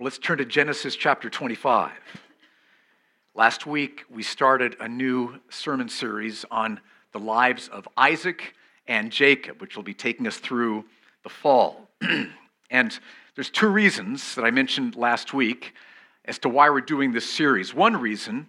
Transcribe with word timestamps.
Well, 0.00 0.06
let's 0.06 0.16
turn 0.16 0.38
to 0.38 0.46
Genesis 0.46 0.96
chapter 0.96 1.28
25. 1.28 1.92
Last 3.34 3.66
week, 3.66 4.04
we 4.08 4.22
started 4.22 4.74
a 4.80 4.88
new 4.88 5.38
sermon 5.50 5.90
series 5.90 6.46
on 6.50 6.80
the 7.12 7.18
lives 7.18 7.68
of 7.68 7.86
Isaac 7.98 8.54
and 8.88 9.12
Jacob, 9.12 9.60
which 9.60 9.76
will 9.76 9.82
be 9.82 9.92
taking 9.92 10.26
us 10.26 10.38
through 10.38 10.86
the 11.22 11.28
fall. 11.28 11.90
and 12.70 12.98
there's 13.34 13.50
two 13.50 13.66
reasons 13.66 14.36
that 14.36 14.44
I 14.46 14.50
mentioned 14.50 14.96
last 14.96 15.34
week 15.34 15.74
as 16.24 16.38
to 16.38 16.48
why 16.48 16.70
we're 16.70 16.80
doing 16.80 17.12
this 17.12 17.30
series. 17.30 17.74
One 17.74 17.94
reason 17.98 18.46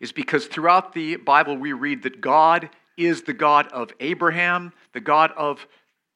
is 0.00 0.10
because 0.10 0.46
throughout 0.46 0.94
the 0.94 1.14
Bible, 1.14 1.56
we 1.56 1.74
read 1.74 2.02
that 2.02 2.20
God 2.20 2.70
is 2.96 3.22
the 3.22 3.34
God 3.34 3.68
of 3.68 3.92
Abraham, 4.00 4.72
the 4.94 5.00
God 5.00 5.30
of 5.36 5.64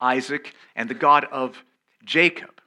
Isaac, 0.01 0.57
and 0.75 0.91
the 0.91 0.95
God 0.95 1.25
of 1.31 1.63
Jacob. 2.05 2.62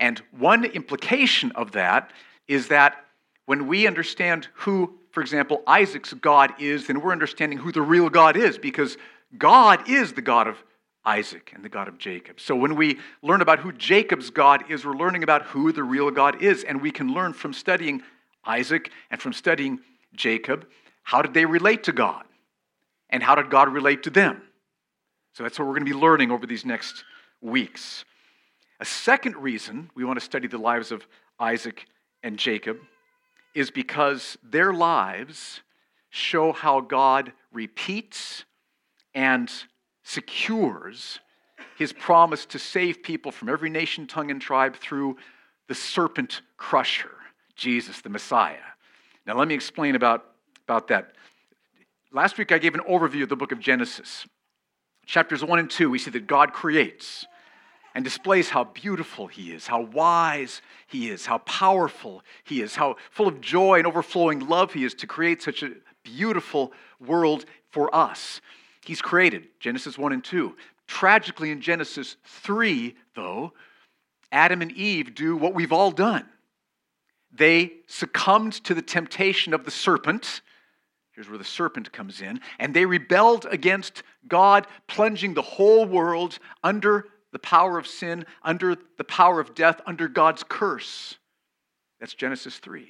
And 0.00 0.20
one 0.36 0.64
implication 0.64 1.52
of 1.52 1.72
that 1.72 2.10
is 2.48 2.68
that 2.68 3.04
when 3.46 3.68
we 3.68 3.86
understand 3.86 4.48
who, 4.54 4.98
for 5.12 5.20
example, 5.20 5.62
Isaac's 5.66 6.12
God 6.14 6.54
is, 6.58 6.88
then 6.88 7.00
we're 7.00 7.12
understanding 7.12 7.58
who 7.58 7.70
the 7.70 7.82
real 7.82 8.08
God 8.08 8.36
is 8.36 8.58
because 8.58 8.96
God 9.38 9.88
is 9.88 10.14
the 10.14 10.22
God 10.22 10.48
of 10.48 10.56
Isaac 11.04 11.52
and 11.54 11.64
the 11.64 11.68
God 11.68 11.86
of 11.86 11.98
Jacob. 11.98 12.40
So 12.40 12.56
when 12.56 12.76
we 12.76 12.98
learn 13.22 13.42
about 13.42 13.60
who 13.60 13.72
Jacob's 13.72 14.30
God 14.30 14.70
is, 14.70 14.84
we're 14.84 14.94
learning 14.94 15.22
about 15.22 15.42
who 15.42 15.70
the 15.70 15.82
real 15.84 16.10
God 16.10 16.42
is. 16.42 16.64
And 16.64 16.80
we 16.82 16.90
can 16.90 17.12
learn 17.12 17.32
from 17.32 17.52
studying 17.52 18.02
Isaac 18.44 18.90
and 19.10 19.20
from 19.20 19.32
studying 19.32 19.80
Jacob 20.14 20.66
how 21.02 21.22
did 21.22 21.34
they 21.34 21.44
relate 21.44 21.84
to 21.84 21.92
God? 21.92 22.24
And 23.08 23.20
how 23.20 23.34
did 23.34 23.50
God 23.50 23.72
relate 23.72 24.04
to 24.04 24.10
them? 24.10 24.42
So 25.32 25.42
that's 25.42 25.58
what 25.58 25.66
we're 25.66 25.74
going 25.74 25.86
to 25.86 25.92
be 25.92 25.98
learning 25.98 26.30
over 26.30 26.46
these 26.46 26.64
next 26.64 27.02
weeks. 27.40 28.04
A 28.80 28.84
second 28.86 29.36
reason 29.36 29.90
we 29.94 30.04
want 30.04 30.18
to 30.18 30.24
study 30.24 30.48
the 30.48 30.58
lives 30.58 30.90
of 30.90 31.06
Isaac 31.38 31.86
and 32.22 32.38
Jacob 32.38 32.78
is 33.54 33.70
because 33.70 34.38
their 34.42 34.72
lives 34.72 35.60
show 36.08 36.52
how 36.52 36.80
God 36.80 37.32
repeats 37.52 38.46
and 39.14 39.52
secures 40.02 41.20
his 41.76 41.92
promise 41.92 42.46
to 42.46 42.58
save 42.58 43.02
people 43.02 43.30
from 43.30 43.50
every 43.50 43.68
nation, 43.68 44.06
tongue, 44.06 44.30
and 44.30 44.40
tribe 44.40 44.76
through 44.76 45.16
the 45.68 45.74
serpent 45.74 46.40
crusher, 46.56 47.12
Jesus, 47.56 48.00
the 48.00 48.08
Messiah. 48.08 48.56
Now, 49.26 49.36
let 49.36 49.46
me 49.46 49.54
explain 49.54 49.94
about, 49.94 50.24
about 50.64 50.88
that. 50.88 51.12
Last 52.12 52.38
week, 52.38 52.50
I 52.50 52.58
gave 52.58 52.74
an 52.74 52.80
overview 52.88 53.24
of 53.24 53.28
the 53.28 53.36
book 53.36 53.52
of 53.52 53.60
Genesis. 53.60 54.26
Chapters 55.06 55.44
1 55.44 55.58
and 55.58 55.70
2, 55.70 55.90
we 55.90 55.98
see 55.98 56.10
that 56.12 56.26
God 56.26 56.52
creates 56.52 57.26
and 57.94 58.04
displays 58.04 58.48
how 58.50 58.64
beautiful 58.64 59.26
he 59.26 59.52
is, 59.52 59.66
how 59.66 59.82
wise 59.82 60.62
he 60.86 61.10
is, 61.10 61.26
how 61.26 61.38
powerful 61.38 62.22
he 62.44 62.62
is, 62.62 62.76
how 62.76 62.96
full 63.10 63.28
of 63.28 63.40
joy 63.40 63.78
and 63.78 63.86
overflowing 63.86 64.40
love 64.40 64.72
he 64.72 64.84
is 64.84 64.94
to 64.94 65.06
create 65.06 65.42
such 65.42 65.62
a 65.62 65.72
beautiful 66.04 66.72
world 67.04 67.44
for 67.70 67.94
us. 67.94 68.40
He's 68.84 69.02
created, 69.02 69.48
Genesis 69.58 69.98
1 69.98 70.12
and 70.12 70.24
2. 70.24 70.56
Tragically, 70.86 71.50
in 71.50 71.60
Genesis 71.60 72.16
3, 72.24 72.96
though, 73.14 73.52
Adam 74.32 74.62
and 74.62 74.72
Eve 74.72 75.14
do 75.14 75.36
what 75.36 75.54
we've 75.54 75.72
all 75.72 75.90
done. 75.90 76.26
They 77.32 77.72
succumbed 77.86 78.54
to 78.64 78.74
the 78.74 78.82
temptation 78.82 79.54
of 79.54 79.64
the 79.64 79.70
serpent. 79.70 80.42
Here's 81.12 81.28
where 81.28 81.38
the 81.38 81.44
serpent 81.44 81.92
comes 81.92 82.20
in. 82.20 82.40
And 82.58 82.74
they 82.74 82.86
rebelled 82.86 83.46
against 83.50 84.02
God, 84.26 84.66
plunging 84.88 85.34
the 85.34 85.42
whole 85.42 85.84
world 85.84 86.38
under 86.64 87.06
the 87.32 87.38
power 87.38 87.78
of 87.78 87.86
sin, 87.86 88.24
under 88.42 88.76
the 88.98 89.04
power 89.04 89.40
of 89.40 89.54
death, 89.54 89.80
under 89.86 90.08
God's 90.08 90.42
curse. 90.42 91.16
That's 92.00 92.14
Genesis 92.14 92.58
3. 92.58 92.88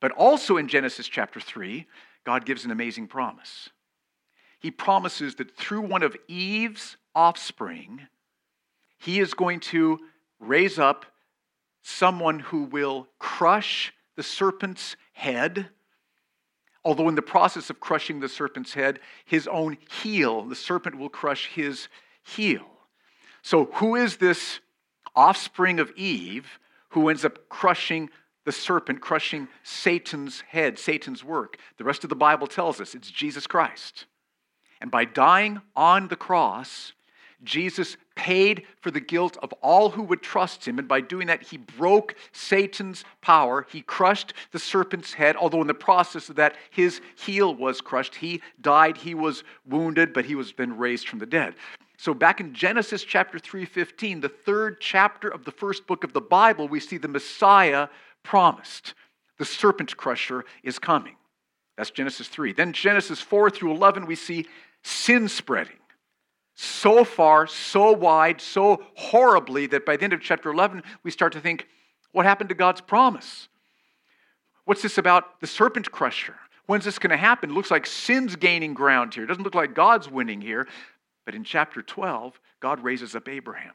But 0.00 0.12
also 0.12 0.56
in 0.56 0.68
Genesis 0.68 1.08
chapter 1.08 1.40
3, 1.40 1.86
God 2.24 2.44
gives 2.44 2.64
an 2.64 2.70
amazing 2.70 3.08
promise. 3.08 3.70
He 4.60 4.70
promises 4.70 5.36
that 5.36 5.56
through 5.56 5.82
one 5.82 6.02
of 6.02 6.16
Eve's 6.26 6.96
offspring, 7.14 8.02
he 8.98 9.20
is 9.20 9.34
going 9.34 9.60
to 9.60 9.98
raise 10.40 10.78
up 10.78 11.06
someone 11.82 12.40
who 12.40 12.64
will 12.64 13.08
crush 13.18 13.92
the 14.16 14.22
serpent's 14.22 14.96
head. 15.12 15.68
Although, 16.84 17.08
in 17.08 17.14
the 17.14 17.22
process 17.22 17.70
of 17.70 17.80
crushing 17.80 18.20
the 18.20 18.28
serpent's 18.28 18.74
head, 18.74 19.00
his 19.24 19.46
own 19.46 19.78
heel, 20.02 20.42
the 20.42 20.54
serpent 20.54 20.96
will 20.96 21.08
crush 21.08 21.48
his 21.48 21.88
heel. 22.22 22.66
So, 23.48 23.64
who 23.76 23.96
is 23.96 24.18
this 24.18 24.60
offspring 25.16 25.80
of 25.80 25.90
Eve 25.96 26.58
who 26.90 27.08
ends 27.08 27.24
up 27.24 27.48
crushing 27.48 28.10
the 28.44 28.52
serpent, 28.52 29.00
crushing 29.00 29.48
Satan's 29.62 30.42
head, 30.42 30.78
Satan's 30.78 31.24
work? 31.24 31.56
The 31.78 31.84
rest 31.84 32.04
of 32.04 32.10
the 32.10 32.14
Bible 32.14 32.46
tells 32.46 32.78
us 32.78 32.94
it's 32.94 33.10
Jesus 33.10 33.46
Christ. 33.46 34.04
And 34.82 34.90
by 34.90 35.06
dying 35.06 35.62
on 35.74 36.08
the 36.08 36.14
cross, 36.14 36.92
Jesus 37.42 37.96
paid 38.14 38.66
for 38.82 38.90
the 38.90 39.00
guilt 39.00 39.38
of 39.42 39.54
all 39.62 39.88
who 39.88 40.02
would 40.02 40.20
trust 40.20 40.68
him. 40.68 40.78
And 40.78 40.86
by 40.86 41.00
doing 41.00 41.28
that, 41.28 41.42
he 41.42 41.56
broke 41.56 42.16
Satan's 42.32 43.02
power. 43.22 43.64
He 43.70 43.80
crushed 43.80 44.34
the 44.52 44.58
serpent's 44.58 45.14
head, 45.14 45.36
although 45.36 45.62
in 45.62 45.68
the 45.68 45.72
process 45.72 46.28
of 46.28 46.36
that, 46.36 46.54
his 46.68 47.00
heel 47.16 47.54
was 47.54 47.80
crushed. 47.80 48.16
He 48.16 48.42
died, 48.60 48.98
he 48.98 49.14
was 49.14 49.42
wounded, 49.64 50.12
but 50.12 50.26
he 50.26 50.34
was 50.34 50.52
then 50.52 50.76
raised 50.76 51.08
from 51.08 51.18
the 51.18 51.24
dead. 51.24 51.54
So 51.98 52.14
back 52.14 52.38
in 52.38 52.54
Genesis 52.54 53.02
chapter 53.02 53.40
3:15, 53.40 54.20
the 54.20 54.28
third 54.28 54.80
chapter 54.80 55.28
of 55.28 55.44
the 55.44 55.50
first 55.50 55.88
book 55.88 56.04
of 56.04 56.12
the 56.12 56.20
Bible, 56.20 56.68
we 56.68 56.78
see 56.78 56.96
the 56.96 57.08
Messiah 57.08 57.88
promised. 58.22 58.94
The 59.38 59.44
serpent 59.44 59.96
crusher 59.96 60.44
is 60.62 60.78
coming. 60.78 61.16
That's 61.76 61.90
Genesis 61.90 62.28
3. 62.28 62.52
Then 62.52 62.72
Genesis 62.72 63.20
4 63.20 63.50
through 63.50 63.72
11 63.72 64.06
we 64.06 64.14
see 64.14 64.46
sin 64.82 65.28
spreading. 65.28 65.76
So 66.54 67.02
far, 67.04 67.48
so 67.48 67.90
wide, 67.92 68.40
so 68.40 68.84
horribly 68.94 69.66
that 69.66 69.84
by 69.84 69.96
the 69.96 70.04
end 70.04 70.12
of 70.12 70.20
chapter 70.20 70.50
11 70.50 70.84
we 71.02 71.10
start 71.10 71.32
to 71.32 71.40
think 71.40 71.66
what 72.12 72.26
happened 72.26 72.48
to 72.50 72.54
God's 72.54 72.80
promise? 72.80 73.48
What's 74.66 74.82
this 74.82 74.98
about 74.98 75.40
the 75.40 75.48
serpent 75.48 75.90
crusher? 75.90 76.36
When's 76.66 76.84
this 76.84 76.98
going 77.00 77.10
to 77.10 77.16
happen? 77.16 77.50
It 77.50 77.54
looks 77.54 77.72
like 77.72 77.86
sin's 77.86 78.36
gaining 78.36 78.74
ground 78.74 79.14
here. 79.14 79.24
It 79.24 79.28
doesn't 79.28 79.42
look 79.42 79.54
like 79.54 79.74
God's 79.74 80.08
winning 80.08 80.40
here. 80.40 80.68
But 81.28 81.34
in 81.34 81.44
chapter 81.44 81.82
12, 81.82 82.40
God 82.58 82.82
raises 82.82 83.14
up 83.14 83.28
Abraham. 83.28 83.74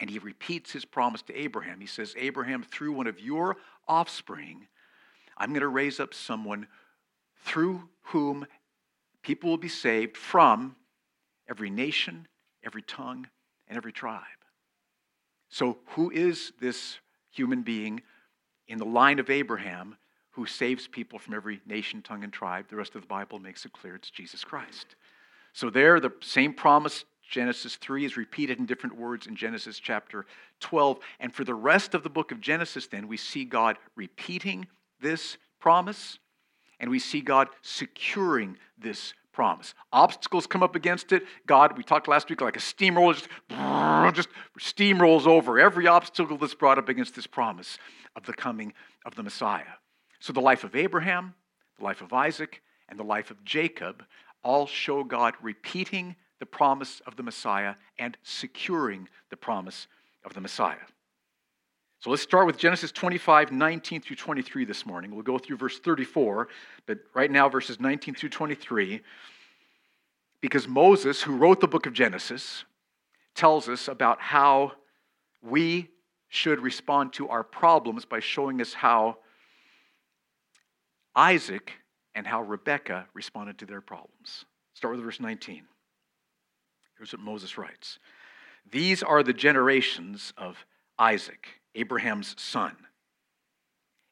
And 0.00 0.08
he 0.08 0.18
repeats 0.18 0.72
his 0.72 0.86
promise 0.86 1.20
to 1.20 1.38
Abraham. 1.38 1.80
He 1.80 1.86
says, 1.86 2.14
Abraham, 2.16 2.62
through 2.62 2.92
one 2.92 3.06
of 3.06 3.20
your 3.20 3.58
offspring, 3.86 4.66
I'm 5.36 5.50
going 5.50 5.60
to 5.60 5.68
raise 5.68 6.00
up 6.00 6.14
someone 6.14 6.66
through 7.44 7.90
whom 8.04 8.46
people 9.20 9.50
will 9.50 9.58
be 9.58 9.68
saved 9.68 10.16
from 10.16 10.76
every 11.46 11.68
nation, 11.68 12.26
every 12.64 12.80
tongue, 12.80 13.28
and 13.68 13.76
every 13.76 13.92
tribe. 13.92 14.22
So, 15.50 15.76
who 15.88 16.10
is 16.10 16.54
this 16.58 17.00
human 17.32 17.60
being 17.60 18.00
in 18.66 18.78
the 18.78 18.86
line 18.86 19.18
of 19.18 19.28
Abraham 19.28 19.98
who 20.30 20.46
saves 20.46 20.88
people 20.88 21.18
from 21.18 21.34
every 21.34 21.60
nation, 21.66 22.00
tongue, 22.00 22.24
and 22.24 22.32
tribe? 22.32 22.68
The 22.70 22.76
rest 22.76 22.94
of 22.94 23.02
the 23.02 23.08
Bible 23.08 23.38
makes 23.38 23.66
it 23.66 23.74
clear 23.74 23.94
it's 23.94 24.08
Jesus 24.08 24.42
Christ. 24.42 24.96
So, 25.54 25.70
there, 25.70 26.00
the 26.00 26.12
same 26.20 26.52
promise, 26.52 27.04
Genesis 27.30 27.76
3, 27.76 28.04
is 28.04 28.16
repeated 28.16 28.58
in 28.58 28.66
different 28.66 28.96
words 28.96 29.28
in 29.28 29.36
Genesis 29.36 29.78
chapter 29.78 30.26
12. 30.58 30.98
And 31.20 31.32
for 31.32 31.44
the 31.44 31.54
rest 31.54 31.94
of 31.94 32.02
the 32.02 32.10
book 32.10 32.32
of 32.32 32.40
Genesis, 32.40 32.88
then, 32.88 33.06
we 33.06 33.16
see 33.16 33.44
God 33.44 33.78
repeating 33.94 34.66
this 35.00 35.38
promise 35.60 36.18
and 36.80 36.90
we 36.90 36.98
see 36.98 37.20
God 37.20 37.48
securing 37.62 38.58
this 38.76 39.14
promise. 39.32 39.74
Obstacles 39.92 40.46
come 40.46 40.62
up 40.62 40.74
against 40.74 41.12
it. 41.12 41.22
God, 41.46 41.76
we 41.76 41.84
talked 41.84 42.08
last 42.08 42.28
week, 42.28 42.40
like 42.40 42.56
a 42.56 42.60
steamroller, 42.60 43.14
just, 43.14 43.28
just 44.12 44.28
steamrolls 44.58 45.26
over 45.26 45.58
every 45.58 45.86
obstacle 45.86 46.36
that's 46.36 46.54
brought 46.54 46.78
up 46.78 46.88
against 46.88 47.14
this 47.14 47.28
promise 47.28 47.78
of 48.16 48.26
the 48.26 48.32
coming 48.32 48.72
of 49.06 49.14
the 49.14 49.22
Messiah. 49.22 49.78
So, 50.18 50.32
the 50.32 50.40
life 50.40 50.64
of 50.64 50.74
Abraham, 50.74 51.34
the 51.78 51.84
life 51.84 52.02
of 52.02 52.12
Isaac, 52.12 52.60
and 52.88 52.98
the 52.98 53.04
life 53.04 53.30
of 53.30 53.44
Jacob 53.44 54.04
all 54.44 54.66
show 54.66 55.02
God 55.02 55.34
repeating 55.42 56.14
the 56.38 56.46
promise 56.46 57.00
of 57.06 57.16
the 57.16 57.22
Messiah 57.22 57.74
and 57.98 58.16
securing 58.22 59.08
the 59.30 59.36
promise 59.36 59.86
of 60.24 60.34
the 60.34 60.40
Messiah. 60.40 60.76
So 62.00 62.10
let's 62.10 62.22
start 62.22 62.46
with 62.46 62.58
Genesis 62.58 62.92
25, 62.92 63.50
19 63.50 64.02
through 64.02 64.16
23 64.16 64.66
this 64.66 64.84
morning. 64.84 65.14
We'll 65.14 65.22
go 65.22 65.38
through 65.38 65.56
verse 65.56 65.78
34, 65.78 66.48
but 66.86 66.98
right 67.14 67.30
now, 67.30 67.48
verses 67.48 67.80
19 67.80 68.14
through 68.14 68.28
23, 68.28 69.00
because 70.42 70.68
Moses, 70.68 71.22
who 71.22 71.34
wrote 71.34 71.60
the 71.60 71.66
book 71.66 71.86
of 71.86 71.94
Genesis, 71.94 72.64
tells 73.34 73.70
us 73.70 73.88
about 73.88 74.20
how 74.20 74.72
we 75.40 75.88
should 76.28 76.60
respond 76.60 77.14
to 77.14 77.28
our 77.28 77.42
problems 77.42 78.04
by 78.04 78.20
showing 78.20 78.60
us 78.60 78.74
how 78.74 79.16
Isaac 81.16 81.72
and 82.14 82.26
how 82.26 82.42
Rebekah 82.42 83.06
responded 83.14 83.58
to 83.58 83.66
their 83.66 83.80
problems. 83.80 84.44
Start 84.74 84.94
with 84.94 85.04
verse 85.04 85.20
19. 85.20 85.64
Here's 86.98 87.12
what 87.12 87.22
Moses 87.22 87.58
writes 87.58 87.98
These 88.70 89.02
are 89.02 89.22
the 89.22 89.32
generations 89.32 90.32
of 90.36 90.64
Isaac. 90.98 91.60
Abraham's 91.74 92.40
son. 92.40 92.76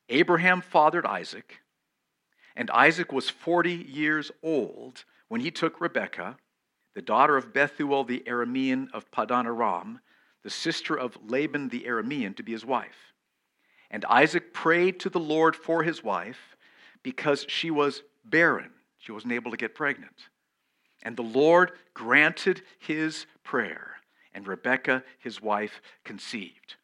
Abraham 0.09 0.61
fathered 0.61 1.07
Isaac, 1.07 1.61
and 2.57 2.71
Isaac 2.71 3.13
was 3.13 3.31
40 3.31 3.73
years 3.73 4.33
old 4.43 5.05
when 5.29 5.41
he 5.41 5.51
took 5.51 5.81
Rebekah, 5.81 6.37
the 6.95 7.03
daughter 7.03 7.37
of 7.37 7.53
Bethuel 7.53 8.05
the 8.05 8.23
Aramean 8.27 8.89
of 8.93 9.11
Padan 9.11 9.47
Aram, 9.47 10.01
the 10.43 10.51
sister 10.51 10.99
of 10.99 11.17
Laban 11.25 11.69
the 11.69 11.85
Aramean, 11.85 12.37
to 12.37 12.43
be 12.43 12.53
his 12.53 12.65
wife. 12.65 13.15
And 13.91 14.05
Isaac 14.07 14.53
prayed 14.53 14.99
to 15.01 15.09
the 15.09 15.21
Lord 15.21 15.55
for 15.55 15.83
his 15.85 16.03
wife 16.03 16.52
because 17.03 17.45
she 17.49 17.71
was 17.71 18.03
barren. 18.25 18.71
She 18.99 19.13
wasn't 19.13 19.33
able 19.33 19.51
to 19.51 19.57
get 19.57 19.75
pregnant. 19.75 20.29
And 21.03 21.17
the 21.17 21.23
Lord 21.23 21.73
granted 21.95 22.63
his 22.79 23.27
prayer, 23.43 23.97
and 24.33 24.47
Rebekah, 24.47 25.03
his 25.19 25.43
wife, 25.43 25.81
conceived. 26.05 26.77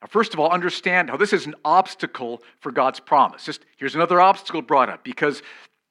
Now, 0.00 0.08
first 0.08 0.34
of 0.34 0.40
all, 0.40 0.50
understand 0.50 1.10
how 1.10 1.16
this 1.16 1.32
is 1.32 1.46
an 1.46 1.54
obstacle 1.64 2.42
for 2.60 2.72
God's 2.72 2.98
promise. 2.98 3.44
Just 3.44 3.64
here's 3.76 3.94
another 3.94 4.20
obstacle 4.20 4.62
brought 4.62 4.88
up 4.88 5.04
because 5.04 5.42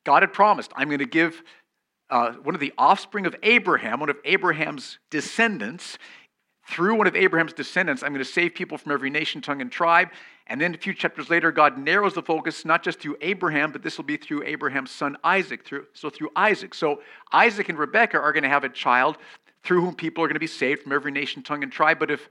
God 0.04 0.24
had 0.24 0.34
promised, 0.34 0.72
I'm 0.76 0.88
going 0.88 1.00
to 1.00 1.06
give 1.06 1.42
uh, 2.10 2.34
one 2.34 2.54
of 2.54 2.60
the 2.60 2.74
offspring 2.78 3.26
of 3.26 3.36
Abraham, 3.42 4.02
one 4.02 4.10
of 4.10 4.18
Abraham's 4.26 5.00
descendants, 5.10 5.98
through 6.72 6.96
one 6.96 7.06
of 7.06 7.18
Abraham's 7.18 7.52
descendants, 7.52 8.02
I'm 8.02 8.14
going 8.14 8.24
to 8.24 8.32
save 8.32 8.56
people 8.56 8.78
from 8.78 8.94
every 8.94 9.10
nation, 9.10 9.42
tongue, 9.42 9.60
and 9.60 9.70
tribe. 9.70 10.08
And 10.48 10.60
then 10.60 10.74
a 10.74 10.78
few 10.78 10.94
chapters 10.94 11.30
later, 11.30 11.52
God 11.52 11.78
narrows 11.78 12.14
the 12.14 12.22
focus 12.22 12.64
not 12.64 12.82
just 12.82 13.02
through 13.02 13.18
Abraham, 13.20 13.74
but 13.74 13.84
this 13.84 13.98
will 13.98 14.06
be 14.06 14.16
through 14.16 14.44
Abraham's 14.44 14.90
son 14.90 15.18
Isaac. 15.22 15.66
Through, 15.66 15.88
so 15.94 16.10
through 16.10 16.30
Isaac. 16.34 16.74
So 16.74 17.02
Isaac 17.34 17.68
and 17.68 17.78
Rebekah 17.78 18.18
are 18.18 18.32
going 18.32 18.44
to 18.44 18.50
have 18.50 18.64
a 18.64 18.70
child 18.70 19.18
through 19.64 19.82
whom 19.82 19.96
people 19.96 20.24
are 20.24 20.28
going 20.28 20.36
to 20.36 20.40
be 20.40 20.48
saved 20.48 20.84
from 20.84 20.94
every 20.94 21.12
nation, 21.12 21.44
tongue, 21.44 21.62
and 21.62 21.74
tribe. 21.74 22.00
But 22.00 22.10
if 22.10 22.30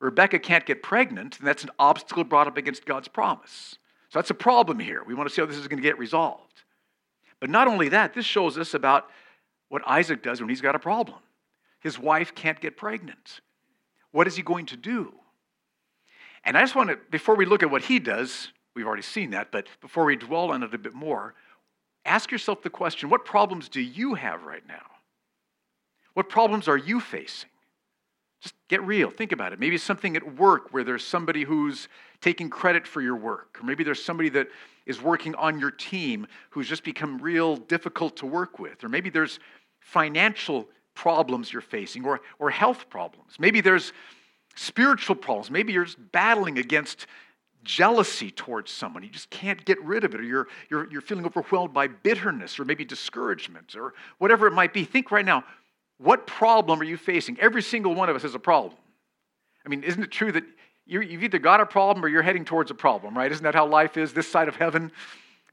Rebekah 0.00 0.38
can't 0.38 0.64
get 0.64 0.84
pregnant, 0.84 1.38
then 1.40 1.46
that's 1.46 1.64
an 1.64 1.70
obstacle 1.80 2.22
brought 2.22 2.46
up 2.46 2.56
against 2.56 2.86
God's 2.86 3.08
promise. 3.08 3.76
So 4.10 4.20
that's 4.20 4.30
a 4.30 4.34
problem 4.34 4.78
here. 4.78 5.02
We 5.04 5.14
want 5.14 5.28
to 5.28 5.34
see 5.34 5.42
how 5.42 5.46
this 5.46 5.56
is 5.56 5.66
going 5.66 5.82
to 5.82 5.88
get 5.88 5.98
resolved. 5.98 6.62
But 7.40 7.50
not 7.50 7.66
only 7.66 7.88
that, 7.88 8.14
this 8.14 8.24
shows 8.24 8.56
us 8.56 8.74
about 8.74 9.10
what 9.68 9.82
Isaac 9.84 10.22
does 10.22 10.40
when 10.40 10.48
he's 10.48 10.60
got 10.60 10.76
a 10.76 10.78
problem. 10.78 11.18
His 11.80 11.98
wife 11.98 12.36
can't 12.36 12.60
get 12.60 12.76
pregnant. 12.76 13.40
What 14.12 14.26
is 14.26 14.36
he 14.36 14.42
going 14.42 14.66
to 14.66 14.76
do? 14.76 15.14
And 16.44 16.56
I 16.56 16.60
just 16.60 16.74
want 16.74 16.90
to, 16.90 16.98
before 17.10 17.34
we 17.34 17.44
look 17.44 17.62
at 17.62 17.70
what 17.70 17.82
he 17.82 17.98
does, 17.98 18.48
we've 18.74 18.86
already 18.86 19.02
seen 19.02 19.30
that, 19.30 19.50
but 19.52 19.66
before 19.80 20.04
we 20.04 20.16
dwell 20.16 20.50
on 20.50 20.62
it 20.62 20.74
a 20.74 20.78
bit 20.78 20.94
more, 20.94 21.34
ask 22.04 22.30
yourself 22.30 22.62
the 22.62 22.70
question 22.70 23.10
what 23.10 23.24
problems 23.24 23.68
do 23.68 23.80
you 23.80 24.14
have 24.14 24.44
right 24.44 24.66
now? 24.66 24.86
What 26.14 26.28
problems 26.28 26.68
are 26.68 26.76
you 26.76 27.00
facing? 27.00 27.50
Just 28.40 28.54
get 28.68 28.82
real. 28.82 29.10
Think 29.10 29.32
about 29.32 29.52
it. 29.52 29.58
Maybe 29.58 29.74
it's 29.74 29.84
something 29.84 30.16
at 30.16 30.36
work 30.36 30.72
where 30.72 30.84
there's 30.84 31.04
somebody 31.04 31.42
who's 31.42 31.88
taking 32.20 32.48
credit 32.48 32.86
for 32.86 33.00
your 33.00 33.16
work, 33.16 33.58
or 33.60 33.64
maybe 33.64 33.82
there's 33.82 34.02
somebody 34.02 34.28
that 34.30 34.48
is 34.86 35.02
working 35.02 35.34
on 35.34 35.58
your 35.58 35.70
team 35.70 36.26
who's 36.50 36.68
just 36.68 36.84
become 36.84 37.18
real 37.18 37.56
difficult 37.56 38.16
to 38.18 38.26
work 38.26 38.58
with, 38.58 38.82
or 38.84 38.88
maybe 38.88 39.10
there's 39.10 39.40
financial 39.80 40.68
problems 40.98 41.52
you're 41.52 41.62
facing, 41.62 42.04
or, 42.04 42.20
or 42.40 42.50
health 42.50 42.90
problems. 42.90 43.36
Maybe 43.38 43.60
there's 43.60 43.92
spiritual 44.56 45.14
problems. 45.14 45.48
Maybe 45.48 45.72
you're 45.72 45.84
just 45.84 46.10
battling 46.10 46.58
against 46.58 47.06
jealousy 47.62 48.32
towards 48.32 48.72
someone. 48.72 49.04
You 49.04 49.08
just 49.08 49.30
can't 49.30 49.64
get 49.64 49.80
rid 49.84 50.02
of 50.02 50.12
it, 50.12 50.20
or 50.20 50.24
you're, 50.24 50.48
you're, 50.68 50.90
you're 50.90 51.00
feeling 51.00 51.24
overwhelmed 51.24 51.72
by 51.72 51.86
bitterness, 51.86 52.58
or 52.58 52.64
maybe 52.64 52.84
discouragement, 52.84 53.76
or 53.76 53.94
whatever 54.18 54.48
it 54.48 54.52
might 54.52 54.74
be. 54.74 54.82
Think 54.84 55.12
right 55.12 55.24
now 55.24 55.44
what 55.98 56.26
problem 56.26 56.80
are 56.80 56.84
you 56.84 56.96
facing? 56.96 57.38
Every 57.38 57.62
single 57.62 57.94
one 57.94 58.08
of 58.08 58.16
us 58.16 58.22
has 58.22 58.34
a 58.34 58.40
problem. 58.40 58.74
I 59.64 59.68
mean, 59.68 59.84
isn't 59.84 60.02
it 60.02 60.10
true 60.10 60.32
that 60.32 60.44
you 60.84 61.00
have 61.00 61.22
either 61.22 61.38
got 61.38 61.60
a 61.60 61.66
problem 61.66 62.04
or 62.04 62.08
you're 62.08 62.22
heading 62.22 62.44
towards 62.44 62.70
a 62.72 62.74
problem, 62.74 63.16
right? 63.16 63.30
Isn't 63.30 63.44
that 63.44 63.54
how 63.54 63.66
life 63.66 63.96
is? 63.96 64.12
This 64.12 64.28
side 64.28 64.48
of 64.48 64.56
heaven, 64.56 64.90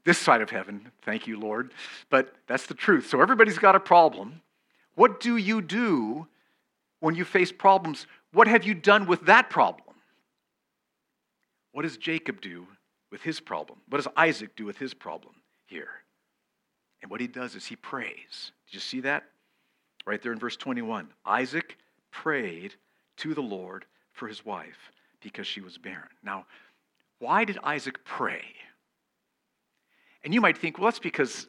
this 0.04 0.18
side 0.18 0.40
of 0.40 0.50
heaven. 0.50 0.90
Thank 1.02 1.26
you, 1.26 1.38
Lord. 1.38 1.72
But 2.10 2.34
that's 2.46 2.66
the 2.66 2.74
truth. 2.74 3.08
So 3.08 3.20
everybody's 3.20 3.58
got 3.58 3.76
a 3.76 3.80
problem. 3.80 4.40
What 4.96 5.20
do 5.20 5.36
you 5.36 5.62
do 5.62 6.26
when 6.98 7.14
you 7.14 7.24
face 7.24 7.52
problems? 7.52 8.06
What 8.32 8.48
have 8.48 8.64
you 8.64 8.74
done 8.74 9.06
with 9.06 9.26
that 9.26 9.48
problem? 9.48 9.96
What 11.72 11.82
does 11.82 11.96
Jacob 11.96 12.40
do 12.40 12.66
with 13.12 13.22
his 13.22 13.38
problem? 13.38 13.78
What 13.88 13.98
does 13.98 14.08
Isaac 14.16 14.56
do 14.56 14.64
with 14.64 14.78
his 14.78 14.92
problem 14.92 15.36
here? 15.66 15.88
And 17.02 17.10
what 17.10 17.20
he 17.20 17.28
does 17.28 17.54
is 17.54 17.66
he 17.66 17.76
prays. 17.76 18.50
Did 18.66 18.74
you 18.74 18.80
see 18.80 19.00
that? 19.00 19.24
right 20.06 20.22
there 20.22 20.32
in 20.32 20.38
verse 20.38 20.56
21. 20.56 21.08
Isaac 21.26 21.76
prayed 22.10 22.74
to 23.18 23.34
the 23.34 23.42
Lord 23.42 23.84
for 24.12 24.28
his 24.28 24.44
wife 24.46 24.92
because 25.20 25.46
she 25.46 25.60
was 25.60 25.76
barren. 25.76 26.08
Now, 26.22 26.46
why 27.18 27.44
did 27.44 27.58
Isaac 27.62 28.04
pray? 28.04 28.44
And 30.24 30.32
you 30.32 30.40
might 30.40 30.56
think, 30.56 30.78
well, 30.78 30.86
that's 30.86 30.98
because 30.98 31.48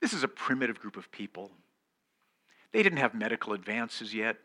this 0.00 0.12
is 0.12 0.22
a 0.22 0.28
primitive 0.28 0.80
group 0.80 0.96
of 0.96 1.10
people. 1.10 1.50
They 2.76 2.82
didn't 2.82 2.98
have 2.98 3.14
medical 3.14 3.54
advances 3.54 4.12
yet. 4.12 4.36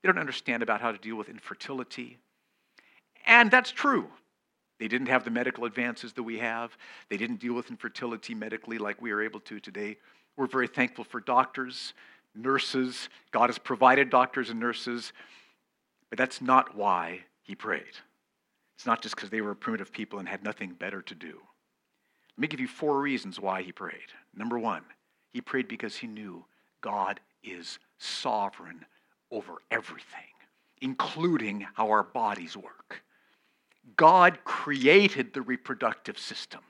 They 0.00 0.06
don't 0.06 0.18
understand 0.18 0.62
about 0.62 0.80
how 0.80 0.90
to 0.90 0.96
deal 0.96 1.16
with 1.16 1.28
infertility. 1.28 2.16
And 3.26 3.50
that's 3.50 3.70
true. 3.70 4.08
They 4.80 4.88
didn't 4.88 5.08
have 5.08 5.22
the 5.22 5.30
medical 5.30 5.66
advances 5.66 6.14
that 6.14 6.22
we 6.22 6.38
have. 6.38 6.74
They 7.10 7.18
didn't 7.18 7.40
deal 7.40 7.52
with 7.52 7.68
infertility 7.68 8.34
medically 8.34 8.78
like 8.78 9.02
we 9.02 9.10
are 9.10 9.20
able 9.20 9.40
to 9.40 9.60
today. 9.60 9.98
We're 10.34 10.46
very 10.46 10.66
thankful 10.66 11.04
for 11.04 11.20
doctors 11.20 11.92
nurses. 12.34 13.10
God 13.32 13.50
has 13.50 13.58
provided 13.58 14.08
doctors 14.08 14.48
and 14.48 14.58
nurses, 14.58 15.12
but 16.08 16.16
that's 16.16 16.40
not 16.40 16.74
why 16.74 17.20
he 17.42 17.54
prayed. 17.54 17.98
It's 18.76 18.86
not 18.86 19.02
just 19.02 19.14
because 19.14 19.28
they 19.28 19.42
were 19.42 19.50
a 19.50 19.56
primitive 19.56 19.92
people 19.92 20.20
and 20.20 20.26
had 20.26 20.42
nothing 20.42 20.72
better 20.72 21.02
to 21.02 21.14
do. 21.14 21.38
Let 22.38 22.40
me 22.40 22.48
give 22.48 22.60
you 22.60 22.66
four 22.66 22.98
reasons 23.02 23.38
why 23.38 23.60
he 23.60 23.72
prayed. 23.72 24.08
Number 24.34 24.58
one, 24.58 24.84
he 25.34 25.42
prayed 25.42 25.68
because 25.68 25.96
he 25.96 26.06
knew 26.06 26.46
God 26.80 27.20
is 27.42 27.78
sovereign 27.98 28.84
over 29.30 29.54
everything, 29.70 30.32
including 30.80 31.66
how 31.74 31.90
our 31.90 32.02
bodies 32.02 32.56
work. 32.56 33.02
God 33.96 34.38
created 34.44 35.32
the 35.32 35.42
reproductive 35.42 36.18
system. 36.18 36.60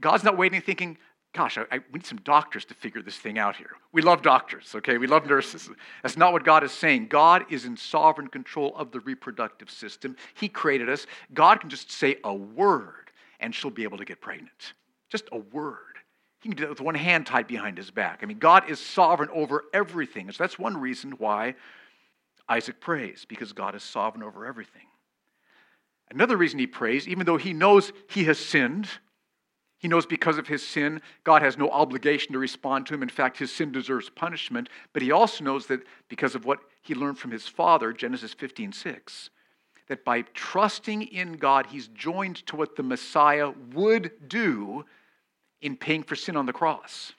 God's 0.00 0.24
not 0.24 0.36
waiting 0.36 0.60
thinking, 0.60 0.98
gosh, 1.32 1.56
I, 1.56 1.62
I, 1.70 1.78
we 1.92 1.98
need 1.98 2.06
some 2.06 2.18
doctors 2.18 2.64
to 2.66 2.74
figure 2.74 3.02
this 3.02 3.16
thing 3.16 3.38
out 3.38 3.56
here. 3.56 3.70
We 3.92 4.02
love 4.02 4.22
doctors, 4.22 4.74
okay? 4.74 4.98
We 4.98 5.06
love 5.06 5.26
nurses. 5.26 5.70
That's 6.02 6.16
not 6.16 6.32
what 6.32 6.44
God 6.44 6.64
is 6.64 6.72
saying. 6.72 7.08
God 7.08 7.44
is 7.50 7.64
in 7.64 7.76
sovereign 7.76 8.28
control 8.28 8.74
of 8.76 8.90
the 8.90 9.00
reproductive 9.00 9.70
system. 9.70 10.16
He 10.34 10.48
created 10.48 10.88
us. 10.88 11.06
God 11.32 11.60
can 11.60 11.70
just 11.70 11.90
say 11.90 12.16
a 12.24 12.34
word 12.34 13.10
and 13.40 13.54
she'll 13.54 13.70
be 13.70 13.84
able 13.84 13.98
to 13.98 14.04
get 14.04 14.20
pregnant. 14.20 14.74
Just 15.08 15.28
a 15.32 15.38
word. 15.38 15.91
He 16.42 16.48
can 16.48 16.56
do 16.56 16.62
that 16.62 16.70
with 16.70 16.80
one 16.80 16.96
hand 16.96 17.26
tied 17.26 17.46
behind 17.46 17.78
his 17.78 17.90
back. 17.90 18.20
I 18.22 18.26
mean, 18.26 18.38
God 18.38 18.68
is 18.68 18.80
sovereign 18.80 19.30
over 19.32 19.64
everything. 19.72 20.30
So 20.32 20.42
that's 20.42 20.58
one 20.58 20.76
reason 20.76 21.12
why 21.12 21.54
Isaac 22.48 22.80
prays, 22.80 23.24
because 23.28 23.52
God 23.52 23.76
is 23.76 23.82
sovereign 23.84 24.24
over 24.24 24.44
everything. 24.44 24.82
Another 26.10 26.36
reason 26.36 26.58
he 26.58 26.66
prays, 26.66 27.06
even 27.06 27.24
though 27.26 27.36
he 27.36 27.52
knows 27.52 27.92
he 28.08 28.24
has 28.24 28.38
sinned, 28.38 28.88
he 29.78 29.88
knows 29.88 30.04
because 30.04 30.36
of 30.36 30.46
his 30.46 30.66
sin, 30.66 31.00
God 31.24 31.42
has 31.42 31.56
no 31.56 31.68
obligation 31.70 32.32
to 32.32 32.38
respond 32.38 32.86
to 32.86 32.94
him. 32.94 33.02
In 33.02 33.08
fact, 33.08 33.38
his 33.38 33.52
sin 33.52 33.72
deserves 33.72 34.10
punishment. 34.10 34.68
But 34.92 35.02
he 35.02 35.10
also 35.10 35.42
knows 35.42 35.66
that 35.66 35.80
because 36.08 36.34
of 36.34 36.44
what 36.44 36.60
he 36.82 36.94
learned 36.94 37.18
from 37.18 37.30
his 37.30 37.48
father, 37.48 37.92
Genesis 37.92 38.32
15 38.32 38.72
6, 38.72 39.30
that 39.88 40.04
by 40.04 40.22
trusting 40.34 41.02
in 41.02 41.32
God, 41.32 41.66
he's 41.66 41.88
joined 41.88 42.46
to 42.46 42.56
what 42.56 42.76
the 42.76 42.84
Messiah 42.84 43.50
would 43.72 44.28
do 44.28 44.84
in 45.62 45.76
paying 45.76 46.02
for 46.02 46.16
sin 46.16 46.36
on 46.36 46.46
the 46.46 46.52
cross. 46.52 47.12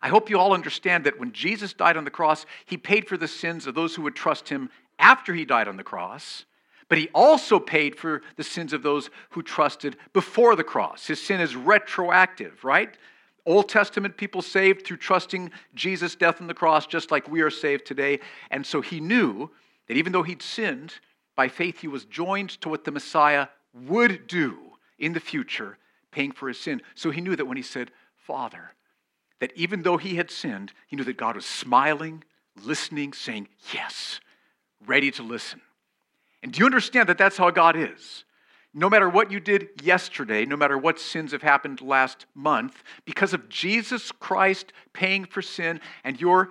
I 0.00 0.08
hope 0.08 0.30
you 0.30 0.38
all 0.38 0.52
understand 0.52 1.04
that 1.04 1.18
when 1.18 1.32
Jesus 1.32 1.72
died 1.72 1.96
on 1.96 2.04
the 2.04 2.10
cross, 2.10 2.46
he 2.66 2.76
paid 2.76 3.08
for 3.08 3.16
the 3.16 3.28
sins 3.28 3.66
of 3.66 3.74
those 3.74 3.94
who 3.94 4.02
would 4.02 4.14
trust 4.14 4.48
him 4.48 4.70
after 4.98 5.34
he 5.34 5.44
died 5.44 5.68
on 5.68 5.76
the 5.76 5.82
cross. 5.82 6.44
But 6.88 6.98
he 6.98 7.08
also 7.14 7.58
paid 7.58 7.96
for 7.96 8.22
the 8.36 8.44
sins 8.44 8.72
of 8.72 8.82
those 8.82 9.08
who 9.30 9.42
trusted 9.42 9.96
before 10.12 10.56
the 10.56 10.64
cross. 10.64 11.06
His 11.06 11.22
sin 11.22 11.40
is 11.40 11.56
retroactive, 11.56 12.62
right? 12.64 12.94
Old 13.46 13.68
Testament 13.68 14.16
people 14.16 14.42
saved 14.42 14.86
through 14.86 14.98
trusting 14.98 15.50
Jesus' 15.74 16.14
death 16.14 16.40
on 16.40 16.46
the 16.46 16.54
cross, 16.54 16.86
just 16.86 17.10
like 17.10 17.30
we 17.30 17.40
are 17.40 17.50
saved 17.50 17.86
today. 17.86 18.20
And 18.50 18.64
so 18.66 18.80
he 18.80 19.00
knew 19.00 19.50
that 19.88 19.96
even 19.96 20.12
though 20.12 20.22
he'd 20.22 20.42
sinned, 20.42 20.94
by 21.36 21.48
faith 21.48 21.80
he 21.80 21.88
was 21.88 22.04
joined 22.04 22.50
to 22.60 22.68
what 22.68 22.84
the 22.84 22.92
Messiah 22.92 23.48
would 23.72 24.26
do 24.26 24.56
in 24.98 25.14
the 25.14 25.20
future, 25.20 25.78
paying 26.14 26.32
for 26.32 26.48
his 26.48 26.58
sin. 26.58 26.80
So 26.94 27.10
he 27.10 27.20
knew 27.20 27.34
that 27.34 27.46
when 27.46 27.56
he 27.56 27.62
said, 27.62 27.90
Father, 28.16 28.70
that 29.40 29.52
even 29.56 29.82
though 29.82 29.96
he 29.96 30.14
had 30.14 30.30
sinned, 30.30 30.72
he 30.86 30.96
knew 30.96 31.04
that 31.04 31.16
God 31.16 31.34
was 31.34 31.44
smiling, 31.44 32.22
listening, 32.62 33.12
saying, 33.12 33.48
Yes, 33.72 34.20
ready 34.86 35.10
to 35.10 35.22
listen. 35.22 35.60
And 36.42 36.52
do 36.52 36.60
you 36.60 36.66
understand 36.66 37.08
that 37.08 37.18
that's 37.18 37.36
how 37.36 37.50
God 37.50 37.76
is? 37.76 38.24
No 38.72 38.88
matter 38.88 39.08
what 39.08 39.30
you 39.30 39.40
did 39.40 39.68
yesterday, 39.82 40.44
no 40.44 40.56
matter 40.56 40.78
what 40.78 40.98
sins 41.00 41.32
have 41.32 41.42
happened 41.42 41.80
last 41.80 42.26
month, 42.34 42.82
because 43.04 43.32
of 43.32 43.48
Jesus 43.48 44.12
Christ 44.12 44.72
paying 44.92 45.24
for 45.24 45.42
sin 45.42 45.80
and 46.04 46.20
your 46.20 46.50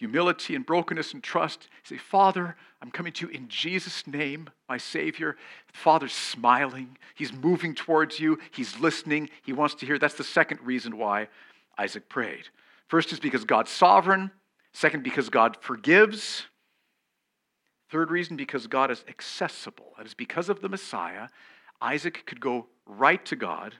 humility 0.00 0.54
and 0.56 0.64
brokenness 0.64 1.12
and 1.12 1.22
trust. 1.22 1.68
Say, 1.82 1.98
Father, 1.98 2.56
I'm 2.80 2.90
coming 2.90 3.12
to 3.12 3.26
you 3.26 3.32
in 3.32 3.48
Jesus' 3.48 4.06
name, 4.06 4.48
my 4.66 4.78
Savior. 4.78 5.36
Father's 5.74 6.14
smiling. 6.14 6.96
He's 7.14 7.34
moving 7.34 7.74
towards 7.74 8.18
you. 8.18 8.38
He's 8.50 8.80
listening. 8.80 9.28
He 9.42 9.52
wants 9.52 9.74
to 9.76 9.86
hear. 9.86 9.98
That's 9.98 10.14
the 10.14 10.24
second 10.24 10.60
reason 10.62 10.96
why 10.96 11.28
Isaac 11.76 12.08
prayed. 12.08 12.48
First 12.88 13.12
is 13.12 13.20
because 13.20 13.44
God's 13.44 13.70
sovereign. 13.70 14.30
Second, 14.72 15.04
because 15.04 15.28
God 15.28 15.58
forgives. 15.60 16.46
Third 17.90 18.10
reason, 18.10 18.38
because 18.38 18.66
God 18.66 18.90
is 18.90 19.04
accessible. 19.06 19.92
That 19.98 20.06
is 20.06 20.14
because 20.14 20.48
of 20.48 20.62
the 20.62 20.70
Messiah, 20.70 21.28
Isaac 21.82 22.24
could 22.24 22.40
go 22.40 22.68
right 22.86 23.22
to 23.26 23.36
God, 23.36 23.74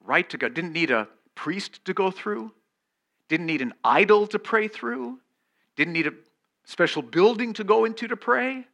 right 0.00 0.28
to 0.30 0.38
God. 0.38 0.54
Didn't 0.54 0.72
need 0.72 0.90
a 0.90 1.08
priest 1.34 1.84
to 1.84 1.92
go 1.92 2.10
through, 2.10 2.52
didn't 3.28 3.46
need 3.46 3.60
an 3.60 3.74
idol 3.82 4.26
to 4.28 4.38
pray 4.38 4.68
through, 4.68 5.18
didn't 5.76 5.92
need 5.92 6.06
a 6.06 6.12
special 6.64 7.02
building 7.02 7.52
to 7.54 7.64
go 7.64 7.84
into 7.84 8.08
to 8.08 8.16
pray. 8.16 8.66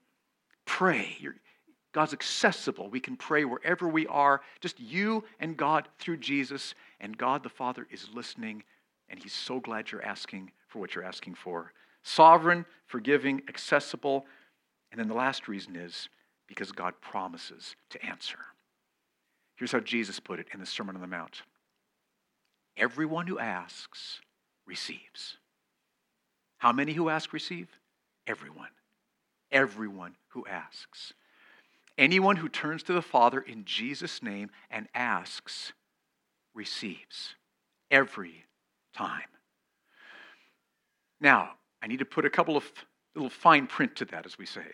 Pray. 0.65 1.17
You're, 1.19 1.35
God's 1.93 2.13
accessible. 2.13 2.89
We 2.89 3.01
can 3.01 3.17
pray 3.17 3.45
wherever 3.45 3.89
we 3.89 4.07
are, 4.07 4.41
just 4.61 4.79
you 4.79 5.25
and 5.41 5.57
God 5.57 5.89
through 5.99 6.19
Jesus, 6.19 6.75
and 7.01 7.17
God 7.17 7.43
the 7.43 7.49
Father 7.49 7.87
is 7.91 8.09
listening, 8.15 8.63
and 9.09 9.21
He's 9.21 9.33
so 9.33 9.59
glad 9.61 9.91
you're 9.91 10.05
asking 10.05 10.53
for 10.69 10.79
what 10.79 10.95
you're 10.95 11.05
asking 11.05 11.35
for. 11.35 11.73
Sovereign, 12.03 12.65
forgiving, 12.87 13.43
accessible. 13.49 14.27
And 14.93 15.01
then 15.01 15.09
the 15.09 15.15
last 15.15 15.49
reason 15.49 15.77
is 15.77 16.09
because 16.47 16.73
God 16.73 16.95
promises 17.01 17.77
to 17.91 18.05
answer. 18.05 18.39
Here's 19.57 19.73
how 19.73 19.81
Jesus 19.81 20.19
put 20.21 20.41
it 20.41 20.47
in 20.55 20.61
the 20.61 20.67
Sermon 20.67 20.95
on 20.95 21.03
the 21.03 21.09
Mount 21.09 21.43
Everyone 22.77 23.27
who 23.27 23.39
asks 23.39 24.21
receives. 24.67 25.37
How 26.61 26.73
many 26.73 26.93
who 26.93 27.09
ask 27.09 27.33
receive? 27.33 27.69
Everyone. 28.27 28.69
Everyone 29.51 30.15
who 30.29 30.47
asks. 30.47 31.15
Anyone 31.97 32.37
who 32.37 32.51
turns 32.51 32.83
to 32.85 32.93
the 32.93 33.03
Father 33.03 33.41
in 33.41 33.65
Jesus' 33.65 34.23
name 34.23 34.51
and 34.71 34.87
asks 34.95 35.73
receives. 36.55 37.35
Every 37.91 38.45
time. 38.95 39.31
Now, 41.19 41.53
I 41.83 41.87
need 41.87 41.99
to 42.01 42.05
put 42.05 42.27
a 42.27 42.31
couple 42.31 42.59
of 42.59 42.65
little 43.15 43.31
fine 43.31 43.67
print 43.67 43.97
to 43.97 44.05
that, 44.07 44.27
as 44.27 44.37
we 44.37 44.45
say. 44.45 44.67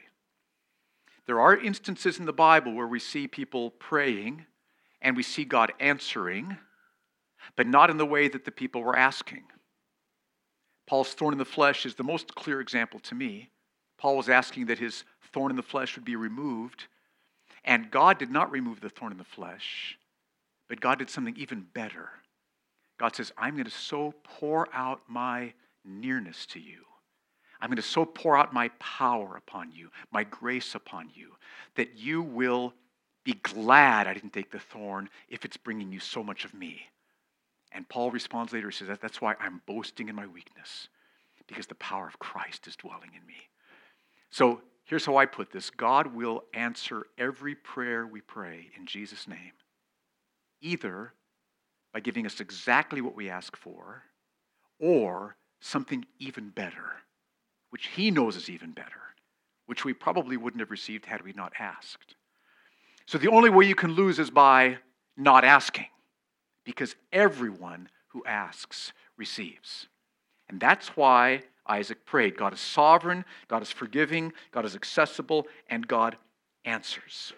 There 1.27 1.41
are 1.41 1.57
instances 1.57 2.19
in 2.19 2.27
the 2.27 2.33
Bible 2.33 2.75
where 2.75 2.89
we 2.89 2.99
see 2.99 3.29
people 3.29 3.71
praying 3.71 4.45
and 5.01 5.17
we 5.17 5.23
see 5.23 5.45
God 5.45 5.73
answering, 5.79 6.57
but 7.55 7.69
not 7.69 7.91
in 7.91 7.97
the 7.97 8.05
way 8.05 8.27
that 8.27 8.45
the 8.45 8.51
people 8.51 8.83
were 8.83 8.99
asking. 8.99 9.45
Paul's 10.87 11.13
thorn 11.15 11.35
in 11.35 11.39
the 11.39 11.45
flesh 11.45 11.85
is 11.85 11.95
the 11.95 12.05
most 12.05 12.35
clear 12.35 12.61
example 12.61 13.01
to 13.01 13.15
me. 13.15 13.51
Paul 13.99 14.17
was 14.17 14.29
asking 14.29 14.67
that 14.67 14.79
his 14.79 15.05
thorn 15.33 15.51
in 15.51 15.57
the 15.57 15.63
flesh 15.63 15.97
would 15.97 16.05
be 16.05 16.17
removed, 16.17 16.85
and 17.65 17.91
God 17.91 18.19
did 18.19 18.31
not 18.31 18.51
remove 18.51 18.81
the 18.81 18.91
thorn 18.91 19.13
in 19.13 19.19
the 19.19 19.25
flesh, 19.25 19.99
but 20.69 20.81
God 20.81 20.99
did 20.99 21.11
something 21.11 21.37
even 21.37 21.67
better. 21.75 22.11
God 22.99 23.17
says, 23.17 23.33
I'm 23.37 23.55
going 23.55 23.65
to 23.65 23.71
so 23.71 24.15
pour 24.23 24.69
out 24.73 25.03
my 25.09 25.53
nearness 25.85 26.47
to 26.47 26.61
you. 26.61 26.85
I'm 27.61 27.69
going 27.69 27.77
to 27.77 27.83
so 27.83 28.05
pour 28.05 28.37
out 28.37 28.53
my 28.53 28.69
power 28.79 29.37
upon 29.37 29.73
you, 29.73 29.91
my 30.13 30.25
grace 30.25 30.75
upon 30.75 31.11
you, 31.15 31.33
that 31.75 31.97
you 31.97 32.23
will 32.23 32.75
be 33.25 33.35
glad 33.43 34.07
I 34.07 34.15
didn't 34.15 34.33
take 34.33 34.51
the 34.51 34.59
thorn 34.59 35.09
if 35.29 35.45
it's 35.45 35.57
bringing 35.57 35.91
you 35.91 35.99
so 35.99 36.23
much 36.23 36.45
of 36.45 36.55
me. 36.55 36.83
And 37.73 37.89
Paul 37.89 38.11
responds 38.11 38.53
later, 38.53 38.71
he 38.71 38.75
says, 38.77 38.99
That's 39.01 39.21
why 39.21 39.35
I'm 39.41 39.61
boasting 39.67 40.09
in 40.09 40.15
my 40.15 40.27
weakness, 40.27 40.89
because 41.47 41.67
the 41.67 41.75
power 41.77 42.07
of 42.07 42.19
Christ 42.19 42.67
is 42.67 42.77
dwelling 42.77 43.11
in 43.15 43.27
me. 43.27 43.49
So 44.31 44.61
here's 44.85 45.07
how 45.07 45.17
I 45.17 45.27
put 45.27 45.51
this 45.51 45.71
God 45.71 46.15
will 46.15 46.45
answer 46.55 47.07
every 47.19 47.55
prayer 47.55 48.07
we 48.07 48.21
pray 48.21 48.71
in 48.79 48.87
Jesus' 48.87 49.29
name, 49.29 49.53
either 50.61 51.13
by 51.93 52.01
giving 52.01 52.27
us 52.27 52.41
exactly 52.41 53.01
what 53.01 53.17
we 53.17 53.31
ask 53.31 53.57
for 53.57 54.03
or 54.79 55.37
something 55.61 56.05
even 56.19 56.51
better, 56.51 56.97
which 57.71 57.87
he 57.89 58.11
knows 58.11 58.37
is 58.37 58.51
even 58.51 58.73
better, 58.73 59.15
which 59.67 59.85
we 59.85 59.93
probably 59.93 60.37
wouldn't 60.37 60.61
have 60.61 60.71
received 60.71 61.07
had 61.07 61.23
we 61.23 61.33
not 61.33 61.53
asked. 61.59 62.15
So 63.07 63.19
the 63.19 63.31
only 63.31 63.51
way 63.51 63.65
you 63.65 63.75
can 63.75 63.93
lose 63.93 64.19
is 64.19 64.31
by 64.31 64.79
not 65.17 65.45
asking, 65.45 65.87
because 66.67 66.97
everyone 67.13 67.89
who 68.09 68.23
asks 68.27 68.93
receives. 69.17 69.87
And 70.51 70.61
that's 70.61 70.89
why 70.89 71.43
Isaac 71.67 72.05
prayed. 72.05 72.37
God 72.37 72.53
is 72.53 72.61
sovereign, 72.61 73.25
God 73.49 73.63
is 73.63 73.71
forgiving, 73.71 74.33
God 74.51 74.67
is 74.67 74.75
accessible, 74.77 75.47
and 75.71 75.89
God 75.89 76.19
answers. 76.65 77.33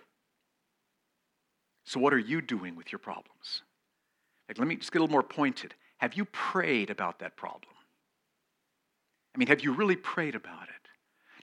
So, 1.85 2.01
what 2.01 2.13
are 2.13 2.19
you 2.19 2.41
doing 2.41 2.75
with 2.75 2.91
your 2.91 2.99
problems? 2.99 3.63
Like, 4.49 4.59
let 4.59 4.67
me 4.67 4.77
just 4.77 4.93
get 4.93 4.99
a 4.99 5.03
little 5.03 5.13
more 5.13 5.23
pointed. 5.23 5.75
Have 5.99 6.15
you 6.15 6.25
prayed 6.27 6.91
about 6.91 7.21
that 7.21 7.37
problem? 7.37 7.73
I 9.35 9.39
mean, 9.39 9.49
have 9.49 9.61
you 9.61 9.73
really 9.73 9.97
prayed 9.97 10.35
about 10.35 10.65
it? 10.65 10.89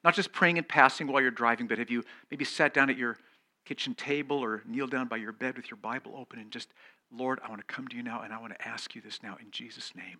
Not 0.03 0.15
just 0.15 0.33
praying 0.33 0.57
in 0.57 0.63
passing 0.63 1.07
while 1.07 1.21
you're 1.21 1.31
driving, 1.31 1.67
but 1.67 1.77
have 1.77 1.89
you 1.89 2.03
maybe 2.29 2.45
sat 2.45 2.73
down 2.73 2.89
at 2.89 2.97
your 2.97 3.17
kitchen 3.65 3.95
table 3.95 4.37
or 4.37 4.61
kneel 4.65 4.87
down 4.87 5.07
by 5.07 5.17
your 5.17 5.31
bed 5.31 5.57
with 5.57 5.69
your 5.69 5.77
Bible 5.77 6.13
open 6.15 6.39
and 6.39 6.51
just, 6.51 6.69
Lord, 7.17 7.39
I 7.43 7.49
want 7.49 7.65
to 7.65 7.73
come 7.73 7.87
to 7.87 7.95
you 7.95 8.03
now 8.03 8.21
and 8.21 8.33
I 8.33 8.39
want 8.39 8.53
to 8.57 8.67
ask 8.67 8.95
you 8.95 9.01
this 9.01 9.21
now 9.23 9.37
in 9.41 9.51
Jesus' 9.51 9.93
name. 9.95 10.19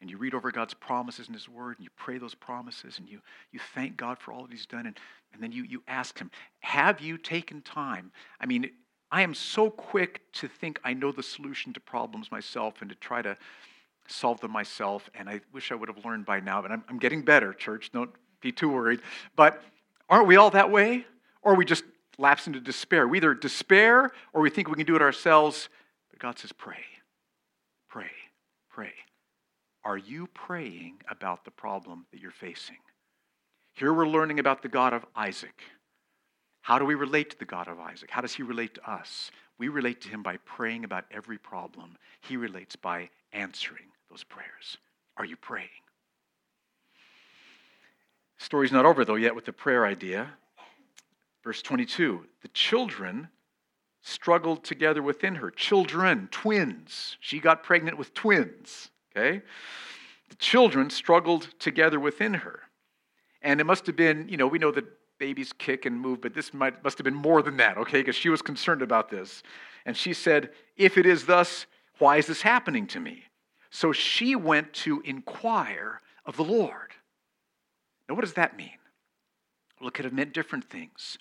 And 0.00 0.10
you 0.10 0.18
read 0.18 0.34
over 0.34 0.50
God's 0.50 0.74
promises 0.74 1.28
in 1.28 1.34
His 1.34 1.48
Word 1.48 1.76
and 1.78 1.84
you 1.84 1.90
pray 1.96 2.18
those 2.18 2.34
promises 2.34 2.98
and 2.98 3.08
you, 3.08 3.20
you 3.50 3.60
thank 3.74 3.96
God 3.96 4.18
for 4.18 4.32
all 4.32 4.42
that 4.42 4.50
He's 4.50 4.66
done 4.66 4.86
and, 4.86 4.98
and 5.32 5.42
then 5.42 5.52
you, 5.52 5.64
you 5.64 5.82
ask 5.88 6.18
Him, 6.18 6.30
Have 6.60 7.00
you 7.00 7.16
taken 7.16 7.62
time? 7.62 8.12
I 8.40 8.46
mean, 8.46 8.70
I 9.10 9.22
am 9.22 9.34
so 9.34 9.70
quick 9.70 10.20
to 10.34 10.48
think 10.48 10.80
I 10.84 10.92
know 10.92 11.12
the 11.12 11.22
solution 11.22 11.72
to 11.74 11.80
problems 11.80 12.30
myself 12.30 12.74
and 12.80 12.90
to 12.90 12.96
try 12.96 13.22
to 13.22 13.36
solve 14.08 14.40
them 14.40 14.50
myself. 14.50 15.08
And 15.14 15.28
I 15.28 15.40
wish 15.52 15.72
I 15.72 15.74
would 15.74 15.88
have 15.88 16.04
learned 16.04 16.26
by 16.26 16.40
now, 16.40 16.60
but 16.62 16.72
I'm, 16.72 16.84
I'm 16.88 16.98
getting 16.98 17.22
better, 17.22 17.52
church. 17.52 17.90
Don't 17.92 18.10
be 18.40 18.52
too 18.52 18.68
worried. 18.68 19.00
But 19.36 19.62
aren't 20.08 20.26
we 20.26 20.36
all 20.36 20.50
that 20.50 20.70
way? 20.70 21.06
Or 21.42 21.54
we 21.54 21.64
just 21.64 21.84
lapse 22.18 22.46
into 22.46 22.60
despair. 22.60 23.06
We 23.06 23.18
either 23.18 23.34
despair 23.34 24.10
or 24.32 24.40
we 24.40 24.50
think 24.50 24.68
we 24.68 24.74
can 24.74 24.86
do 24.86 24.96
it 24.96 25.02
ourselves. 25.02 25.68
God 26.18 26.38
says, 26.38 26.52
pray, 26.52 26.84
pray, 27.88 28.10
pray. 28.70 28.92
Are 29.84 29.98
you 29.98 30.26
praying 30.28 31.02
about 31.08 31.44
the 31.44 31.50
problem 31.50 32.06
that 32.10 32.20
you're 32.20 32.30
facing? 32.30 32.78
Here 33.74 33.92
we're 33.92 34.08
learning 34.08 34.40
about 34.40 34.62
the 34.62 34.68
God 34.68 34.92
of 34.92 35.04
Isaac. 35.14 35.62
How 36.62 36.78
do 36.78 36.84
we 36.84 36.94
relate 36.94 37.30
to 37.30 37.38
the 37.38 37.44
God 37.44 37.68
of 37.68 37.78
Isaac? 37.78 38.10
How 38.10 38.20
does 38.20 38.34
he 38.34 38.42
relate 38.42 38.74
to 38.74 38.90
us? 38.90 39.30
We 39.58 39.68
relate 39.68 40.00
to 40.02 40.08
him 40.08 40.22
by 40.22 40.38
praying 40.38 40.84
about 40.84 41.04
every 41.10 41.38
problem. 41.38 41.96
He 42.20 42.36
relates 42.36 42.74
by 42.74 43.10
answering 43.32 43.84
those 44.10 44.24
prayers. 44.24 44.78
Are 45.16 45.24
you 45.24 45.36
praying? 45.36 45.68
Story's 48.38 48.72
not 48.72 48.84
over, 48.84 49.04
though, 49.04 49.14
yet 49.14 49.34
with 49.34 49.44
the 49.44 49.52
prayer 49.52 49.86
idea. 49.86 50.30
Verse 51.44 51.62
22 51.62 52.24
The 52.42 52.48
children 52.48 53.28
struggled 54.06 54.62
together 54.62 55.02
within 55.02 55.34
her. 55.34 55.50
Children, 55.50 56.28
twins. 56.30 57.16
She 57.18 57.40
got 57.40 57.64
pregnant 57.64 57.98
with 57.98 58.14
twins, 58.14 58.90
okay? 59.10 59.42
The 60.28 60.36
children 60.36 60.90
struggled 60.90 61.48
together 61.58 61.98
within 61.98 62.34
her. 62.34 62.60
And 63.42 63.60
it 63.60 63.64
must 63.64 63.84
have 63.86 63.96
been, 63.96 64.28
you 64.28 64.36
know, 64.36 64.46
we 64.46 64.60
know 64.60 64.70
that 64.70 64.84
babies 65.18 65.52
kick 65.52 65.86
and 65.86 66.00
move, 66.00 66.20
but 66.20 66.34
this 66.34 66.54
might, 66.54 66.84
must 66.84 66.98
have 66.98 67.04
been 67.04 67.14
more 67.14 67.42
than 67.42 67.56
that, 67.56 67.78
okay? 67.78 67.98
Because 67.98 68.14
she 68.14 68.28
was 68.28 68.42
concerned 68.42 68.80
about 68.80 69.10
this. 69.10 69.42
And 69.84 69.96
she 69.96 70.12
said, 70.12 70.50
If 70.76 70.98
it 70.98 71.06
is 71.06 71.26
thus, 71.26 71.66
why 71.98 72.18
is 72.18 72.26
this 72.26 72.42
happening 72.42 72.86
to 72.88 73.00
me? 73.00 73.24
So 73.70 73.92
she 73.92 74.36
went 74.36 74.72
to 74.74 75.00
inquire 75.00 76.00
of 76.24 76.36
the 76.36 76.44
Lord. 76.44 76.92
Now, 78.08 78.14
what 78.14 78.20
does 78.20 78.34
that 78.34 78.56
mean? 78.56 78.78
Well, 79.80 79.88
it 79.88 79.94
could 79.94 80.04
have 80.04 80.14
meant 80.14 80.32
different 80.32 80.70
things. 80.70 81.18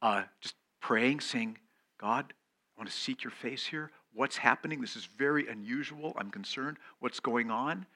Uh, 0.00 0.22
just 0.40 0.54
praying, 0.80 1.20
saying, 1.20 1.58
God, 2.02 2.34
I 2.76 2.80
want 2.80 2.90
to 2.90 2.96
seek 2.96 3.22
your 3.22 3.30
face 3.30 3.64
here. 3.64 3.92
What's 4.12 4.36
happening? 4.36 4.80
This 4.80 4.96
is 4.96 5.04
very 5.04 5.46
unusual. 5.46 6.14
I'm 6.18 6.32
concerned. 6.32 6.78
What's 6.98 7.20
going 7.20 7.48
on? 7.48 7.86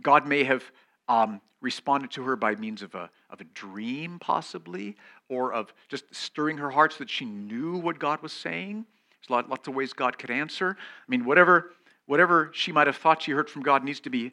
God 0.00 0.26
may 0.26 0.44
have 0.44 0.64
um, 1.08 1.42
responded 1.60 2.10
to 2.12 2.22
her 2.22 2.36
by 2.36 2.54
means 2.54 2.80
of 2.80 2.94
a, 2.94 3.10
of 3.28 3.42
a 3.42 3.44
dream, 3.44 4.18
possibly, 4.18 4.96
or 5.28 5.52
of 5.52 5.74
just 5.90 6.04
stirring 6.10 6.56
her 6.56 6.70
heart 6.70 6.94
so 6.94 7.00
that 7.00 7.10
she 7.10 7.26
knew 7.26 7.76
what 7.76 7.98
God 7.98 8.22
was 8.22 8.32
saying. 8.32 8.86
There's 9.20 9.44
lots 9.46 9.68
of 9.68 9.74
ways 9.74 9.92
God 9.92 10.16
could 10.16 10.30
answer. 10.30 10.76
I 10.78 11.10
mean, 11.10 11.26
whatever 11.26 11.72
whatever 12.06 12.50
she 12.54 12.72
might 12.72 12.86
have 12.86 12.96
thought 12.96 13.20
she 13.20 13.32
heard 13.32 13.50
from 13.50 13.62
God 13.62 13.84
needs 13.84 14.00
to 14.00 14.10
be 14.10 14.32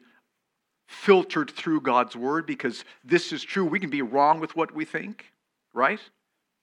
filtered 0.88 1.50
through 1.50 1.82
God's 1.82 2.16
word 2.16 2.46
because 2.46 2.86
this 3.04 3.30
is 3.30 3.42
true. 3.42 3.66
We 3.66 3.78
can 3.78 3.90
be 3.90 4.00
wrong 4.00 4.40
with 4.40 4.56
what 4.56 4.74
we 4.74 4.86
think, 4.86 5.26
right? 5.74 6.00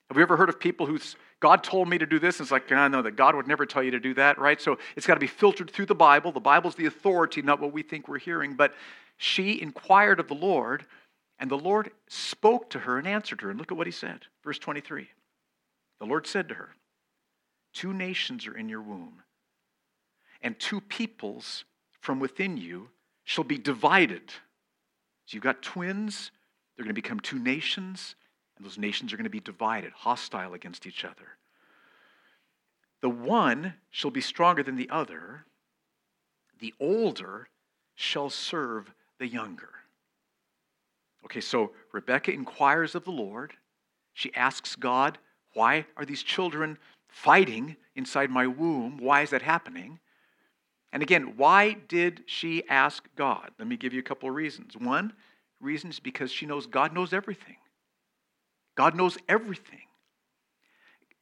Have 0.09 0.17
we 0.17 0.23
ever 0.23 0.37
heard 0.37 0.49
of 0.49 0.59
people 0.59 0.87
who's 0.87 1.15
God 1.43 1.62
told 1.62 1.89
me 1.89 1.97
to 1.97 2.05
do 2.05 2.19
this? 2.19 2.39
And 2.39 2.45
it's 2.45 2.53
like, 2.53 2.71
I 2.71 2.88
know 2.88 3.01
that 3.01 3.17
God 3.17 3.35
would 3.35 3.50
never 3.50 3.65
tell 3.65 3.83
you 3.83 3.91
to 3.91 4.00
do 4.00 4.13
that, 4.13 4.39
right? 4.39 4.62
So 4.62 4.77
it's 4.95 5.05
got 5.05 5.15
to 5.15 5.19
be 5.19 5.27
filtered 5.27 5.69
through 5.69 5.88
the 5.88 5.93
Bible. 5.93 6.31
The 6.31 6.39
Bible's 6.39 6.75
the 6.75 6.85
authority, 6.85 7.41
not 7.41 7.59
what 7.59 7.73
we 7.73 7.83
think 7.83 8.07
we're 8.07 8.17
hearing. 8.17 8.55
But 8.55 8.73
she 9.17 9.62
inquired 9.62 10.21
of 10.21 10.29
the 10.29 10.35
Lord, 10.35 10.85
and 11.39 11.51
the 11.51 11.57
Lord 11.57 11.91
spoke 12.07 12.69
to 12.69 12.79
her 12.79 12.97
and 12.97 13.05
answered 13.05 13.41
her. 13.41 13.50
And 13.50 13.59
look 13.59 13.73
at 13.73 13.77
what 13.77 13.88
he 13.88 13.91
said. 13.91 14.21
Verse 14.41 14.57
23. 14.57 15.09
The 16.00 16.05
Lord 16.05 16.25
said 16.27 16.47
to 16.47 16.55
her, 16.55 16.69
Two 17.73 17.91
nations 17.91 18.47
are 18.47 18.55
in 18.55 18.69
your 18.69 18.81
womb, 18.81 19.23
and 20.41 20.57
two 20.57 20.79
peoples 20.79 21.65
from 22.00 22.21
within 22.21 22.55
you 22.55 22.88
shall 23.25 23.43
be 23.43 23.57
divided. 23.57 24.29
So 25.25 25.35
you've 25.35 25.43
got 25.43 25.62
twins, 25.62 26.31
they're 26.77 26.85
going 26.85 26.95
to 26.95 27.01
become 27.01 27.19
two 27.19 27.39
nations, 27.39 28.15
those 28.63 28.77
nations 28.77 29.13
are 29.13 29.17
going 29.17 29.25
to 29.25 29.29
be 29.29 29.39
divided, 29.39 29.91
hostile 29.93 30.53
against 30.53 30.86
each 30.88 31.05
other. 31.05 31.38
The 33.01 33.10
one 33.10 33.74
shall 33.91 34.12
be 34.12 34.22
stronger 34.22 34.63
than 34.63 34.75
the 34.75 34.89
other, 34.89 35.46
the 36.60 36.74
older 36.79 37.50
shall 37.96 38.29
serve 38.29 38.93
the 39.20 39.27
younger. 39.27 39.70
Okay, 41.25 41.41
so 41.41 41.72
Rebecca 41.91 42.32
inquires 42.32 42.96
of 42.96 43.05
the 43.05 43.12
Lord. 43.12 43.53
She 44.13 44.34
asks 44.36 44.75
God, 44.75 45.17
Why 45.53 45.86
are 45.98 46.05
these 46.05 46.24
children 46.24 46.77
fighting 47.08 47.75
inside 47.96 48.29
my 48.29 48.48
womb? 48.48 48.98
Why 48.98 49.22
is 49.22 49.29
that 49.32 49.41
happening? 49.41 50.00
And 50.91 51.01
again, 51.01 51.34
why 51.38 51.74
did 51.74 52.24
she 52.27 52.63
ask 52.70 53.08
God? 53.15 53.51
Let 53.58 53.67
me 53.67 53.77
give 53.77 53.93
you 53.93 54.00
a 54.00 54.03
couple 54.03 54.29
of 54.29 54.36
reasons. 54.36 54.77
One 54.77 55.13
reason 55.60 55.89
is 55.89 56.00
because 56.00 56.32
she 56.32 56.46
knows 56.46 56.67
God 56.67 56.93
knows 56.93 57.13
everything. 57.13 57.58
God 58.75 58.95
knows 58.95 59.17
everything. 59.27 59.79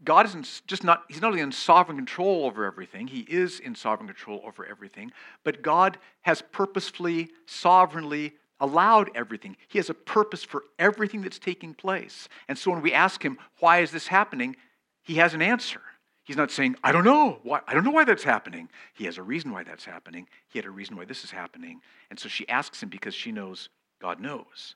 God 0.03 0.25
isn't 0.25 0.61
just 0.65 0.83
not, 0.83 1.03
he's 1.07 1.21
not 1.21 1.29
only 1.29 1.41
in 1.41 1.51
sovereign 1.51 1.97
control 1.97 2.45
over 2.45 2.65
everything, 2.65 3.07
he 3.07 3.19
is 3.21 3.59
in 3.59 3.75
sovereign 3.75 4.07
control 4.07 4.41
over 4.43 4.65
everything, 4.65 5.11
but 5.43 5.61
God 5.61 5.97
has 6.21 6.41
purposefully, 6.41 7.29
sovereignly 7.45 8.33
allowed 8.59 9.11
everything. 9.15 9.57
He 9.67 9.77
has 9.77 9.89
a 9.89 9.93
purpose 9.93 10.43
for 10.43 10.63
everything 10.79 11.21
that's 11.21 11.39
taking 11.39 11.73
place. 11.73 12.29
And 12.47 12.57
so 12.57 12.71
when 12.71 12.81
we 12.81 12.93
ask 12.93 13.23
him, 13.23 13.37
why 13.59 13.79
is 13.79 13.91
this 13.91 14.07
happening? 14.07 14.55
He 15.03 15.15
has 15.15 15.33
an 15.33 15.41
answer. 15.41 15.81
He's 16.23 16.37
not 16.37 16.51
saying, 16.51 16.75
I 16.83 16.91
don't 16.91 17.03
know. 17.03 17.39
Why, 17.43 17.61
I 17.67 17.73
don't 17.73 17.83
know 17.83 17.91
why 17.91 18.05
that's 18.05 18.23
happening. 18.23 18.69
He 18.93 19.05
has 19.05 19.17
a 19.17 19.23
reason 19.23 19.51
why 19.51 19.63
that's 19.63 19.85
happening. 19.85 20.27
He 20.47 20.59
had 20.59 20.65
a 20.65 20.71
reason 20.71 20.95
why 20.95 21.05
this 21.05 21.23
is 21.23 21.31
happening. 21.31 21.81
And 22.09 22.19
so 22.19 22.29
she 22.29 22.47
asks 22.47 22.81
him 22.81 22.89
because 22.89 23.15
she 23.15 23.31
knows 23.31 23.69
God 23.99 24.19
knows. 24.19 24.75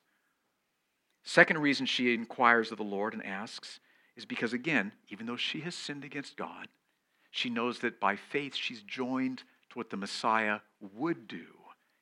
Second 1.25 1.57
reason 1.57 1.87
she 1.87 2.13
inquires 2.13 2.71
of 2.71 2.77
the 2.77 2.83
Lord 2.83 3.13
and 3.13 3.25
asks 3.25 3.79
is 4.15 4.25
because, 4.25 4.53
again, 4.53 4.93
even 5.09 5.25
though 5.25 5.35
she 5.35 5.61
has 5.61 5.73
sinned 5.75 6.05
against 6.05 6.37
God, 6.37 6.67
she 7.31 7.49
knows 7.49 7.79
that 7.79 7.99
by 7.99 8.15
faith 8.15 8.55
she's 8.55 8.83
joined 8.83 9.39
to 9.39 9.79
what 9.79 9.89
the 9.89 9.97
Messiah 9.97 10.59
would 10.93 11.27
do 11.27 11.45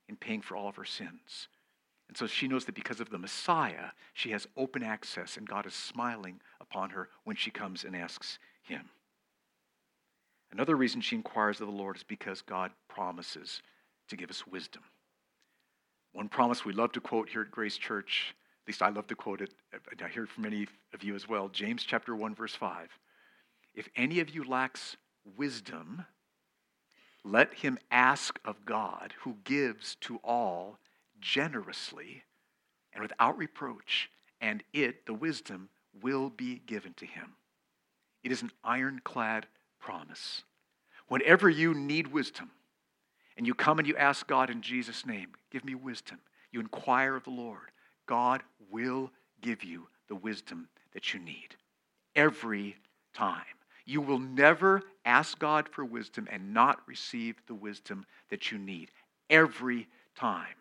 in 0.09 0.17
paying 0.17 0.41
for 0.41 0.57
all 0.57 0.67
of 0.67 0.75
her 0.75 0.85
sins. 0.85 1.47
And 2.09 2.17
so 2.17 2.27
she 2.27 2.49
knows 2.49 2.65
that 2.65 2.75
because 2.75 2.99
of 2.99 3.09
the 3.09 3.17
Messiah, 3.17 3.91
she 4.13 4.31
has 4.31 4.45
open 4.57 4.83
access, 4.83 5.37
and 5.37 5.47
God 5.47 5.65
is 5.65 5.73
smiling 5.73 6.41
upon 6.59 6.89
her 6.91 7.09
when 7.23 7.37
she 7.37 7.49
comes 7.49 7.85
and 7.85 7.95
asks 7.95 8.37
Him. 8.61 8.89
Another 10.51 10.75
reason 10.75 11.01
she 11.01 11.15
inquires 11.15 11.61
of 11.61 11.67
the 11.67 11.73
Lord 11.73 11.95
is 11.95 12.03
because 12.03 12.41
God 12.41 12.71
promises 12.89 13.61
to 14.09 14.17
give 14.17 14.29
us 14.29 14.45
wisdom. 14.45 14.83
One 16.11 16.29
promise 16.29 16.65
we 16.65 16.73
love 16.73 16.91
to 16.91 17.01
quote 17.01 17.29
here 17.29 17.41
at 17.41 17.49
Grace 17.49 17.77
Church 17.77 18.35
at 18.63 18.67
least 18.67 18.82
I 18.82 18.89
love 18.89 19.08
to 19.08 19.15
quote 19.15 19.41
it. 19.41 19.53
I 19.74 20.08
hear 20.08 20.24
it 20.24 20.29
from 20.29 20.43
many 20.43 20.67
of 20.93 21.03
you 21.03 21.15
as 21.15 21.27
well. 21.27 21.50
James 21.50 21.84
chapter 21.84 22.15
1, 22.15 22.34
verse 22.34 22.55
5. 22.55 22.88
If 23.75 23.89
any 23.96 24.22
of 24.22 24.29
you 24.29 24.46
lacks 24.46 24.96
wisdom, 25.36 26.05
let 27.25 27.53
him 27.53 27.77
ask 27.91 28.39
of 28.46 28.65
God, 28.65 29.13
who 29.22 29.36
gives 29.43 29.96
to 30.01 30.17
all 30.24 30.77
generously 31.20 32.24
and 32.93 33.01
without 33.01 33.38
reproach, 33.38 34.10
and 34.39 34.63
it, 34.72 35.05
the 35.05 35.13
wisdom, 35.13 35.70
will 36.01 36.29
be 36.29 36.62
given 36.65 36.93
to 36.96 37.05
him. 37.05 37.36
It 38.24 38.32
is 38.32 38.41
an 38.41 38.51
ironclad 38.63 39.48
promise. 39.79 40.43
Whenever 41.10 41.50
you 41.50 41.74
need 41.74 42.08
wisdom, 42.08 42.52
and 43.36 43.45
you 43.45 43.54
come 43.54 43.80
and 43.80 43.88
you 43.88 43.97
ask 43.97 44.26
God 44.28 44.49
in 44.49 44.62
Jesus' 44.62 45.06
name, 45.06 45.30
give 45.52 45.65
me 45.65 45.76
wisdom, 45.76 46.19
you 46.52 46.60
inquire 46.60 47.15
of 47.15 47.23
the 47.26 47.32
Lord, 47.32 47.71
God 48.05 48.43
will 48.71 49.11
give 49.41 49.63
you 49.63 49.87
the 50.07 50.15
wisdom 50.15 50.67
that 50.93 51.13
you 51.13 51.19
need 51.19 51.55
every 52.15 52.77
time. 53.13 53.43
You 53.85 54.01
will 54.01 54.19
never 54.19 54.81
ask 55.05 55.37
God 55.39 55.67
for 55.67 55.83
wisdom 55.83 56.27
and 56.31 56.53
not 56.53 56.79
receive 56.87 57.35
the 57.47 57.55
wisdom 57.55 58.05
that 58.29 58.51
you 58.51 58.57
need 58.57 58.91
every 59.29 59.87
time. 60.15 60.55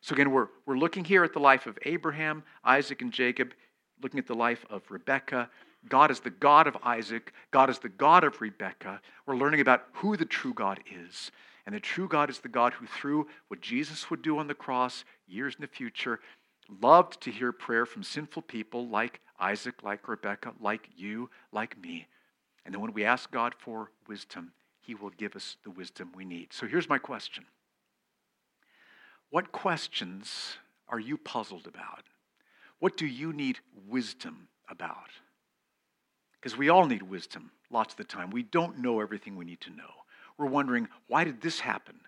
So, 0.00 0.14
again, 0.14 0.30
we're, 0.30 0.48
we're 0.64 0.78
looking 0.78 1.04
here 1.04 1.24
at 1.24 1.32
the 1.32 1.40
life 1.40 1.66
of 1.66 1.78
Abraham, 1.82 2.42
Isaac, 2.64 3.02
and 3.02 3.12
Jacob, 3.12 3.52
looking 4.02 4.20
at 4.20 4.26
the 4.26 4.34
life 4.34 4.64
of 4.70 4.82
Rebekah. 4.88 5.50
God 5.88 6.10
is 6.10 6.20
the 6.20 6.30
God 6.30 6.66
of 6.66 6.76
Isaac, 6.82 7.32
God 7.50 7.70
is 7.70 7.78
the 7.78 7.88
God 7.88 8.24
of 8.24 8.40
Rebekah. 8.40 9.00
We're 9.26 9.36
learning 9.36 9.60
about 9.60 9.84
who 9.92 10.16
the 10.16 10.24
true 10.24 10.54
God 10.54 10.80
is. 10.90 11.30
And 11.66 11.74
the 11.74 11.80
true 11.80 12.08
God 12.08 12.30
is 12.30 12.38
the 12.38 12.48
God 12.48 12.72
who, 12.72 12.86
through 12.86 13.26
what 13.48 13.60
Jesus 13.60 14.08
would 14.08 14.22
do 14.22 14.38
on 14.38 14.46
the 14.46 14.54
cross 14.54 15.04
years 15.26 15.54
in 15.54 15.60
the 15.60 15.66
future, 15.66 16.20
loved 16.82 17.20
to 17.22 17.30
hear 17.30 17.52
prayer 17.52 17.86
from 17.86 18.02
sinful 18.02 18.42
people 18.42 18.88
like 18.88 19.20
Isaac, 19.40 19.82
like 19.82 20.08
Rebecca, 20.08 20.52
like 20.60 20.88
you, 20.96 21.30
like 21.52 21.80
me. 21.80 22.06
And 22.64 22.74
then 22.74 22.82
when 22.82 22.92
we 22.92 23.04
ask 23.04 23.30
God 23.30 23.54
for 23.56 23.90
wisdom, 24.06 24.52
He 24.80 24.94
will 24.94 25.10
give 25.10 25.36
us 25.36 25.56
the 25.64 25.70
wisdom 25.70 26.12
we 26.14 26.24
need. 26.24 26.52
So 26.52 26.66
here's 26.66 26.88
my 26.88 26.98
question 26.98 27.44
What 29.30 29.52
questions 29.52 30.58
are 30.88 31.00
you 31.00 31.16
puzzled 31.16 31.66
about? 31.66 32.04
What 32.78 32.96
do 32.96 33.06
you 33.06 33.32
need 33.32 33.58
wisdom 33.88 34.48
about? 34.68 35.10
Because 36.34 36.56
we 36.56 36.68
all 36.68 36.86
need 36.86 37.02
wisdom 37.02 37.50
lots 37.70 37.94
of 37.94 37.98
the 37.98 38.04
time. 38.04 38.30
We 38.30 38.42
don't 38.42 38.78
know 38.78 39.00
everything 39.00 39.36
we 39.36 39.44
need 39.44 39.60
to 39.62 39.70
know. 39.70 39.90
We're 40.36 40.46
wondering, 40.46 40.88
why 41.06 41.24
did 41.24 41.40
this 41.40 41.60
happen 41.60 42.00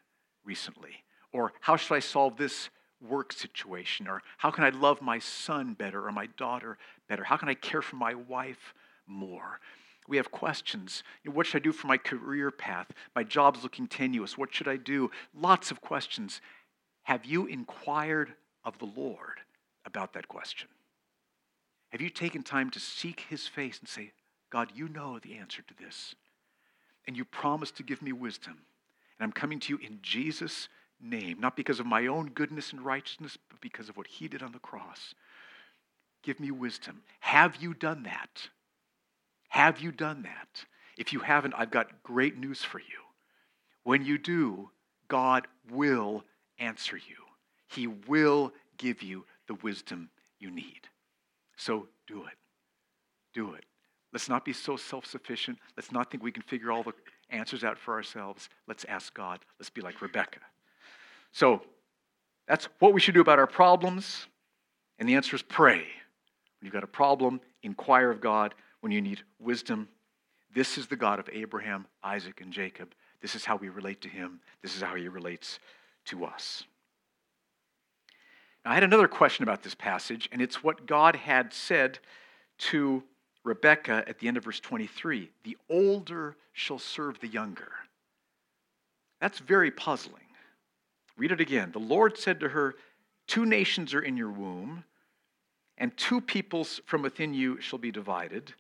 recently? 0.45 1.05
Or 1.33 1.53
how 1.61 1.77
should 1.77 1.95
I 1.95 2.01
solve 2.01 2.37
this 2.37 2.71
work 3.07 3.33
situation? 3.33 4.09
Or 4.09 4.23
how 4.39 4.51
can 4.51 4.65
I 4.65 4.71
love 4.71 5.01
my 5.01 5.19
son 5.19 5.75
better 5.75 6.07
or 6.07 6.13
my 6.13 6.27
daughter 6.37 6.79
better? 7.09 7.25
How 7.25 7.37
can 7.37 7.49
I 7.49 7.55
care 7.55 7.83
for 7.83 7.97
my 7.97 8.15
wife 8.15 8.75
more? 9.07 9.61
We 10.09 10.17
have 10.17 10.31
questions. 10.31 11.03
You 11.23 11.31
know, 11.31 11.37
what 11.37 11.47
should 11.47 11.63
I 11.63 11.65
do 11.65 11.73
for 11.73 11.87
my 11.87 11.99
career 11.99 12.51
path? 12.51 12.91
My 13.15 13.23
job's 13.23 13.63
looking 13.63 13.87
tenuous. 13.87 14.37
What 14.37 14.53
should 14.55 14.69
I 14.69 14.77
do? 14.77 15.11
Lots 15.35 15.71
of 15.71 15.81
questions. 15.81 16.41
Have 17.05 17.25
you 17.25 17.47
inquired 17.47 18.35
of 18.65 18.79
the 18.79 18.91
Lord 18.97 19.41
about 19.85 20.13
that 20.15 20.29
question? 20.29 20.69
Have 21.91 22.01
you 22.01 22.11
taken 22.11 22.43
time 22.43 22.71
to 22.71 22.81
seek 22.81 23.25
his 23.29 23.47
face 23.47 23.79
and 23.81 23.89
say, 23.89 24.13
God, 24.51 24.73
you 24.75 24.89
know 24.89 25.19
the 25.19 25.37
answer 25.37 25.63
to 25.63 25.75
this. 25.83 26.15
And 27.07 27.17
you 27.17 27.25
promise 27.25 27.71
to 27.73 27.83
give 27.83 28.03
me 28.03 28.13
wisdom. 28.13 28.59
And 29.19 29.25
I'm 29.25 29.33
coming 29.33 29.61
to 29.61 29.73
you 29.73 29.79
in 29.85 30.01
Jesus' 30.03 30.69
name, 31.03 31.41
not 31.41 31.57
because 31.57 31.81
of 31.81 31.87
my 31.87 32.07
own 32.07 32.31
goodness 32.31 32.73
and 32.73 32.85
righteousness, 32.85 33.39
but 33.49 33.61
because 33.61 33.89
of 33.89 33.97
what 33.97 34.07
he 34.07 34.29
did 34.29 34.43
on 34.43 34.53
the 34.53 34.59
cross. 34.59 35.15
Give 36.23 36.39
me 36.39 36.51
wisdom. 36.51 37.03
Have 37.21 37.57
you 37.57 37.75
done 37.75 38.03
that? 38.05 38.49
Have 39.49 39.81
you 39.81 39.91
done 39.93 40.23
that? 40.23 40.65
If 40.97 41.13
you 41.13 41.21
haven't, 41.21 41.55
I've 41.57 41.71
got 41.71 42.03
great 42.03 42.37
news 42.37 42.63
for 42.63 42.79
you. 42.79 43.01
When 43.85 44.05
you 44.05 44.19
do, 44.19 44.71
God 45.09 45.47
will 45.71 46.25
answer 46.59 46.97
you. 46.97 47.17
He 47.69 47.87
will 47.87 48.53
give 48.77 49.03
you 49.03 49.25
the 49.49 49.55
wisdom 49.55 50.11
you 50.39 50.51
need. 50.51 50.89
So 51.57 51.89
do 52.07 52.25
it. 52.25 52.37
Do 53.33 53.55
it. 53.55 53.65
Let's 54.13 54.29
not 54.29 54.45
be 54.45 54.53
so 54.53 54.77
self 54.77 55.07
sufficient. 55.07 55.59
Let's 55.77 55.93
not 55.93 56.11
think 56.11 56.23
we 56.23 56.33
can 56.33 56.43
figure 56.43 56.73
all 56.73 56.83
the 56.83 56.93
answers 57.31 57.65
out 57.65 57.79
for 57.79 57.95
ourselves. 57.95 58.49
Let's 58.67 58.85
ask 58.85 59.15
God. 59.15 59.41
Let's 59.59 59.71
be 59.71 59.81
like 59.81 60.03
Rebecca. 60.03 60.41
So 61.33 61.63
that's 62.47 62.69
what 62.79 62.93
we 62.93 63.01
should 63.01 63.15
do 63.15 63.21
about 63.21 63.39
our 63.39 63.47
problems. 63.47 64.27
And 64.99 65.09
the 65.09 65.15
answer 65.15 65.37
is 65.37 65.43
pray. 65.43 65.79
When 65.79 66.67
you've 66.67 66.73
got 66.73 66.85
a 66.85 66.89
problem, 66.89 67.41
inquire 67.63 68.11
of 68.11 68.21
God. 68.21 68.55
When 68.81 68.93
you 68.93 69.01
need 69.01 69.23
wisdom, 69.39 69.89
this 70.55 70.79
is 70.79 70.87
the 70.87 70.97
God 70.97 71.19
of 71.19 71.29
Abraham, 71.33 71.87
Isaac, 72.03 72.41
and 72.41 72.53
Jacob. 72.53 72.95
This 73.21 73.35
is 73.35 73.45
how 73.45 73.57
we 73.57 73.69
relate 73.69 74.01
to 74.03 74.09
him. 74.09 74.41
This 74.63 74.75
is 74.75 74.83
how 74.83 74.95
he 74.95 75.09
relates 75.09 75.59
to 76.07 76.25
us. 76.25 76.65
Now, 78.65 78.73
I 78.73 78.75
had 78.75 78.85
another 78.85 79.09
question 79.09 79.43
about 79.43 79.63
this 79.63 79.75
passage, 79.75 80.29
and 80.33 80.43
it's 80.43 80.63
what 80.63 80.87
God 80.87 81.17
had 81.17 81.53
said 81.53 81.99
to 82.59 83.03
Rebekah 83.45 84.05
at 84.07 84.19
the 84.19 84.29
end 84.29 84.37
of 84.37 84.45
verse 84.45 84.61
23 84.61 85.31
the 85.45 85.57
older 85.69 86.37
shall 86.53 86.79
serve 86.79 87.21
the 87.21 87.29
younger. 87.29 87.73
That's 89.21 89.39
very 89.39 89.71
puzzling. 89.71 90.23
Read 91.21 91.33
it 91.33 91.41
again. 91.43 91.71
The 91.71 91.79
Lord 91.79 92.17
said 92.17 92.41
to 92.41 92.49
her, 92.49 92.77
Two 93.27 93.45
nations 93.45 93.93
are 93.93 94.01
in 94.01 94.17
your 94.17 94.31
womb, 94.31 94.85
and 95.77 95.95
two 95.95 96.23
peoples 96.23 96.81
from 96.87 97.03
within 97.03 97.35
you 97.35 97.61
shall 97.61 97.79
be 97.79 97.91
divided. 97.91 98.55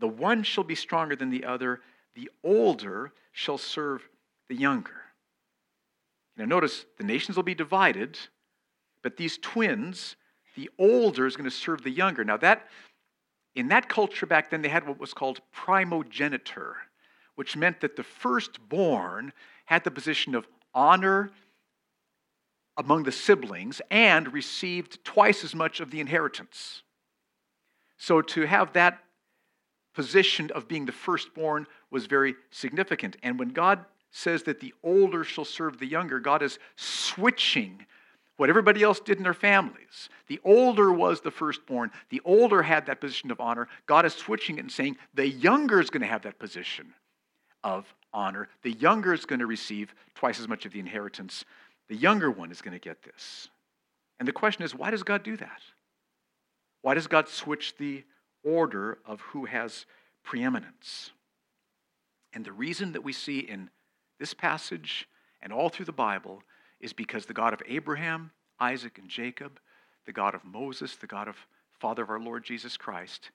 The 0.00 0.08
one 0.08 0.42
shall 0.42 0.64
be 0.64 0.74
stronger 0.74 1.14
than 1.14 1.30
the 1.30 1.44
other, 1.44 1.80
the 2.16 2.28
older 2.42 3.12
shall 3.30 3.56
serve 3.56 4.08
the 4.48 4.56
younger. 4.56 5.00
Now, 6.36 6.44
notice 6.44 6.86
the 6.98 7.04
nations 7.04 7.36
will 7.36 7.44
be 7.44 7.54
divided, 7.54 8.18
But 9.04 9.16
these 9.16 9.38
twins, 9.38 10.16
the 10.56 10.70
older 10.80 11.24
is 11.28 11.36
going 11.36 11.48
to 11.48 11.56
serve 11.56 11.84
the 11.84 11.90
younger. 11.90 12.24
Now, 12.24 12.36
that 12.38 12.68
in 13.54 13.68
that 13.68 13.88
culture 13.88 14.26
back 14.26 14.50
then, 14.50 14.62
they 14.62 14.68
had 14.68 14.88
what 14.88 14.98
was 14.98 15.14
called 15.14 15.40
primogeniture, 15.52 16.78
which 17.36 17.56
meant 17.56 17.80
that 17.80 17.94
the 17.94 18.02
firstborn 18.02 19.32
had 19.66 19.84
the 19.84 19.92
position 19.92 20.34
of 20.34 20.48
honor 20.74 21.30
among 22.76 23.02
the 23.02 23.12
siblings 23.12 23.80
and 23.90 24.32
received 24.32 25.04
twice 25.04 25.44
as 25.44 25.54
much 25.54 25.80
of 25.80 25.90
the 25.90 26.00
inheritance. 26.00 26.82
So 27.98 28.22
to 28.22 28.46
have 28.46 28.72
that 28.72 28.98
position 29.94 30.50
of 30.54 30.68
being 30.68 30.86
the 30.86 30.92
firstborn 30.92 31.66
was 31.90 32.06
very 32.06 32.34
significant. 32.50 33.16
And 33.22 33.38
when 33.38 33.50
God 33.50 33.84
says 34.10 34.42
that 34.44 34.60
the 34.60 34.74
older 34.82 35.24
shall 35.24 35.44
serve 35.44 35.78
the 35.78 35.86
younger, 35.86 36.18
God 36.18 36.42
is 36.42 36.58
switching 36.76 37.86
what 38.36 38.48
everybody 38.48 38.82
else 38.82 38.98
did 38.98 39.18
in 39.18 39.22
their 39.22 39.34
families. 39.34 40.08
The 40.26 40.40
older 40.42 40.92
was 40.92 41.20
the 41.20 41.30
firstborn, 41.30 41.90
the 42.08 42.22
older 42.24 42.62
had 42.62 42.86
that 42.86 43.00
position 43.00 43.30
of 43.30 43.40
honor. 43.40 43.68
God 43.86 44.04
is 44.04 44.14
switching 44.14 44.56
it 44.56 44.62
and 44.62 44.72
saying 44.72 44.96
the 45.14 45.28
younger 45.28 45.80
is 45.80 45.90
going 45.90 46.00
to 46.00 46.06
have 46.06 46.22
that 46.22 46.38
position 46.38 46.94
of 47.62 47.94
honor. 48.12 48.48
The 48.62 48.72
younger 48.72 49.12
is 49.12 49.24
going 49.24 49.38
to 49.40 49.46
receive 49.46 49.94
twice 50.14 50.40
as 50.40 50.48
much 50.48 50.66
of 50.66 50.72
the 50.72 50.80
inheritance. 50.80 51.44
The 51.92 51.98
younger 51.98 52.30
one 52.30 52.50
is 52.50 52.62
going 52.62 52.72
to 52.72 52.80
get 52.82 53.02
this. 53.02 53.50
And 54.18 54.26
the 54.26 54.32
question 54.32 54.64
is 54.64 54.74
why 54.74 54.90
does 54.90 55.02
God 55.02 55.22
do 55.22 55.36
that? 55.36 55.60
Why 56.80 56.94
does 56.94 57.06
God 57.06 57.28
switch 57.28 57.76
the 57.76 58.02
order 58.42 58.96
of 59.04 59.20
who 59.20 59.44
has 59.44 59.84
preeminence? 60.24 61.10
And 62.32 62.46
the 62.46 62.52
reason 62.52 62.92
that 62.92 63.04
we 63.04 63.12
see 63.12 63.40
in 63.40 63.68
this 64.18 64.32
passage 64.32 65.06
and 65.42 65.52
all 65.52 65.68
through 65.68 65.84
the 65.84 65.92
Bible 65.92 66.42
is 66.80 66.94
because 66.94 67.26
the 67.26 67.34
God 67.34 67.52
of 67.52 67.60
Abraham, 67.68 68.30
Isaac, 68.58 68.96
and 68.96 69.10
Jacob, 69.10 69.60
the 70.06 70.14
God 70.14 70.34
of 70.34 70.46
Moses, 70.46 70.96
the 70.96 71.06
God 71.06 71.28
of 71.28 71.36
Father 71.78 72.04
of 72.04 72.08
our 72.08 72.18
Lord 72.18 72.42
Jesus 72.42 72.78
Christ, 72.78 73.32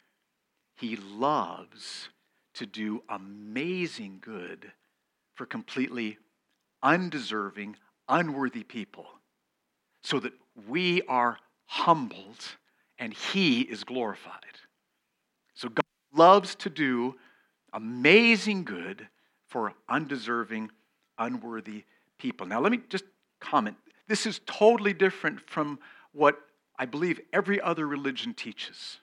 he 0.77 0.95
loves 0.95 2.09
to 2.55 2.65
do 2.65 3.03
amazing 3.07 4.17
good 4.19 4.71
for 5.35 5.45
completely 5.45 6.17
undeserving, 6.81 7.75
unworthy 8.09 8.63
people 8.63 9.05
so 10.03 10.19
that 10.19 10.33
we 10.67 11.01
are 11.03 11.37
humbled 11.65 12.43
and 12.97 13.13
he 13.13 13.61
is 13.61 13.83
glorified. 13.83 14.33
So 15.53 15.69
God 15.69 15.83
loves 16.13 16.55
to 16.55 16.69
do 16.69 17.15
amazing 17.73 18.63
good 18.63 19.07
for 19.47 19.73
undeserving, 19.89 20.71
unworthy 21.17 21.83
people. 22.17 22.47
Now, 22.47 22.59
let 22.59 22.71
me 22.71 22.79
just 22.89 23.05
comment. 23.39 23.77
This 24.07 24.25
is 24.25 24.39
totally 24.45 24.93
different 24.93 25.41
from 25.49 25.79
what 26.13 26.39
I 26.79 26.85
believe 26.85 27.19
every 27.33 27.59
other 27.59 27.87
religion 27.87 28.33
teaches. 28.33 28.99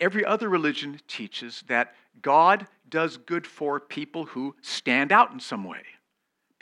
Every 0.00 0.24
other 0.24 0.48
religion 0.48 1.00
teaches 1.06 1.62
that 1.68 1.94
God 2.20 2.66
does 2.88 3.16
good 3.16 3.46
for 3.46 3.78
people 3.78 4.26
who 4.26 4.56
stand 4.60 5.12
out 5.12 5.32
in 5.32 5.40
some 5.40 5.64
way. 5.64 5.82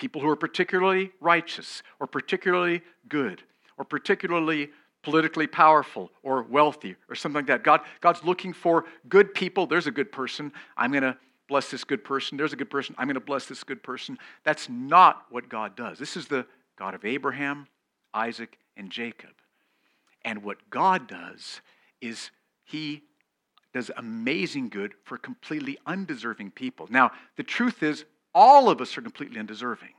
People 0.01 0.23
who 0.23 0.31
are 0.31 0.37
particularly 0.37 1.13
righteous 1.21 1.83
or 2.01 2.07
particularly 2.07 2.81
good 3.07 3.43
or 3.77 3.85
particularly 3.85 4.71
politically 5.03 5.47
powerful 5.47 6.11
or 6.23 6.43
wealthy 6.43 6.97
or 7.11 7.15
something 7.15 7.41
like 7.41 7.47
that. 7.49 7.63
God, 7.63 7.83
God's 8.01 8.25
looking 8.25 8.55
for 8.55 8.87
good 9.11 9.35
people. 9.35 9.67
There's 9.67 9.87
a 9.87 9.91
good 9.91 10.11
person. 10.11 10.53
I'm 10.75 10.91
going 10.91 11.03
to 11.03 11.19
bless 11.49 11.71
this 11.71 11.85
good 11.85 12.03
person. 12.03 12.39
There's 12.39 12.55
a 12.55 12.57
good 12.57 12.71
person. 12.71 12.95
I'm 12.97 13.09
going 13.09 13.15
to 13.15 13.21
bless 13.21 13.45
this 13.45 13.63
good 13.63 13.83
person. 13.83 14.17
That's 14.43 14.71
not 14.71 15.27
what 15.29 15.51
God 15.51 15.77
does. 15.77 15.99
This 15.99 16.17
is 16.17 16.29
the 16.29 16.47
God 16.79 16.95
of 16.95 17.05
Abraham, 17.05 17.69
Isaac, 18.15 18.57
and 18.79 18.91
Jacob. 18.91 19.33
And 20.25 20.43
what 20.43 20.71
God 20.71 21.09
does 21.09 21.61
is 22.01 22.31
He 22.65 23.03
does 23.75 23.91
amazing 23.99 24.71
good 24.71 24.95
for 25.05 25.19
completely 25.19 25.77
undeserving 25.87 26.53
people. 26.53 26.87
Now, 26.89 27.11
the 27.37 27.43
truth 27.43 27.83
is, 27.83 28.07
all 28.35 28.69
of 28.69 28.81
us 28.81 28.97
are 28.97 29.03
completely 29.03 29.39
undeserving. 29.39 29.95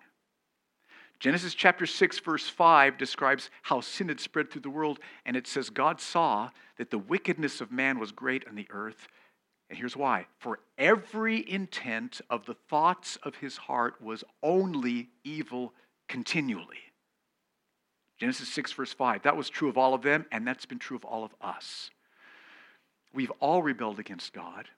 Genesis 1.19 1.53
chapter 1.53 1.85
6, 1.85 2.19
verse 2.19 2.49
5 2.49 2.97
describes 2.97 3.51
how 3.61 3.79
sin 3.79 4.07
had 4.07 4.19
spread 4.19 4.49
through 4.49 4.61
the 4.61 4.71
world, 4.71 4.99
and 5.25 5.37
it 5.37 5.45
says, 5.45 5.69
God 5.69 6.01
saw 6.01 6.49
that 6.77 6.89
the 6.89 6.97
wickedness 6.97 7.61
of 7.61 7.71
man 7.71 7.99
was 7.99 8.11
great 8.11 8.47
on 8.47 8.55
the 8.55 8.67
earth, 8.71 9.07
and 9.69 9.77
here's 9.77 9.95
why 9.95 10.25
for 10.39 10.59
every 10.77 11.47
intent 11.49 12.21
of 12.29 12.45
the 12.45 12.55
thoughts 12.69 13.17
of 13.23 13.35
his 13.35 13.55
heart 13.55 14.01
was 14.01 14.23
only 14.41 15.09
evil 15.23 15.73
continually. 16.09 16.79
Genesis 18.19 18.49
6, 18.49 18.73
verse 18.73 18.93
5. 18.93 19.21
That 19.23 19.37
was 19.37 19.49
true 19.49 19.69
of 19.69 19.77
all 19.77 19.93
of 19.93 20.01
them, 20.01 20.25
and 20.31 20.45
that's 20.45 20.65
been 20.65 20.79
true 20.79 20.97
of 20.97 21.05
all 21.05 21.23
of 21.23 21.35
us. 21.39 21.89
We've 23.13 23.31
all 23.39 23.61
rebelled 23.61 23.99
against 23.99 24.33
God. 24.33 24.69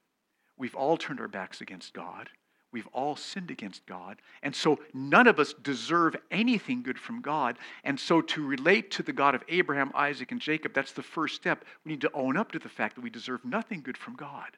We've 0.58 0.76
all 0.76 0.98
turned 0.98 1.20
our 1.20 1.28
backs 1.28 1.62
against 1.62 1.94
God. 1.94 2.30
We've 2.74 2.88
all 2.88 3.16
sinned 3.16 3.52
against 3.52 3.86
God. 3.86 4.18
And 4.42 4.54
so 4.54 4.80
none 4.94 5.28
of 5.28 5.40
us 5.40 5.54
deserve 5.54 6.16
anything 6.32 6.82
good 6.82 7.00
from 7.00 7.22
God. 7.22 7.58
And 7.84 8.00
so 8.00 8.20
to 8.22 8.46
relate 8.46 8.92
to 8.92 9.04
the 9.04 9.14
God 9.14 9.36
of 9.36 9.44
Abraham, 9.48 9.92
Isaac, 9.94 10.32
and 10.32 10.42
Jacob, 10.42 10.74
that's 10.74 10.92
the 10.92 11.04
first 11.04 11.36
step. 11.36 11.64
We 11.86 11.92
need 11.92 12.02
to 12.02 12.12
own 12.14 12.36
up 12.36 12.52
to 12.52 12.60
the 12.60 12.70
fact 12.70 12.96
that 12.96 13.02
we 13.02 13.10
deserve 13.10 13.46
nothing 13.46 13.82
good 13.82 13.98
from 13.98 14.16
God. 14.16 14.58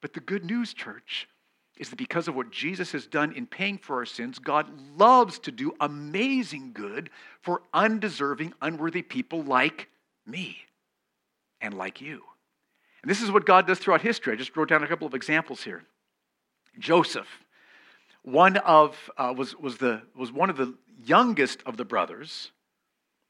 But 0.00 0.14
the 0.14 0.20
good 0.20 0.44
news, 0.44 0.72
church, 0.72 1.28
is 1.76 1.90
that 1.90 1.96
because 1.96 2.26
of 2.26 2.34
what 2.34 2.50
Jesus 2.50 2.92
has 2.92 3.06
done 3.06 3.32
in 3.32 3.46
paying 3.46 3.76
for 3.78 3.96
our 3.96 4.06
sins, 4.06 4.38
God 4.38 4.66
loves 4.96 5.38
to 5.40 5.52
do 5.52 5.74
amazing 5.80 6.72
good 6.72 7.10
for 7.42 7.62
undeserving, 7.74 8.54
unworthy 8.62 9.02
people 9.02 9.42
like 9.42 9.88
me 10.26 10.56
and 11.60 11.74
like 11.74 12.00
you. 12.00 12.22
And 13.02 13.10
this 13.10 13.22
is 13.22 13.30
what 13.30 13.44
God 13.44 13.66
does 13.66 13.78
throughout 13.78 14.00
history. 14.00 14.32
I 14.32 14.36
just 14.36 14.56
wrote 14.56 14.68
down 14.68 14.82
a 14.82 14.88
couple 14.88 15.06
of 15.06 15.14
examples 15.14 15.62
here. 15.62 15.84
Joseph, 16.78 17.28
one 18.22 18.56
of 18.58 19.10
uh, 19.16 19.32
was 19.36 19.56
was 19.56 19.78
the 19.78 20.02
was 20.14 20.32
one 20.32 20.50
of 20.50 20.56
the 20.56 20.74
youngest 21.04 21.62
of 21.66 21.76
the 21.76 21.84
brothers, 21.84 22.50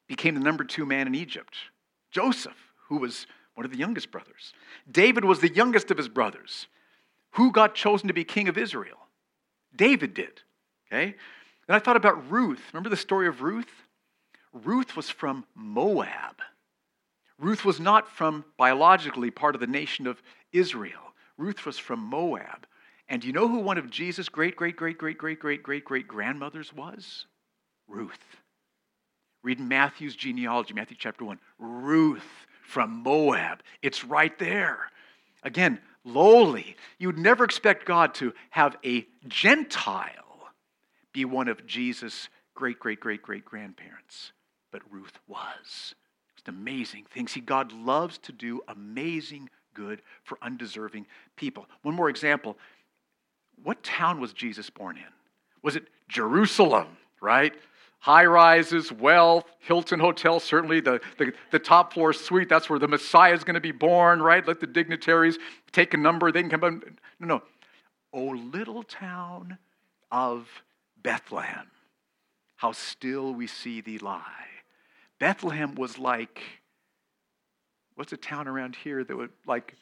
became 0.06 0.34
the 0.34 0.40
number 0.40 0.64
two 0.64 0.86
man 0.86 1.06
in 1.06 1.14
Egypt. 1.14 1.54
Joseph, 2.10 2.72
who 2.88 2.98
was 2.98 3.26
one 3.54 3.64
of 3.64 3.72
the 3.72 3.78
youngest 3.78 4.10
brothers. 4.10 4.52
David 4.90 5.24
was 5.24 5.40
the 5.40 5.52
youngest 5.52 5.90
of 5.90 5.96
his 5.96 6.08
brothers. 6.08 6.66
Who 7.32 7.50
got 7.50 7.74
chosen 7.74 8.08
to 8.08 8.14
be 8.14 8.24
king 8.24 8.48
of 8.48 8.56
Israel? 8.56 8.98
David 9.74 10.14
did. 10.14 10.42
Okay? 10.90 11.14
Then 11.66 11.76
I 11.76 11.78
thought 11.78 11.96
about 11.96 12.30
Ruth. 12.30 12.60
Remember 12.72 12.88
the 12.88 12.96
story 12.96 13.26
of 13.26 13.42
Ruth? 13.42 13.70
Ruth 14.52 14.96
was 14.96 15.10
from 15.10 15.44
Moab. 15.54 16.40
Ruth 17.38 17.64
was 17.64 17.80
not 17.80 18.08
from 18.08 18.44
biologically 18.56 19.30
part 19.30 19.54
of 19.54 19.60
the 19.60 19.66
nation 19.66 20.06
of 20.06 20.22
Israel. 20.52 21.12
Ruth 21.36 21.66
was 21.66 21.78
from 21.78 22.00
Moab. 22.00 22.66
And 23.08 23.24
you 23.24 23.32
know 23.32 23.48
who 23.48 23.58
one 23.58 23.78
of 23.78 23.90
Jesus' 23.90 24.28
great, 24.28 24.56
great, 24.56 24.76
great, 24.76 24.98
great, 24.98 25.18
great, 25.18 25.38
great, 25.38 25.62
great, 25.62 25.84
great 25.84 26.08
grandmothers 26.08 26.72
was? 26.72 27.26
Ruth. 27.88 28.18
Read 29.42 29.60
Matthew's 29.60 30.16
genealogy, 30.16 30.74
Matthew 30.74 30.96
chapter 30.98 31.24
1. 31.24 31.38
Ruth 31.58 32.46
from 32.62 33.02
Moab. 33.02 33.62
It's 33.80 34.04
right 34.04 34.36
there. 34.38 34.90
Again, 35.44 35.78
lowly. 36.04 36.76
You'd 36.98 37.18
never 37.18 37.44
expect 37.44 37.84
God 37.84 38.14
to 38.14 38.32
have 38.50 38.76
a 38.84 39.06
Gentile 39.28 40.50
be 41.12 41.24
one 41.24 41.48
of 41.48 41.66
Jesus' 41.66 42.28
great, 42.54 42.78
great, 42.78 43.00
great, 43.00 43.22
great 43.22 43.44
grandparents. 43.44 44.32
But 44.72 44.82
Ruth 44.90 45.18
was. 45.26 45.94
Just 46.34 46.48
amazing 46.48 47.04
things. 47.10 47.32
See, 47.32 47.40
God 47.40 47.72
loves 47.72 48.18
to 48.18 48.32
do 48.32 48.60
amazing 48.68 49.48
good 49.72 50.02
for 50.24 50.38
undeserving 50.42 51.06
people. 51.36 51.66
One 51.82 51.94
more 51.94 52.10
example. 52.10 52.56
What 53.62 53.82
town 53.82 54.20
was 54.20 54.32
Jesus 54.32 54.70
born 54.70 54.96
in? 54.96 55.02
Was 55.62 55.76
it 55.76 55.84
Jerusalem, 56.08 56.88
right? 57.20 57.54
high 58.06 58.24
rises, 58.24 58.92
wealth, 58.92 59.46
Hilton 59.58 59.98
Hotel, 59.98 60.38
certainly 60.38 60.78
the, 60.78 61.00
the, 61.18 61.32
the, 61.50 61.58
top 61.58 61.92
floor 61.92 62.12
suite. 62.12 62.48
That's 62.48 62.70
where 62.70 62.78
the 62.78 62.86
Messiah 62.86 63.32
is 63.32 63.42
going 63.42 63.54
to 63.54 63.60
be 63.60 63.72
born, 63.72 64.22
right? 64.22 64.46
Let 64.46 64.60
the 64.60 64.66
dignitaries 64.68 65.38
take 65.72 65.92
a 65.92 65.96
number. 65.96 66.30
They 66.30 66.42
can 66.42 66.50
come 66.50 66.62
in. 66.62 66.98
No, 67.18 67.26
no. 67.26 67.42
Oh, 68.12 68.26
little 68.52 68.84
town 68.84 69.58
of 70.12 70.48
Bethlehem, 71.02 71.66
how 72.54 72.70
still 72.70 73.34
we 73.34 73.48
see 73.48 73.80
thee 73.80 73.98
lie. 73.98 74.22
Bethlehem 75.18 75.74
was 75.74 75.98
like, 75.98 76.40
what's 77.96 78.12
a 78.12 78.16
town 78.16 78.46
around 78.46 78.76
here 78.76 79.02
that 79.02 79.16
would 79.16 79.32
like 79.46 79.74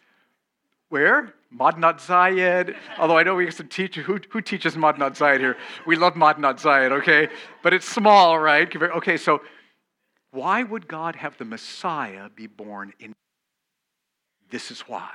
where? 0.94 1.34
Madinat 1.52 1.98
Zayed. 1.98 2.76
Although 3.00 3.18
I 3.18 3.24
know 3.24 3.34
we 3.34 3.46
have 3.46 3.54
some 3.54 3.66
teacher 3.66 4.00
who, 4.00 4.20
who 4.30 4.40
teaches 4.40 4.76
Madinat 4.76 5.18
Zayed 5.18 5.40
here. 5.40 5.56
We 5.86 5.96
love 5.96 6.14
Madinat 6.14 6.60
Zayed, 6.60 6.92
okay? 6.92 7.28
But 7.64 7.74
it's 7.74 7.88
small, 7.88 8.38
right? 8.38 8.72
Okay, 8.72 9.16
so 9.16 9.42
why 10.30 10.62
would 10.62 10.86
God 10.86 11.16
have 11.16 11.36
the 11.36 11.44
Messiah 11.44 12.28
be 12.28 12.46
born 12.46 12.92
in? 13.00 13.12
This 14.50 14.70
is 14.70 14.82
why. 14.82 15.10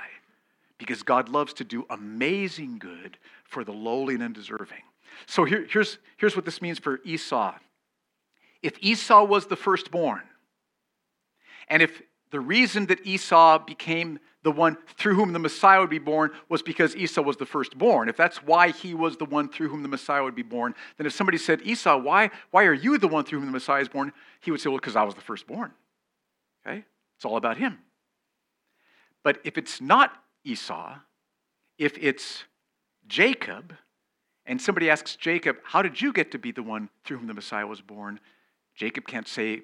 Because 0.76 1.02
God 1.02 1.30
loves 1.30 1.54
to 1.54 1.64
do 1.64 1.86
amazing 1.88 2.78
good 2.78 3.16
for 3.44 3.64
the 3.64 3.72
lowly 3.72 4.14
and 4.16 4.22
undeserving. 4.22 4.84
So 5.24 5.44
here, 5.44 5.66
here's, 5.70 5.96
here's 6.18 6.36
what 6.36 6.44
this 6.44 6.60
means 6.60 6.78
for 6.78 7.00
Esau. 7.06 7.54
if 8.62 8.74
Esau 8.80 9.24
was 9.24 9.46
the 9.46 9.56
firstborn, 9.56 10.24
and 11.68 11.82
if 11.82 12.02
the 12.30 12.40
reason 12.40 12.84
that 12.86 13.06
Esau 13.06 13.58
became 13.64 14.18
the 14.42 14.50
one 14.50 14.78
through 14.96 15.16
whom 15.16 15.32
the 15.32 15.38
Messiah 15.38 15.80
would 15.80 15.90
be 15.90 15.98
born 15.98 16.30
was 16.48 16.62
because 16.62 16.96
Esau 16.96 17.20
was 17.20 17.36
the 17.36 17.46
firstborn. 17.46 18.08
If 18.08 18.16
that's 18.16 18.42
why 18.42 18.70
he 18.70 18.94
was 18.94 19.16
the 19.16 19.26
one 19.26 19.48
through 19.48 19.68
whom 19.68 19.82
the 19.82 19.88
Messiah 19.88 20.22
would 20.22 20.34
be 20.34 20.42
born, 20.42 20.74
then 20.96 21.06
if 21.06 21.12
somebody 21.12 21.36
said, 21.36 21.60
Esau, 21.62 21.98
why, 21.98 22.30
why 22.50 22.64
are 22.64 22.72
you 22.72 22.96
the 22.96 23.08
one 23.08 23.24
through 23.24 23.40
whom 23.40 23.46
the 23.46 23.52
Messiah 23.52 23.82
is 23.82 23.88
born? 23.88 24.12
He 24.40 24.50
would 24.50 24.60
say, 24.60 24.70
Well, 24.70 24.78
because 24.78 24.96
I 24.96 25.02
was 25.02 25.14
the 25.14 25.20
firstborn. 25.20 25.72
Okay? 26.66 26.84
It's 27.16 27.24
all 27.24 27.36
about 27.36 27.58
him. 27.58 27.78
But 29.22 29.40
if 29.44 29.58
it's 29.58 29.80
not 29.80 30.12
Esau, 30.44 30.96
if 31.78 31.98
it's 31.98 32.44
Jacob, 33.06 33.74
and 34.46 34.60
somebody 34.60 34.88
asks 34.88 35.16
Jacob, 35.16 35.58
How 35.64 35.82
did 35.82 36.00
you 36.00 36.12
get 36.12 36.30
to 36.32 36.38
be 36.38 36.50
the 36.50 36.62
one 36.62 36.88
through 37.04 37.18
whom 37.18 37.26
the 37.26 37.34
Messiah 37.34 37.66
was 37.66 37.82
born? 37.82 38.20
Jacob 38.74 39.06
can't 39.06 39.28
say 39.28 39.60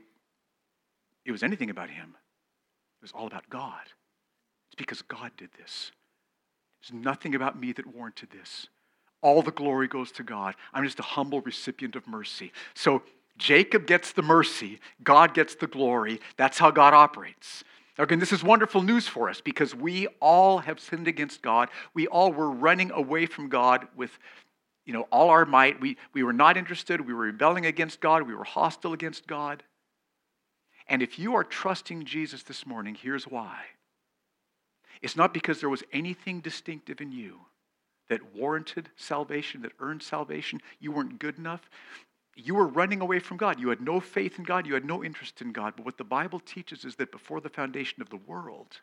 it 1.25 1.33
was 1.33 1.43
anything 1.43 1.71
about 1.71 1.89
him. 1.89 2.15
It 3.01 3.03
was 3.03 3.13
all 3.13 3.27
about 3.27 3.49
God. 3.49 3.83
It's 4.77 4.85
because 4.85 5.03
God 5.03 5.31
did 5.37 5.51
this. 5.59 5.91
There's 6.83 7.03
nothing 7.03 7.35
about 7.35 7.59
me 7.59 7.73
that 7.73 7.87
warranted 7.87 8.31
this. 8.31 8.69
All 9.23 9.41
the 9.41 9.51
glory 9.51 9.89
goes 9.89 10.13
to 10.13 10.23
God. 10.23 10.55
I'm 10.75 10.85
just 10.85 11.01
a 11.01 11.03
humble 11.03 11.41
recipient 11.41 11.97
of 11.97 12.07
mercy. 12.07 12.53
So 12.75 13.03
Jacob 13.39 13.87
gets 13.87 14.13
the 14.13 14.23
mercy, 14.23 14.81
God 15.03 15.35
gets 15.35 15.55
the 15.55 15.67
glory. 15.67 16.21
That's 16.37 16.59
how 16.59 16.71
God 16.71 16.95
operates. 16.95 17.65
Again, 17.99 18.19
this 18.19 18.33
is 18.33 18.45
wonderful 18.45 18.83
news 18.83 19.09
for 19.09 19.31
us 19.31 19.41
because 19.41 19.75
we 19.75 20.07
all 20.21 20.59
have 20.59 20.79
sinned 20.79 21.09
against 21.09 21.41
God. 21.41 21.71
We 21.95 22.07
all 22.07 22.31
were 22.31 22.51
running 22.51 22.91
away 22.91 23.25
from 23.25 23.49
God 23.49 23.89
with 23.97 24.19
you 24.85 24.93
know, 24.93 25.09
all 25.11 25.31
our 25.31 25.47
might. 25.47 25.81
We, 25.81 25.97
we 26.13 26.23
were 26.23 26.35
not 26.35 26.57
interested. 26.57 27.01
We 27.01 27.15
were 27.15 27.23
rebelling 27.23 27.67
against 27.67 28.01
God. 28.01 28.23
We 28.23 28.35
were 28.35 28.45
hostile 28.45 28.93
against 28.93 29.27
God. 29.27 29.65
And 30.89 31.03
if 31.03 31.19
you 31.19 31.35
are 31.35 31.43
trusting 31.43 32.05
Jesus 32.05 32.43
this 32.43 32.67
morning, 32.67 32.95
here's 32.95 33.25
why. 33.25 33.65
It's 35.03 35.17
not 35.17 35.35
because 35.35 35.61
there 35.61 35.69
was 35.69 35.83
anything 35.93 36.41
distinctive 36.41 37.01
in 37.01 37.13
you 37.13 37.41
that 38.09 38.35
warranted 38.35 38.89
salvation, 38.97 39.63
that 39.63 39.73
earned 39.81 40.03
salvation. 40.03 40.61
You 40.81 40.93
weren't 40.93 41.19
good 41.19 41.39
enough. 41.39 41.69
You 42.37 42.55
were 42.55 42.67
running 42.67 43.01
away 43.01 43.19
from 43.19 43.37
God. 43.37 43.59
You 43.59 43.71
had 43.71 43.81
no 43.81 43.99
faith 43.99 44.39
in 44.39 44.45
God. 44.45 44.67
You 44.67 44.75
had 44.75 44.85
no 44.85 45.03
interest 45.03 45.41
in 45.41 45.53
God. 45.53 45.75
But 45.77 45.87
what 45.87 45.99
the 45.99 46.05
Bible 46.05 46.41
teaches 46.41 46.85
is 46.85 46.97
that 46.97 47.11
before 47.11 47.41
the 47.41 47.49
foundation 47.49 48.03
of 48.03 48.11
the 48.11 48.17
world, 48.17 48.81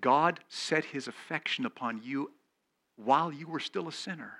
God 0.00 0.40
set 0.48 0.84
his 0.84 1.08
affection 1.08 1.64
upon 1.64 2.02
you 2.04 2.32
while 2.96 3.32
you 3.32 3.46
were 3.46 3.60
still 3.60 3.88
a 3.88 3.92
sinner. 3.92 4.34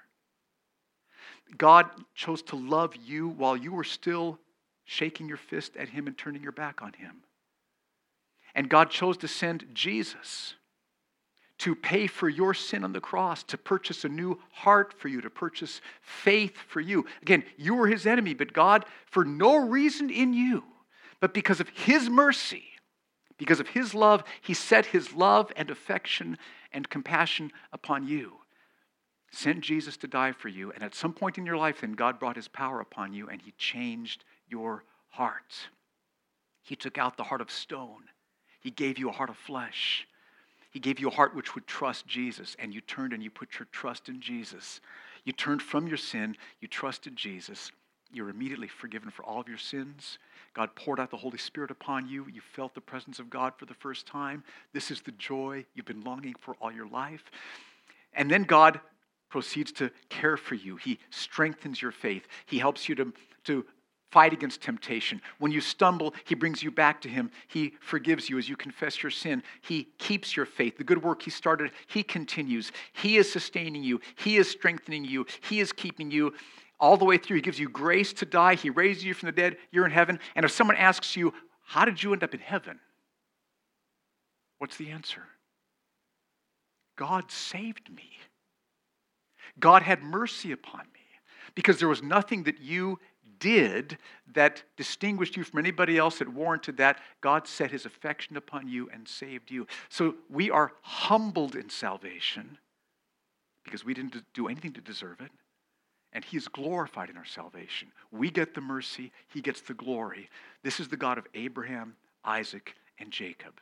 God 1.57 1.87
chose 2.15 2.43
to 2.43 2.57
love 2.57 2.95
you 2.97 3.29
while 3.29 3.57
you 3.57 3.73
were 3.73 3.85
still 3.85 4.39
shaking 4.85 5.29
your 5.29 5.37
fist 5.37 5.77
at 5.77 5.89
him 5.89 6.07
and 6.07 6.17
turning 6.17 6.43
your 6.43 6.53
back 6.53 6.83
on 6.83 6.93
him. 6.93 7.17
And 8.57 8.71
God 8.71 8.91
chose 8.91 9.19
to 9.19 9.29
send 9.29 9.67
Jesus 9.75 10.55
to 11.59 11.75
pay 11.75 12.07
for 12.07 12.29
your 12.29 12.55
sin 12.55 12.85
on 12.85 12.93
the 12.93 13.01
cross, 13.01 13.43
to 13.45 13.59
purchase 13.59 14.05
a 14.05 14.09
new 14.09 14.39
heart 14.51 14.95
for 14.99 15.09
you, 15.09 15.21
to 15.21 15.31
purchase 15.31 15.81
faith 16.01 16.57
for 16.67 16.81
you. 16.81 17.05
Again, 17.23 17.45
you 17.59 17.75
were 17.75 17.87
his 17.87 18.07
enemy, 18.07 18.35
but 18.35 18.55
God, 18.55 18.87
for 19.07 19.25
no 19.25 19.57
reason 19.57 20.11
in 20.11 20.33
you, 20.33 20.65
but 21.21 21.35
because 21.35 21.61
of 21.61 21.69
his 21.69 22.11
mercy, 22.11 22.65
because 23.39 23.61
of 23.61 23.69
his 23.69 23.95
love, 23.95 24.25
he 24.41 24.55
set 24.55 24.87
his 24.87 25.13
love 25.13 25.53
and 25.55 25.71
affection 25.71 26.39
and 26.73 26.89
compassion 26.89 27.53
upon 27.73 28.07
you. 28.07 28.39
Sent 29.33 29.61
Jesus 29.61 29.99
to 29.99 30.07
die 30.07 30.33
for 30.33 30.49
you, 30.49 30.73
and 30.73 30.83
at 30.83 30.95
some 30.95 31.13
point 31.13 31.37
in 31.37 31.45
your 31.45 31.59
life, 31.59 31.83
then 31.83 31.93
God 31.93 32.19
brought 32.19 32.37
his 32.37 32.49
power 32.49 32.81
upon 32.81 33.13
you 33.13 33.29
and 33.29 33.41
he 33.43 33.53
changed 33.53 34.25
your 34.49 34.85
heart. 35.09 35.69
He 36.63 36.77
took 36.77 36.97
out 36.97 37.17
the 37.17 37.25
heart 37.25 37.41
of 37.43 37.51
stone 37.51 38.05
he 38.67 38.73
gave 38.73 38.99
you 38.99 39.09
a 39.09 39.13
heart 39.13 39.31
of 39.31 39.37
flesh. 39.37 40.09
He 40.73 40.81
gave 40.81 40.99
you 40.99 41.07
a 41.07 41.13
heart 41.13 41.37
which 41.37 41.55
would 41.55 41.69
trust 41.69 42.05
Jesus, 42.09 42.57
and 42.59 42.75
you 42.75 42.81
turned 42.81 43.13
and 43.13 43.23
you 43.23 43.31
put 43.31 43.61
your 43.61 43.69
trust 43.71 44.09
in 44.09 44.21
Jesus. 44.21 44.81
You 45.23 45.33
turned 45.33 45.63
from 45.63 45.87
your 45.87 45.97
sin, 45.97 46.37
you 46.61 46.67
trusted 46.67 47.15
Jesus. 47.15 47.71
You're 48.13 48.29
immediately 48.29 48.67
forgiven 48.67 49.11
for 49.11 49.25
all 49.25 49.41
of 49.41 49.47
your 49.47 49.57
sins. 49.57 50.19
God 50.53 50.75
poured 50.75 50.99
out 50.99 51.13
the 51.13 51.17
Holy 51.17 51.39
Spirit 51.39 51.71
upon 51.71 52.09
you. 52.09 52.27
You 52.27 52.41
felt 52.41 52.75
the 52.75 52.81
presence 52.81 53.21
of 53.21 53.31
God 53.31 53.53
for 53.57 53.67
the 53.67 53.75
first 53.75 54.05
time. 54.05 54.43
This 54.73 54.91
is 54.91 55.01
the 55.01 55.13
joy 55.13 55.65
you've 55.75 55.87
been 55.87 56.03
longing 56.03 56.35
for 56.41 56.57
all 56.61 56.73
your 56.73 56.89
life. 56.89 57.23
And 58.15 58.29
then 58.29 58.43
God 58.43 58.81
proceeds 59.29 59.71
to 59.75 59.93
care 60.09 60.37
for 60.37 60.57
you. 60.57 60.75
He 60.75 60.99
strengthens 61.11 61.81
your 61.81 61.93
faith. 61.93 62.27
He 62.47 62.59
helps 62.59 62.89
you 62.89 62.97
to, 62.97 63.13
to 63.45 63.65
fight 64.17 64.33
against 64.33 64.63
temptation. 64.63 65.21
When 65.41 65.53
you 65.53 65.61
stumble, 65.61 66.15
He 66.25 66.35
brings 66.35 66.63
you 66.63 66.71
back 66.71 67.03
to 67.03 67.09
Him. 67.11 67.31
He 67.49 67.75
forgives 67.81 68.31
you 68.31 68.39
as 68.39 68.49
you 68.49 68.57
confess 68.57 69.03
your 69.03 69.11
sin. 69.11 69.43
He 69.61 69.89
keeps 69.99 70.35
your 70.35 70.47
faith. 70.47 70.79
The 70.79 70.85
good 70.85 71.05
work 71.05 71.21
He 71.21 71.29
started, 71.29 71.71
He 71.87 72.03
continues. 72.03 72.73
He 72.95 73.19
is 73.19 73.31
sustaining 73.31 73.85
you, 73.85 74.01
He 74.15 74.39
is 74.39 74.49
strengthening 74.49 75.05
you, 75.05 75.27
He 75.43 75.61
is 75.61 75.71
keeping 75.71 76.11
you. 76.11 76.33
All 76.81 76.97
the 76.97 77.05
way 77.05 77.19
through, 77.19 77.37
He 77.37 77.43
gives 77.43 77.59
you 77.59 77.69
grace 77.69 78.15
to 78.15 78.25
die. 78.25 78.55
He 78.55 78.71
raises 78.71 79.05
you 79.05 79.13
from 79.13 79.27
the 79.27 79.33
dead. 79.33 79.59
You're 79.71 79.85
in 79.85 79.91
heaven. 79.93 80.19
And 80.35 80.47
if 80.47 80.51
someone 80.51 80.77
asks 80.77 81.15
you, 81.15 81.35
How 81.67 81.85
did 81.85 82.03
you 82.03 82.15
end 82.15 82.25
up 82.25 82.33
in 82.33 82.41
heaven? 82.41 82.81
What's 84.57 84.79
the 84.79 84.93
answer? 84.93 85.25
God 86.97 87.31
saved 87.31 87.91
me. 87.95 88.17
God 89.61 89.83
had 89.83 90.03
mercy 90.03 90.53
upon 90.53 90.87
me 90.95 91.01
because 91.55 91.79
there 91.79 91.89
was 91.89 92.03
nothing 92.03 92.45
that 92.45 92.63
you 92.63 92.99
did 93.39 93.99
that 94.35 94.63
distinguished 94.77 95.37
you 95.37 95.45
from 95.45 95.59
anybody 95.59 95.99
else 95.99 96.19
that 96.19 96.29
warranted 96.29 96.77
that, 96.79 97.01
God 97.21 97.47
set 97.47 97.71
his 97.71 97.87
affection 97.87 98.37
upon 98.37 98.69
you 98.69 98.89
and 98.93 99.07
saved 99.07 99.51
you. 99.51 99.67
So 99.89 100.15
we 100.29 100.51
are 100.51 100.73
humbled 100.83 101.55
in 101.55 101.71
salvation 101.71 102.59
because 103.65 103.85
we 103.85 103.95
didn't 103.95 104.17
do 104.35 104.49
anything 104.49 104.73
to 104.75 104.81
deserve 104.81 105.21
it. 105.21 105.31
And 106.13 106.25
he 106.25 106.37
is 106.37 106.49
glorified 106.49 107.11
in 107.11 107.17
our 107.17 107.25
salvation. 107.25 107.89
We 108.11 108.31
get 108.31 108.55
the 108.55 108.61
mercy, 108.61 109.13
he 109.29 109.41
gets 109.41 109.61
the 109.61 109.75
glory. 109.75 110.31
This 110.63 110.81
is 110.81 110.89
the 110.89 110.97
God 110.97 111.19
of 111.19 111.27
Abraham, 111.35 111.97
Isaac, 112.25 112.75
and 112.99 113.11
Jacob. 113.11 113.61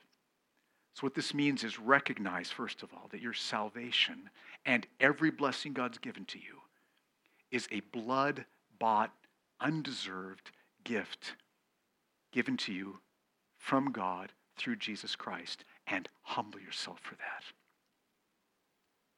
So, 0.95 1.01
what 1.01 1.15
this 1.15 1.35
means 1.35 1.65
is 1.65 1.81
recognize, 1.81 2.51
first 2.51 2.85
of 2.85 2.91
all, 2.95 3.09
that 3.11 3.21
your 3.21 3.33
salvation 3.33 4.31
and 4.65 4.87
every 5.01 5.33
blessing 5.33 5.73
God's 5.73 5.99
given 5.99 6.25
to 6.27 6.39
you 6.39 6.61
is 7.51 7.67
a 7.73 7.81
blood 7.93 8.45
bought 8.79 9.11
undeserved 9.65 10.51
gift 10.85 11.35
given 12.33 12.57
to 12.59 12.73
you 12.73 12.99
from 13.57 13.91
God 13.91 14.31
through 14.57 14.77
Jesus 14.77 15.17
Christ 15.17 15.65
and 15.87 16.09
humble 16.23 16.61
yourself 16.61 17.01
for 17.01 17.15
that. 17.17 17.43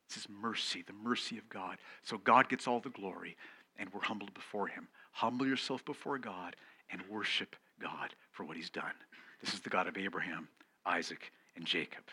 This 0.08 0.18
is 0.18 0.28
mercy, 0.30 0.84
the 0.86 0.92
mercy 0.92 1.36
of 1.36 1.48
God. 1.48 1.78
So 2.02 2.16
God 2.18 2.48
gets 2.48 2.68
all 2.68 2.80
the 2.80 2.90
glory 2.90 3.36
and 3.76 3.90
we're 3.92 4.00
humbled 4.00 4.32
before 4.34 4.68
Him. 4.68 4.86
Humble 5.10 5.46
yourself 5.46 5.84
before 5.84 6.18
God 6.18 6.54
and 6.90 7.02
worship 7.10 7.56
God 7.80 8.14
for 8.30 8.44
what 8.44 8.56
He's 8.56 8.70
done. 8.70 8.94
This 9.42 9.52
is 9.52 9.60
the 9.60 9.70
God 9.70 9.88
of 9.88 9.98
Abraham, 9.98 10.48
Isaac, 10.86 11.32
and 11.56 11.66
Jacob. 11.66 12.04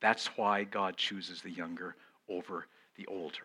That's 0.00 0.28
why 0.36 0.64
God 0.64 0.96
chooses 0.96 1.42
the 1.42 1.50
younger 1.50 1.94
over 2.28 2.66
the 2.96 3.06
older. 3.06 3.36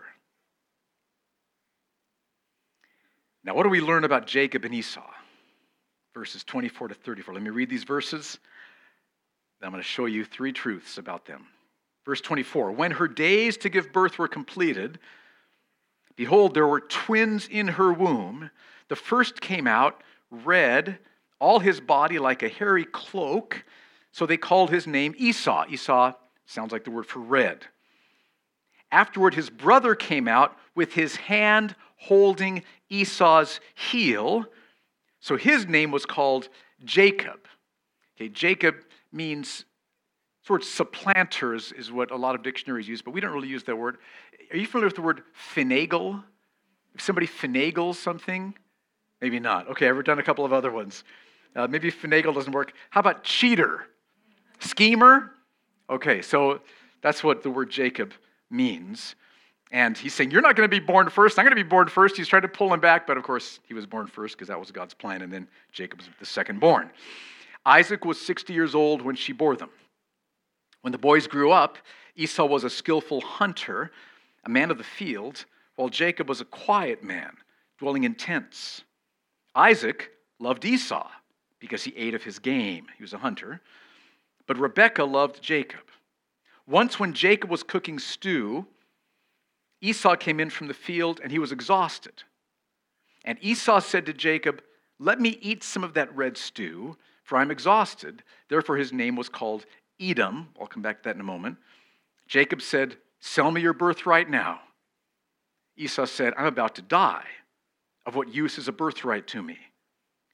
Now, 3.45 3.53
what 3.53 3.63
do 3.63 3.69
we 3.69 3.79
learn 3.79 4.03
about 4.03 4.25
Jacob 4.25 4.65
and 4.65 4.73
Esau? 4.73 5.07
Verses 6.15 6.43
24 6.43 6.89
to 6.89 6.95
34. 6.95 7.35
Let 7.35 7.43
me 7.43 7.51
read 7.51 7.69
these 7.69 7.83
verses. 7.83 8.39
Then 9.59 9.67
I'm 9.67 9.71
going 9.71 9.83
to 9.83 9.87
show 9.87 10.05
you 10.05 10.25
three 10.25 10.51
truths 10.51 10.97
about 10.97 11.25
them. 11.25 11.45
Verse 12.05 12.21
24 12.21 12.71
When 12.71 12.91
her 12.91 13.07
days 13.07 13.57
to 13.57 13.69
give 13.69 13.93
birth 13.93 14.17
were 14.17 14.27
completed, 14.27 14.97
behold, 16.15 16.55
there 16.55 16.65
were 16.65 16.79
twins 16.79 17.47
in 17.47 17.67
her 17.67 17.93
womb. 17.93 18.49
The 18.87 18.95
first 18.95 19.41
came 19.41 19.67
out 19.67 20.01
red, 20.31 20.97
all 21.39 21.59
his 21.59 21.79
body 21.79 22.17
like 22.17 22.41
a 22.41 22.49
hairy 22.49 22.85
cloak. 22.85 23.63
So 24.11 24.25
they 24.25 24.37
called 24.37 24.71
his 24.71 24.87
name 24.87 25.13
Esau. 25.17 25.65
Esau 25.69 26.13
sounds 26.47 26.71
like 26.71 26.83
the 26.83 26.91
word 26.91 27.05
for 27.05 27.19
red. 27.19 27.65
Afterward, 28.91 29.35
his 29.35 29.49
brother 29.49 29.93
came 29.93 30.27
out 30.27 30.57
with 30.73 30.93
his 30.93 31.15
hand 31.15 31.75
holding 31.97 32.63
Esau's 32.89 33.59
heel. 33.73 34.45
So 35.19 35.37
his 35.37 35.67
name 35.67 35.91
was 35.91 36.05
called 36.05 36.49
Jacob. 36.83 37.39
Okay, 38.15 38.29
Jacob 38.29 38.75
means 39.11 39.65
sort 40.45 40.61
of 40.61 40.67
supplanters 40.67 41.71
is 41.71 41.91
what 41.91 42.11
a 42.11 42.15
lot 42.15 42.35
of 42.35 42.43
dictionaries 42.43 42.87
use, 42.87 43.01
but 43.01 43.11
we 43.11 43.19
don't 43.19 43.33
really 43.33 43.47
use 43.47 43.63
that 43.63 43.75
word. 43.75 43.97
Are 44.51 44.57
you 44.57 44.67
familiar 44.67 44.87
with 44.87 44.95
the 44.95 45.01
word 45.01 45.23
finagle? 45.53 46.23
If 46.93 47.01
somebody 47.01 47.27
finagles 47.27 47.95
something, 47.95 48.53
maybe 49.21 49.39
not. 49.39 49.67
Okay, 49.69 49.89
I've 49.89 50.03
done 50.03 50.19
a 50.19 50.23
couple 50.23 50.45
of 50.45 50.53
other 50.53 50.71
ones. 50.71 51.03
Uh, 51.55 51.67
maybe 51.67 51.91
finagle 51.91 52.33
doesn't 52.33 52.53
work. 52.53 52.73
How 52.89 52.99
about 52.99 53.23
cheater? 53.23 53.87
Schemer? 54.59 55.31
Okay, 55.89 56.21
so 56.21 56.61
that's 57.01 57.23
what 57.23 57.43
the 57.43 57.49
word 57.49 57.69
Jacob 57.69 58.13
means. 58.49 59.15
And 59.75 59.97
he's 59.97 60.13
saying, 60.13 60.31
You're 60.31 60.41
not 60.41 60.55
going 60.55 60.69
to 60.69 60.73
be 60.73 60.83
born 60.83 61.09
first. 61.09 61.37
I'm 61.37 61.43
going 61.43 61.51
to 61.51 61.61
be 61.61 61.67
born 61.67 61.89
first. 61.89 62.15
He's 62.15 62.29
trying 62.29 62.43
to 62.43 62.47
pull 62.47 62.73
him 62.73 62.79
back, 62.79 63.05
but 63.05 63.17
of 63.17 63.23
course, 63.23 63.59
he 63.67 63.73
was 63.73 63.85
born 63.85 64.07
first 64.07 64.37
because 64.37 64.47
that 64.47 64.57
was 64.57 64.71
God's 64.71 64.93
plan. 64.93 65.21
And 65.21 65.33
then 65.33 65.49
Jacob 65.73 65.99
was 65.99 66.07
the 66.17 66.25
second 66.25 66.61
born. 66.61 66.89
Isaac 67.65 68.05
was 68.05 68.17
60 68.21 68.53
years 68.53 68.73
old 68.73 69.01
when 69.01 69.17
she 69.17 69.33
bore 69.33 69.57
them. 69.57 69.69
When 70.79 70.93
the 70.93 70.97
boys 70.97 71.27
grew 71.27 71.51
up, 71.51 71.77
Esau 72.15 72.45
was 72.45 72.63
a 72.63 72.69
skillful 72.69 73.19
hunter, 73.19 73.91
a 74.45 74.49
man 74.49 74.71
of 74.71 74.77
the 74.77 74.83
field, 74.85 75.43
while 75.75 75.89
Jacob 75.89 76.29
was 76.29 76.39
a 76.39 76.45
quiet 76.45 77.03
man, 77.03 77.35
dwelling 77.77 78.05
in 78.05 78.15
tents. 78.15 78.85
Isaac 79.55 80.11
loved 80.39 80.63
Esau 80.63 81.05
because 81.59 81.83
he 81.83 81.93
ate 81.97 82.13
of 82.13 82.23
his 82.23 82.39
game. 82.39 82.85
He 82.95 83.03
was 83.03 83.11
a 83.11 83.17
hunter. 83.17 83.59
But 84.47 84.57
Rebekah 84.57 85.03
loved 85.03 85.41
Jacob. 85.41 85.81
Once, 86.65 86.97
when 86.97 87.11
Jacob 87.11 87.49
was 87.49 87.61
cooking 87.61 87.99
stew, 87.99 88.65
Esau 89.81 90.15
came 90.15 90.39
in 90.39 90.49
from 90.49 90.67
the 90.67 90.73
field 90.73 91.19
and 91.21 91.31
he 91.31 91.39
was 91.39 91.51
exhausted. 91.51 92.23
And 93.23 93.37
Esau 93.41 93.79
said 93.79 94.05
to 94.05 94.13
Jacob, 94.13 94.61
Let 94.99 95.19
me 95.19 95.37
eat 95.41 95.63
some 95.63 95.83
of 95.83 95.93
that 95.95 96.15
red 96.15 96.37
stew, 96.37 96.97
for 97.23 97.37
I'm 97.37 97.51
exhausted. 97.51 98.23
Therefore, 98.49 98.77
his 98.77 98.93
name 98.93 99.15
was 99.15 99.29
called 99.29 99.65
Edom. 99.99 100.49
I'll 100.59 100.67
come 100.67 100.83
back 100.83 100.97
to 100.97 101.09
that 101.09 101.15
in 101.15 101.21
a 101.21 101.25
moment. 101.25 101.57
Jacob 102.27 102.61
said, 102.61 102.97
Sell 103.19 103.49
me 103.51 103.61
your 103.61 103.73
birthright 103.73 104.29
now. 104.29 104.59
Esau 105.77 106.05
said, 106.05 106.33
I'm 106.37 106.45
about 106.45 106.75
to 106.75 106.81
die. 106.81 107.25
Of 108.05 108.15
what 108.15 108.33
use 108.33 108.57
is 108.59 108.67
a 108.67 108.71
birthright 108.71 109.25
to 109.27 109.41
me? 109.41 109.57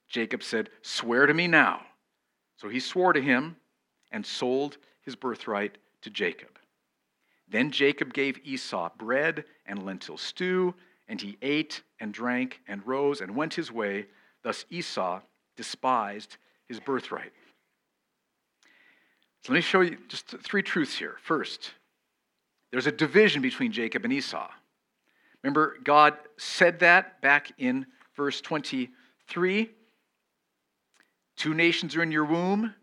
Jacob 0.08 0.42
said, 0.42 0.68
Swear 0.82 1.26
to 1.26 1.32
me 1.32 1.46
now. 1.46 1.80
So 2.58 2.68
he 2.68 2.80
swore 2.80 3.14
to 3.14 3.20
him 3.20 3.56
and 4.12 4.24
sold 4.24 4.76
his 5.00 5.16
birthright 5.16 5.78
to 6.02 6.10
Jacob. 6.10 6.58
Then 7.52 7.70
Jacob 7.70 8.14
gave 8.14 8.40
Esau 8.44 8.90
bread 8.96 9.44
and 9.66 9.84
lentil 9.84 10.16
stew, 10.16 10.74
and 11.06 11.20
he 11.20 11.36
ate 11.42 11.82
and 12.00 12.12
drank 12.12 12.60
and 12.66 12.84
rose 12.86 13.20
and 13.20 13.36
went 13.36 13.52
his 13.52 13.70
way. 13.70 14.06
Thus 14.42 14.64
Esau 14.70 15.20
despised 15.54 16.38
his 16.66 16.80
birthright. 16.80 17.32
So 19.42 19.52
let 19.52 19.56
me 19.56 19.60
show 19.60 19.82
you 19.82 19.98
just 20.08 20.28
three 20.42 20.62
truths 20.62 20.96
here. 20.96 21.16
First, 21.22 21.72
there's 22.70 22.86
a 22.86 22.92
division 22.92 23.42
between 23.42 23.70
Jacob 23.70 24.04
and 24.04 24.12
Esau. 24.12 24.48
Remember, 25.42 25.76
God 25.84 26.14
said 26.38 26.78
that 26.78 27.20
back 27.20 27.52
in 27.58 27.86
verse 28.16 28.40
23 28.40 29.70
Two 31.34 31.54
nations 31.54 31.96
are 31.96 32.02
in 32.02 32.12
your 32.12 32.24
womb, 32.24 32.74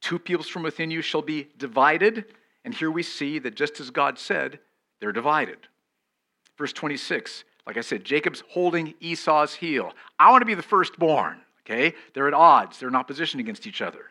two 0.00 0.18
peoples 0.18 0.48
from 0.48 0.62
within 0.62 0.90
you 0.90 1.02
shall 1.02 1.22
be 1.22 1.48
divided. 1.58 2.26
And 2.64 2.74
here 2.74 2.90
we 2.90 3.02
see 3.02 3.38
that 3.40 3.54
just 3.54 3.80
as 3.80 3.90
God 3.90 4.18
said, 4.18 4.58
they're 5.00 5.12
divided. 5.12 5.58
Verse 6.56 6.72
26, 6.72 7.44
like 7.66 7.76
I 7.76 7.80
said, 7.80 8.04
Jacob's 8.04 8.42
holding 8.48 8.94
Esau's 9.00 9.54
heel. 9.54 9.92
I 10.18 10.30
want 10.30 10.42
to 10.42 10.46
be 10.46 10.54
the 10.54 10.62
firstborn, 10.62 11.40
okay? 11.62 11.94
They're 12.14 12.28
at 12.28 12.34
odds, 12.34 12.78
they're 12.78 12.88
in 12.88 12.94
opposition 12.94 13.40
against 13.40 13.66
each 13.66 13.82
other. 13.82 14.06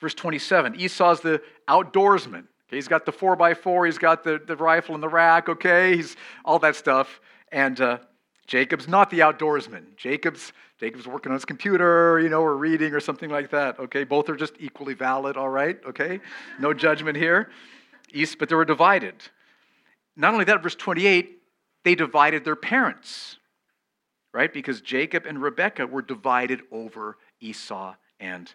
Verse 0.00 0.14
27, 0.14 0.80
Esau's 0.80 1.20
the 1.20 1.42
outdoorsman. 1.68 2.44
Okay, 2.68 2.76
he's 2.76 2.88
got 2.88 3.06
the 3.06 3.12
4x4, 3.12 3.86
he's 3.86 3.98
got 3.98 4.24
the, 4.24 4.40
the 4.44 4.56
rifle 4.56 4.94
in 4.94 5.00
the 5.00 5.08
rack, 5.08 5.48
okay? 5.48 5.96
He's 5.96 6.16
all 6.44 6.58
that 6.60 6.76
stuff. 6.76 7.20
And 7.50 7.80
uh, 7.80 7.98
Jacob's 8.48 8.88
not 8.88 9.10
the 9.10 9.20
outdoorsman. 9.20 9.94
Jacob's 9.96 10.52
Jacob's 10.80 11.06
working 11.06 11.30
on 11.30 11.36
his 11.36 11.44
computer, 11.44 12.18
you 12.20 12.28
know, 12.28 12.40
or 12.40 12.56
reading 12.56 12.94
or 12.94 13.00
something 13.00 13.30
like 13.30 13.50
that. 13.50 13.78
Okay, 13.78 14.04
both 14.04 14.28
are 14.28 14.36
just 14.36 14.54
equally 14.58 14.94
valid. 14.94 15.36
All 15.36 15.48
right, 15.48 15.78
okay, 15.86 16.20
no 16.58 16.72
judgment 16.72 17.16
here. 17.16 17.50
East, 18.12 18.38
but 18.38 18.48
they 18.48 18.54
were 18.54 18.64
divided. 18.64 19.14
Not 20.16 20.32
only 20.32 20.46
that, 20.46 20.62
verse 20.62 20.74
28, 20.74 21.36
they 21.84 21.94
divided 21.94 22.44
their 22.44 22.56
parents, 22.56 23.36
right? 24.32 24.52
Because 24.52 24.80
Jacob 24.80 25.26
and 25.26 25.42
Rebekah 25.42 25.86
were 25.86 26.02
divided 26.02 26.62
over 26.72 27.18
Esau 27.40 27.94
and 28.18 28.52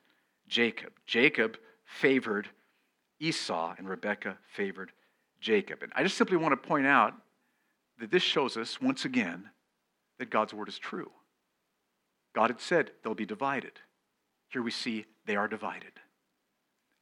Jacob. 0.48 0.94
Jacob 1.06 1.58
favored 1.86 2.50
Esau, 3.20 3.76
and 3.78 3.88
Rebekah 3.88 4.38
favored 4.56 4.92
Jacob. 5.40 5.84
And 5.84 5.92
I 5.96 6.04
just 6.04 6.18
simply 6.18 6.38
want 6.38 6.52
to 6.52 6.68
point 6.68 6.88
out 6.88 7.14
that 8.00 8.12
this 8.12 8.24
shows 8.24 8.58
us 8.58 8.82
once 8.82 9.06
again 9.06 9.50
that 10.20 10.30
God's 10.30 10.54
word 10.54 10.70
is 10.70 10.78
true. 10.78 11.12
God 12.34 12.50
had 12.50 12.60
said 12.60 12.92
they'll 13.04 13.14
be 13.14 13.26
divided. 13.26 13.74
Here 14.50 14.62
we 14.62 14.72
see 14.72 15.06
they 15.26 15.36
are 15.36 15.48
divided. 15.48 15.92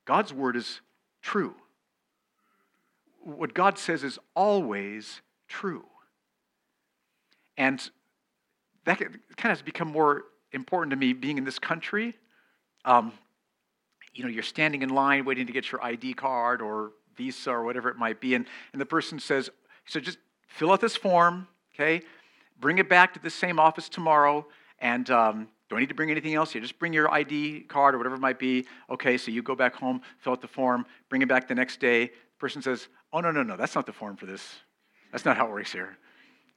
God's 0.06 0.34
word 0.34 0.56
is 0.56 0.82
true. 1.22 1.56
What 3.24 3.54
God 3.54 3.78
says 3.78 4.04
is 4.04 4.20
always 4.36 5.22
true. 5.48 5.86
And 7.58 7.80
that 8.86 9.00
kind 9.00 9.16
of 9.16 9.42
has 9.44 9.62
become 9.62 9.90
more 9.90 10.24
important 10.52 10.92
to 10.92 10.98
me 10.98 11.14
being 11.14 11.38
in 11.38 11.44
this 11.44 11.60
country. 11.60 12.16
Um, 12.86 13.14
you 14.14 14.24
know, 14.24 14.30
you're 14.30 14.44
standing 14.44 14.82
in 14.82 14.90
line 14.90 15.26
waiting 15.26 15.48
to 15.48 15.54
get 15.54 15.72
your 15.72 15.84
ID 15.84 16.14
card 16.14 16.62
or 16.62 16.92
visa 17.16 17.52
or 17.52 17.64
whatever 17.64 17.90
it 17.90 17.98
might 17.98 18.20
be, 18.20 18.36
and, 18.36 18.46
and 18.74 18.82
the 18.82 18.86
person 18.86 19.20
says, 19.20 19.50
so 19.86 20.00
just 20.00 20.18
fill 20.48 20.72
out 20.72 20.82
this 20.82 20.96
form, 20.96 21.48
okay? 21.74 22.02
Bring 22.62 22.78
it 22.78 22.88
back 22.88 23.14
to 23.16 23.20
the 23.20 23.30
same 23.30 23.60
office 23.60 23.90
tomorrow, 23.90 24.46
and 24.80 25.10
um, 25.10 25.48
don't 25.68 25.80
need 25.80 25.90
to 25.90 25.96
bring 25.96 26.12
anything 26.12 26.36
else. 26.36 26.52
here. 26.52 26.62
just 26.62 26.78
bring 26.78 26.94
your 26.94 27.12
ID 27.12 27.62
card 27.62 27.96
or 27.96 27.98
whatever 27.98 28.16
it 28.16 28.22
might 28.22 28.38
be. 28.38 28.68
Okay, 28.90 29.18
so 29.18 29.32
you 29.32 29.42
go 29.42 29.56
back 29.56 29.76
home, 29.76 30.02
fill 30.20 30.34
out 30.34 30.42
the 30.42 30.48
form, 30.48 30.86
bring 31.10 31.24
it 31.24 31.28
back 31.28 31.48
the 31.48 31.56
next 31.56 31.80
day. 31.80 32.06
The 32.06 32.40
person 32.40 32.62
says, 32.62 32.88
Oh, 33.12 33.20
no, 33.20 33.32
no, 33.32 33.42
no, 33.42 33.58
that's 33.58 33.74
not 33.74 33.88
the 33.88 33.94
form 33.94 34.16
for 34.16 34.28
this. 34.28 34.48
That's 35.12 35.26
not 35.26 35.38
how 35.38 35.48
it 35.48 35.52
works 35.52 35.74
here. 35.74 35.98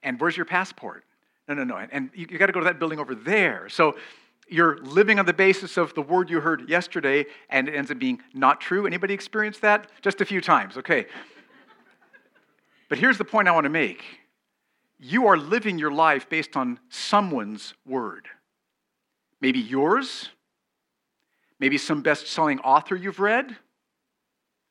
And 0.03 0.21
where's 0.21 0.37
your 0.37 0.47
passport? 0.47 1.05
No, 1.49 1.55
no, 1.55 1.65
no. 1.65 1.77
And 1.91 2.11
you, 2.15 2.27
you 2.31 2.39
got 2.39 2.47
to 2.47 2.53
go 2.53 2.61
to 2.61 2.65
that 2.67 2.79
building 2.79 3.01
over 3.01 3.15
there. 3.15 3.69
So 3.71 3.97
you're 4.47 4.79
living 4.79 5.19
on 5.19 5.27
the 5.27 5.33
basis 5.33 5.77
of 5.77 5.95
the 5.95 6.03
word 6.03 6.29
you 6.29 6.41
heard 6.41 6.69
yesterday, 6.69 7.25
and 7.49 7.67
it 7.67 7.75
ends 7.75 7.91
up 7.91 7.99
being 7.99 8.21
not 8.35 8.61
true. 8.61 8.87
Anybody 8.87 9.15
experienced 9.15 9.63
that? 9.63 9.91
Just 10.03 10.21
a 10.21 10.25
few 10.25 10.41
times, 10.41 10.77
okay. 10.77 11.07
but 12.89 12.99
here's 12.99 13.17
the 13.17 13.25
point 13.25 13.49
I 13.49 13.53
want 13.53 13.65
to 13.65 13.71
make 13.71 14.05
you 14.99 15.27
are 15.27 15.37
living 15.37 15.79
your 15.79 15.91
life 15.91 16.29
based 16.29 16.57
on 16.57 16.79
someone's 16.89 17.75
word. 17.87 18.29
Maybe 19.41 19.59
yours, 19.59 20.29
maybe 21.59 21.79
some 21.79 22.03
best 22.03 22.27
selling 22.27 22.61
author 22.61 22.97
you've 22.97 23.21
read, 23.21 23.57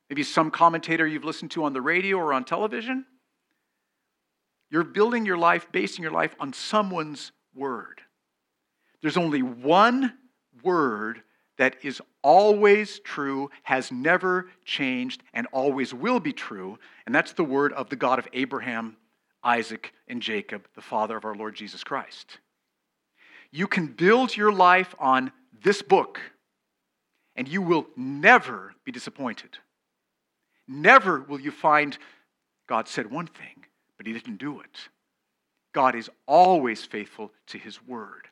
maybe 0.08 0.22
some 0.22 0.50
commentator 0.50 1.06
you've 1.06 1.24
listened 1.24 1.50
to 1.52 1.64
on 1.64 1.72
the 1.72 1.82
radio 1.82 2.16
or 2.16 2.32
on 2.32 2.44
television. 2.44 3.04
You're 4.70 4.84
building 4.84 5.24
your 5.24 5.38
life, 5.38 5.70
basing 5.70 6.02
your 6.02 6.12
life 6.12 6.34
on 6.40 6.52
someone's 6.52 7.32
word. 7.54 8.00
There's 9.02 9.16
only 9.16 9.42
one 9.42 10.14
word 10.62 11.22
that 11.58 11.76
is 11.84 12.02
always 12.22 12.98
true, 13.00 13.50
has 13.62 13.92
never 13.92 14.50
changed, 14.64 15.22
and 15.32 15.46
always 15.52 15.94
will 15.94 16.18
be 16.18 16.32
true, 16.32 16.78
and 17.06 17.14
that's 17.14 17.32
the 17.32 17.44
word 17.44 17.72
of 17.74 17.88
the 17.90 17.96
God 17.96 18.18
of 18.18 18.26
Abraham, 18.32 18.96
Isaac, 19.44 19.92
and 20.08 20.22
Jacob, 20.22 20.66
the 20.74 20.80
father 20.80 21.16
of 21.16 21.24
our 21.24 21.34
Lord 21.34 21.54
Jesus 21.54 21.84
Christ. 21.84 22.38
You 23.52 23.68
can 23.68 23.86
build 23.86 24.36
your 24.36 24.52
life 24.52 24.94
on 24.98 25.30
this 25.62 25.82
book, 25.82 26.20
and 27.36 27.46
you 27.46 27.62
will 27.62 27.86
never 27.96 28.74
be 28.84 28.90
disappointed. 28.90 29.58
Never 30.66 31.20
will 31.20 31.40
you 31.40 31.50
find 31.50 31.96
God 32.66 32.88
said 32.88 33.10
one 33.10 33.26
thing, 33.26 33.66
but 33.96 34.06
he 34.06 34.12
didn't 34.12 34.38
do 34.38 34.60
it. 34.60 34.88
God 35.74 35.94
is 35.94 36.08
always 36.26 36.84
faithful 36.84 37.32
to 37.48 37.58
his 37.58 37.82
word. 37.86 38.28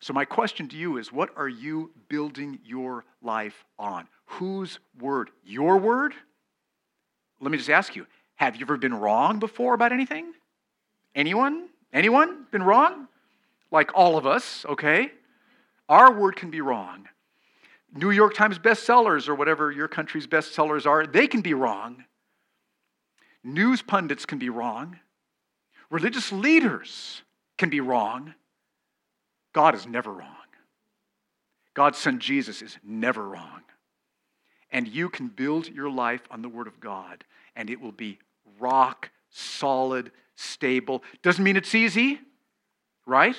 So, 0.00 0.12
my 0.12 0.24
question 0.24 0.68
to 0.68 0.76
you 0.76 0.98
is 0.98 1.12
what 1.12 1.30
are 1.36 1.48
you 1.48 1.92
building 2.08 2.58
your 2.64 3.04
life 3.22 3.64
on? 3.78 4.08
Whose 4.26 4.78
word? 4.98 5.30
Your 5.44 5.78
word? 5.78 6.14
Let 7.40 7.50
me 7.50 7.58
just 7.58 7.70
ask 7.70 7.96
you 7.96 8.06
have 8.36 8.56
you 8.56 8.62
ever 8.62 8.76
been 8.76 8.94
wrong 8.94 9.38
before 9.38 9.74
about 9.74 9.92
anything? 9.92 10.32
Anyone? 11.14 11.68
Anyone 11.92 12.46
been 12.50 12.62
wrong? 12.62 13.08
Like 13.70 13.90
all 13.94 14.16
of 14.16 14.26
us, 14.26 14.64
okay? 14.68 15.12
Our 15.88 16.12
word 16.12 16.36
can 16.36 16.50
be 16.50 16.60
wrong. 16.60 17.08
New 17.94 18.10
York 18.10 18.34
Times 18.34 18.58
bestsellers 18.58 19.28
or 19.28 19.34
whatever 19.34 19.72
your 19.72 19.88
country's 19.88 20.26
bestsellers 20.26 20.86
are, 20.86 21.06
they 21.06 21.26
can 21.26 21.40
be 21.40 21.54
wrong. 21.54 22.04
News 23.42 23.82
pundits 23.82 24.26
can 24.26 24.38
be 24.38 24.48
wrong. 24.48 24.98
Religious 25.90 26.30
leaders 26.30 27.22
can 27.58 27.70
be 27.70 27.80
wrong. 27.80 28.34
God 29.52 29.74
is 29.74 29.86
never 29.86 30.12
wrong. 30.12 30.36
God's 31.74 31.98
son 31.98 32.20
Jesus 32.20 32.62
is 32.62 32.78
never 32.84 33.28
wrong. 33.28 33.62
And 34.70 34.86
you 34.86 35.08
can 35.08 35.28
build 35.28 35.68
your 35.68 35.90
life 35.90 36.22
on 36.30 36.42
the 36.42 36.48
Word 36.48 36.68
of 36.68 36.78
God, 36.78 37.24
and 37.56 37.68
it 37.70 37.80
will 37.80 37.92
be 37.92 38.18
rock 38.60 39.10
solid, 39.30 40.12
stable. 40.40 41.02
Doesn't 41.22 41.44
mean 41.44 41.56
it's 41.56 41.74
easy, 41.74 42.20
right? 43.06 43.36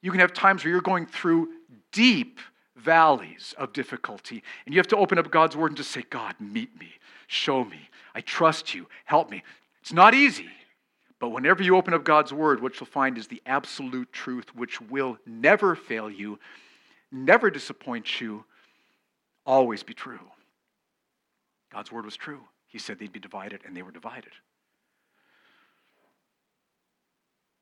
You 0.00 0.10
can 0.10 0.20
have 0.20 0.32
times 0.32 0.64
where 0.64 0.72
you're 0.72 0.80
going 0.80 1.06
through 1.06 1.48
deep 1.92 2.40
valleys 2.76 3.54
of 3.56 3.72
difficulty, 3.72 4.42
and 4.66 4.74
you 4.74 4.78
have 4.78 4.88
to 4.88 4.96
open 4.96 5.18
up 5.18 5.30
God's 5.30 5.56
word 5.56 5.68
and 5.68 5.76
just 5.76 5.90
say, 5.90 6.04
God, 6.10 6.34
meet 6.40 6.78
me, 6.78 6.90
show 7.26 7.64
me. 7.64 7.88
I 8.14 8.20
trust 8.20 8.74
you, 8.74 8.86
help 9.04 9.30
me. 9.30 9.42
It's 9.80 9.92
not 9.92 10.14
easy, 10.14 10.50
But 11.24 11.30
whenever 11.30 11.62
you 11.62 11.76
open 11.76 11.94
up 11.94 12.04
God's 12.04 12.34
word, 12.34 12.60
what 12.60 12.78
you'll 12.78 12.86
find 12.86 13.16
is 13.16 13.26
the 13.26 13.40
absolute 13.46 14.12
truth, 14.12 14.54
which 14.54 14.78
will 14.80 15.16
never 15.24 15.74
fail 15.74 16.10
you, 16.10 16.38
never 17.10 17.50
disappoint 17.50 18.20
you, 18.20 18.44
always 19.46 19.82
be 19.82 19.94
true. 19.94 20.20
God's 21.72 21.90
word 21.90 22.04
was 22.04 22.14
true. 22.14 22.40
He 22.66 22.78
said 22.78 22.98
they'd 22.98 23.10
be 23.10 23.20
divided, 23.20 23.60
and 23.64 23.74
they 23.74 23.80
were 23.80 23.90
divided. 23.90 24.32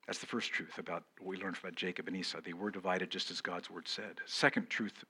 That's 0.07 0.19
the 0.19 0.25
first 0.25 0.51
truth 0.51 0.77
about 0.77 1.03
what 1.19 1.27
we 1.27 1.37
learned 1.37 1.57
about 1.57 1.75
Jacob 1.75 2.07
and 2.07 2.17
Esau. 2.17 2.39
They 2.43 2.53
were 2.53 2.71
divided 2.71 3.09
just 3.09 3.31
as 3.31 3.41
God's 3.41 3.69
word 3.69 3.87
said. 3.87 4.19
Second 4.25 4.69
truth 4.69 5.03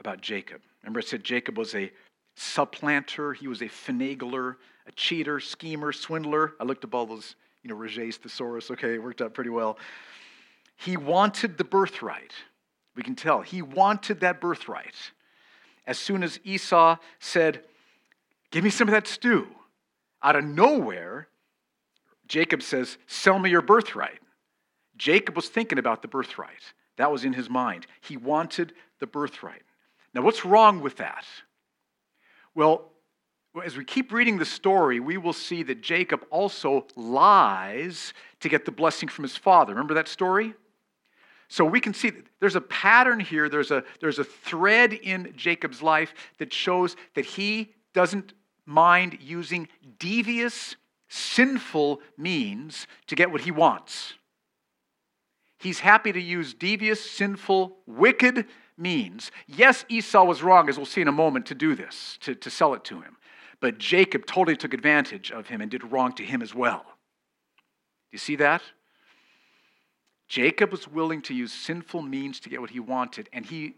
about 0.00 0.20
Jacob. 0.20 0.60
Remember, 0.82 1.00
I 1.00 1.02
said 1.02 1.22
Jacob 1.22 1.56
was 1.56 1.74
a 1.74 1.92
supplanter, 2.36 3.32
he 3.32 3.46
was 3.46 3.62
a 3.62 3.66
finagler, 3.66 4.56
a 4.86 4.92
cheater, 4.92 5.38
schemer, 5.38 5.92
swindler. 5.92 6.54
I 6.60 6.64
looked 6.64 6.84
up 6.84 6.94
all 6.94 7.06
those, 7.06 7.36
you 7.62 7.70
know, 7.70 7.76
Roget's 7.76 8.16
thesaurus. 8.16 8.70
Okay, 8.72 8.94
it 8.94 9.02
worked 9.02 9.22
out 9.22 9.34
pretty 9.34 9.50
well. 9.50 9.78
He 10.76 10.96
wanted 10.96 11.56
the 11.56 11.64
birthright. 11.64 12.32
We 12.96 13.02
can 13.02 13.14
tell. 13.14 13.42
He 13.42 13.62
wanted 13.62 14.20
that 14.20 14.40
birthright. 14.40 14.96
As 15.86 15.98
soon 15.98 16.22
as 16.22 16.40
Esau 16.44 16.96
said, 17.20 17.62
Give 18.54 18.62
me 18.62 18.70
some 18.70 18.86
of 18.86 18.92
that 18.92 19.08
stew, 19.08 19.48
out 20.22 20.36
of 20.36 20.44
nowhere, 20.44 21.26
Jacob 22.34 22.64
says, 22.64 22.98
Sell 23.06 23.38
me 23.38 23.48
your 23.48 23.62
birthright. 23.62 24.18
Jacob 24.96 25.36
was 25.36 25.48
thinking 25.48 25.78
about 25.78 26.02
the 26.02 26.08
birthright. 26.08 26.74
That 26.96 27.12
was 27.12 27.24
in 27.24 27.32
his 27.32 27.48
mind. 27.48 27.86
He 28.00 28.16
wanted 28.16 28.72
the 28.98 29.06
birthright. 29.06 29.62
Now, 30.14 30.22
what's 30.22 30.44
wrong 30.44 30.80
with 30.80 30.96
that? 30.96 31.24
Well, 32.52 32.90
as 33.64 33.76
we 33.76 33.84
keep 33.84 34.10
reading 34.10 34.38
the 34.38 34.44
story, 34.44 34.98
we 34.98 35.16
will 35.16 35.32
see 35.32 35.62
that 35.62 35.80
Jacob 35.80 36.26
also 36.28 36.88
lies 36.96 38.12
to 38.40 38.48
get 38.48 38.64
the 38.64 38.72
blessing 38.72 39.08
from 39.08 39.22
his 39.22 39.36
father. 39.36 39.72
Remember 39.72 39.94
that 39.94 40.08
story? 40.08 40.54
So 41.46 41.64
we 41.64 41.80
can 41.80 41.94
see 41.94 42.10
there's 42.40 42.56
a 42.56 42.60
pattern 42.60 43.20
here, 43.20 43.48
there's 43.48 43.70
a, 43.70 43.84
there's 44.00 44.18
a 44.18 44.24
thread 44.24 44.92
in 44.92 45.32
Jacob's 45.36 45.82
life 45.82 46.12
that 46.38 46.52
shows 46.52 46.96
that 47.14 47.26
he 47.26 47.74
doesn't 47.92 48.32
mind 48.66 49.18
using 49.20 49.68
devious, 50.00 50.74
sinful 51.08 52.00
means 52.16 52.86
to 53.06 53.14
get 53.14 53.30
what 53.30 53.42
he 53.42 53.50
wants. 53.50 54.14
He's 55.58 55.80
happy 55.80 56.12
to 56.12 56.20
use 56.20 56.52
devious, 56.52 57.10
sinful, 57.10 57.76
wicked 57.86 58.46
means. 58.76 59.30
Yes, 59.46 59.84
Esau 59.88 60.24
was 60.24 60.42
wrong, 60.42 60.68
as 60.68 60.76
we'll 60.76 60.86
see 60.86 61.00
in 61.00 61.08
a 61.08 61.12
moment, 61.12 61.46
to 61.46 61.54
do 61.54 61.74
this, 61.74 62.18
to, 62.22 62.34
to 62.34 62.50
sell 62.50 62.74
it 62.74 62.84
to 62.84 63.00
him. 63.00 63.16
But 63.60 63.78
Jacob 63.78 64.26
totally 64.26 64.56
took 64.56 64.74
advantage 64.74 65.30
of 65.30 65.46
him 65.46 65.60
and 65.60 65.70
did 65.70 65.90
wrong 65.90 66.12
to 66.14 66.24
him 66.24 66.42
as 66.42 66.54
well. 66.54 66.82
Do 66.84 67.62
you 68.12 68.18
see 68.18 68.36
that? 68.36 68.62
Jacob 70.28 70.70
was 70.70 70.88
willing 70.88 71.22
to 71.22 71.34
use 71.34 71.52
sinful 71.52 72.02
means 72.02 72.40
to 72.40 72.48
get 72.48 72.60
what 72.60 72.70
he 72.70 72.80
wanted, 72.80 73.28
and 73.32 73.46
he, 73.46 73.76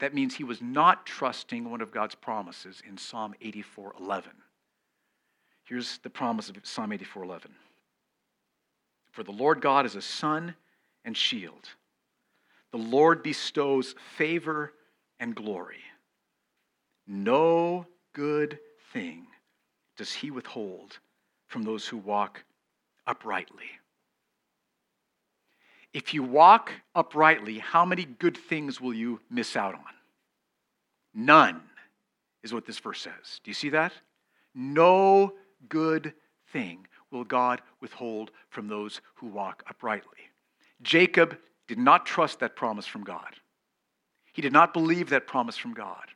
that 0.00 0.14
means 0.14 0.34
he 0.34 0.44
was 0.44 0.62
not 0.62 1.06
trusting 1.06 1.70
one 1.70 1.80
of 1.80 1.92
God's 1.92 2.14
promises 2.14 2.82
in 2.86 2.96
Psalm 2.96 3.34
84:11. 3.40 4.24
Here's 5.68 5.98
the 5.98 6.08
promise 6.08 6.48
of 6.48 6.56
Psalm 6.62 6.92
84:11. 6.92 7.54
For 9.10 9.22
the 9.22 9.32
Lord 9.32 9.60
God 9.60 9.84
is 9.84 9.96
a 9.96 10.02
sun 10.02 10.54
and 11.04 11.14
shield. 11.14 11.68
The 12.70 12.78
Lord 12.78 13.22
bestows 13.22 13.94
favor 14.16 14.72
and 15.20 15.34
glory. 15.34 15.82
No 17.06 17.86
good 18.14 18.58
thing 18.94 19.26
does 19.96 20.12
he 20.12 20.30
withhold 20.30 20.98
from 21.48 21.64
those 21.64 21.86
who 21.86 21.98
walk 21.98 22.44
uprightly. 23.06 23.70
If 25.92 26.14
you 26.14 26.22
walk 26.22 26.72
uprightly, 26.94 27.58
how 27.58 27.84
many 27.84 28.04
good 28.04 28.36
things 28.36 28.80
will 28.80 28.94
you 28.94 29.20
miss 29.28 29.54
out 29.54 29.74
on? 29.74 29.94
None, 31.12 31.62
is 32.42 32.54
what 32.54 32.64
this 32.64 32.78
verse 32.78 33.00
says. 33.00 33.40
Do 33.42 33.50
you 33.50 33.54
see 33.54 33.70
that? 33.70 33.92
No 34.54 35.34
good 35.68 36.14
thing 36.52 36.86
will 37.10 37.24
God 37.24 37.62
withhold 37.80 38.30
from 38.50 38.68
those 38.68 39.00
who 39.14 39.26
walk 39.26 39.62
uprightly. 39.68 40.18
Jacob 40.82 41.38
did 41.66 41.78
not 41.78 42.06
trust 42.06 42.40
that 42.40 42.56
promise 42.56 42.86
from 42.86 43.04
God. 43.04 43.34
He 44.32 44.42
did 44.42 44.52
not 44.52 44.72
believe 44.72 45.10
that 45.10 45.26
promise 45.26 45.56
from 45.56 45.74
God. 45.74 46.06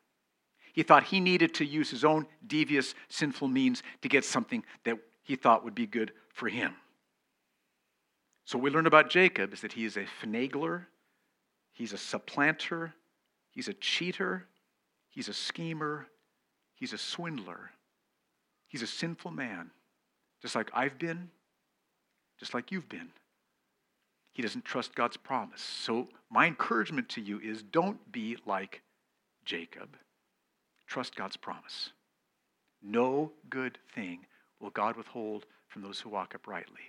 He 0.72 0.82
thought 0.82 1.04
he 1.04 1.20
needed 1.20 1.54
to 1.54 1.64
use 1.64 1.90
his 1.90 2.04
own 2.04 2.26
devious, 2.46 2.94
sinful 3.08 3.48
means 3.48 3.82
to 4.00 4.08
get 4.08 4.24
something 4.24 4.64
that 4.84 4.98
he 5.22 5.36
thought 5.36 5.64
would 5.64 5.74
be 5.74 5.86
good 5.86 6.12
for 6.32 6.48
him. 6.48 6.74
So, 8.44 8.58
what 8.58 8.64
we 8.64 8.70
learn 8.70 8.86
about 8.86 9.10
Jacob 9.10 9.52
is 9.52 9.60
that 9.60 9.72
he 9.72 9.84
is 9.84 9.96
a 9.96 10.06
finagler, 10.22 10.86
he's 11.72 11.92
a 11.92 11.98
supplanter, 11.98 12.94
he's 13.50 13.68
a 13.68 13.74
cheater, 13.74 14.46
he's 15.08 15.28
a 15.28 15.34
schemer, 15.34 16.08
he's 16.74 16.92
a 16.92 16.98
swindler, 16.98 17.70
he's 18.72 18.82
a 18.82 18.86
sinful 18.86 19.30
man, 19.30 19.70
just 20.40 20.56
like 20.56 20.70
I've 20.72 20.98
been, 20.98 21.28
just 22.40 22.54
like 22.54 22.72
you've 22.72 22.88
been. 22.88 23.10
He 24.32 24.40
doesn't 24.40 24.64
trust 24.64 24.94
God's 24.94 25.18
promise. 25.18 25.60
So, 25.60 26.08
my 26.30 26.46
encouragement 26.46 27.10
to 27.10 27.20
you 27.20 27.38
is 27.38 27.62
don't 27.62 28.10
be 28.10 28.38
like 28.46 28.80
Jacob. 29.44 29.90
Trust 30.86 31.14
God's 31.14 31.36
promise. 31.36 31.90
No 32.82 33.30
good 33.50 33.76
thing 33.94 34.20
will 34.58 34.70
God 34.70 34.96
withhold 34.96 35.44
from 35.68 35.82
those 35.82 36.00
who 36.00 36.08
walk 36.08 36.34
uprightly. 36.34 36.80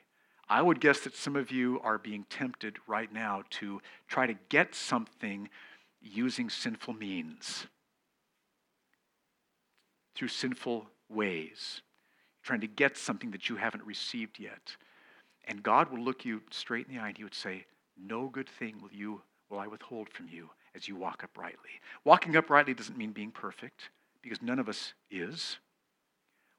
I 0.47 0.61
would 0.61 0.79
guess 0.79 1.01
that 1.01 1.15
some 1.15 1.35
of 1.35 1.51
you 1.51 1.81
are 1.83 1.97
being 1.97 2.25
tempted 2.29 2.77
right 2.87 3.11
now 3.11 3.43
to 3.51 3.81
try 4.07 4.25
to 4.25 4.35
get 4.47 4.73
something 4.73 5.49
using 6.01 6.49
sinful 6.49 6.93
means, 6.93 7.67
through 10.15 10.27
sinful 10.29 10.87
ways, 11.13 11.81
trying 12.41 12.61
to 12.61 12.67
get 12.67 12.97
something 12.97 13.31
that 13.31 13.49
you 13.49 13.55
haven't 13.55 13.85
received 13.85 14.39
yet. 14.39 14.75
And 15.45 15.61
God 15.61 15.91
will 15.91 15.99
look 15.99 16.25
you 16.25 16.41
straight 16.51 16.87
in 16.87 16.95
the 16.95 17.01
eye 17.01 17.09
and 17.09 17.17
he 17.17 17.23
would 17.23 17.33
say, 17.33 17.65
No 17.97 18.27
good 18.27 18.49
thing 18.49 18.75
will 18.81 18.91
you 18.91 19.21
will 19.49 19.59
I 19.59 19.67
withhold 19.67 20.09
from 20.09 20.27
you 20.27 20.49
as 20.75 20.87
you 20.87 20.95
walk 20.95 21.23
uprightly. 21.23 21.69
Walking 22.03 22.35
uprightly 22.35 22.73
doesn't 22.73 22.97
mean 22.97 23.11
being 23.11 23.31
perfect, 23.31 23.89
because 24.21 24.41
none 24.41 24.59
of 24.59 24.67
us 24.67 24.93
is. 25.11 25.57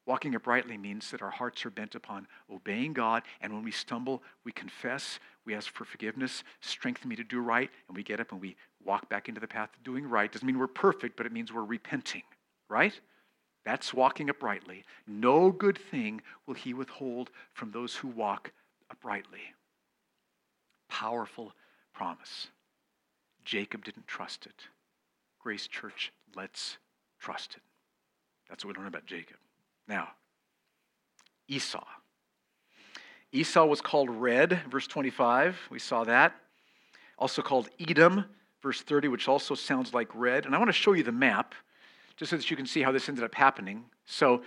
Walking 0.07 0.35
uprightly 0.35 0.77
means 0.77 1.11
that 1.11 1.23
our 1.23 1.31
hearts 1.31 1.65
are 1.65 1.71
bent 1.71 1.95
upon 1.95 2.27
obeying 2.53 2.93
God, 2.93 3.23
and 3.41 3.53
when 3.53 3.65
we 3.65 3.71
stumble, 3.71 4.23
we 4.45 4.53
confess, 4.53 5.19
we 5.47 5.55
ask 5.55 5.73
for 5.73 5.85
forgiveness, 5.85 6.45
strengthen 6.61 7.09
me 7.09 7.17
to 7.17 7.25
do 7.25 7.41
right, 7.41 7.71
and 7.89 7.97
we 7.97 8.03
get 8.03 8.21
up 8.21 8.31
and 8.31 8.41
we 8.41 8.55
walk 8.85 9.09
back 9.09 9.29
into 9.29 9.41
the 9.41 9.49
path 9.49 9.71
of 9.75 9.83
doing 9.83 10.07
right. 10.07 10.31
Doesn't 10.31 10.47
mean 10.47 10.59
we're 10.59 10.67
perfect, 10.67 11.17
but 11.17 11.25
it 11.25 11.33
means 11.33 11.53
we're 11.53 11.65
repenting, 11.65 12.23
right? 12.69 13.01
That's 13.65 13.95
walking 13.95 14.29
uprightly. 14.29 14.85
No 15.07 15.51
good 15.51 15.79
thing 15.79 16.21
will 16.47 16.55
he 16.55 16.75
withhold 16.75 17.31
from 17.55 17.71
those 17.71 17.97
who 17.97 18.09
walk 18.09 18.53
uprightly. 18.91 19.41
Powerful 20.89 21.53
promise. 21.95 22.49
Jacob 23.45 23.85
didn't 23.85 24.07
trust 24.07 24.47
it. 24.47 24.69
Grace 25.43 25.67
Church, 25.67 26.12
let's 26.35 26.79
trust 27.19 27.55
it. 27.57 27.62
That's 28.49 28.65
what 28.65 28.77
we 28.77 28.81
learn 28.81 28.89
about 28.89 29.07
Jacob. 29.07 29.37
Now, 29.89 30.09
Esau. 31.49 31.85
Esau 33.33 33.65
was 33.65 33.81
called 33.81 34.11
red, 34.11 34.61
verse 34.71 34.87
25. 34.87 35.59
We 35.71 35.79
saw 35.79 36.05
that. 36.05 36.35
Also 37.19 37.43
called 37.43 37.69
Edom, 37.81 38.25
verse 38.62 38.81
30, 38.81 39.09
which 39.09 39.29
also 39.29 39.55
sounds 39.55 39.93
like 39.93 40.09
red. 40.15 40.47
And 40.47 40.55
I 40.55 40.59
want 40.59 40.69
to 40.69 40.73
show 40.73 40.93
you 40.93 41.03
the 41.03 41.12
map 41.12 41.55
just 42.17 42.31
so 42.31 42.37
that 42.37 42.51
you 42.51 42.57
can 42.57 42.67
see 42.67 42.83
how 42.83 42.93
this 42.93 43.09
ended 43.09 43.25
up 43.25 43.35
happening. 43.35 43.85
So, 44.05 44.43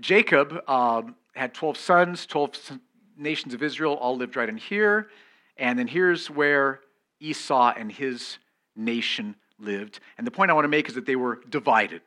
Jacob 0.00 0.62
um, 0.68 1.16
had 1.34 1.54
12 1.54 1.76
sons, 1.76 2.26
12 2.26 2.78
nations 3.16 3.54
of 3.54 3.62
Israel, 3.62 3.94
all 3.94 4.16
lived 4.16 4.36
right 4.36 4.48
in 4.48 4.56
here. 4.56 5.08
And 5.56 5.78
then 5.78 5.86
here's 5.86 6.30
where 6.30 6.80
Esau 7.20 7.74
and 7.76 7.92
his 7.92 8.38
nation 8.74 9.36
lived. 9.58 10.00
And 10.18 10.26
the 10.26 10.30
point 10.30 10.50
I 10.50 10.54
want 10.54 10.64
to 10.64 10.68
make 10.68 10.88
is 10.88 10.94
that 10.94 11.06
they 11.06 11.16
were 11.16 11.40
divided. 11.48 12.02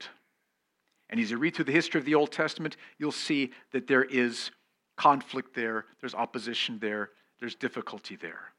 And 1.09 1.19
as 1.19 1.31
you 1.31 1.37
read 1.37 1.55
through 1.55 1.65
the 1.65 1.71
history 1.71 1.99
of 1.99 2.05
the 2.05 2.15
Old 2.15 2.31
Testament, 2.31 2.77
you'll 2.97 3.11
see 3.11 3.51
that 3.71 3.87
there 3.87 4.03
is 4.03 4.51
conflict 4.97 5.55
there, 5.55 5.85
there's 6.01 6.15
opposition 6.15 6.79
there, 6.79 7.11
there's 7.39 7.55
difficulty 7.55 8.15
there. 8.15 8.51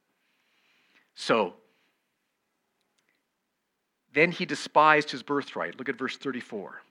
So, 1.15 1.55
then 4.17 4.31
he 4.31 4.45
despised 4.45 5.11
his 5.11 5.21
birthright. 5.21 5.77
Look 5.77 5.89
at 5.89 5.95
verse 5.95 6.17
34. 6.17 6.81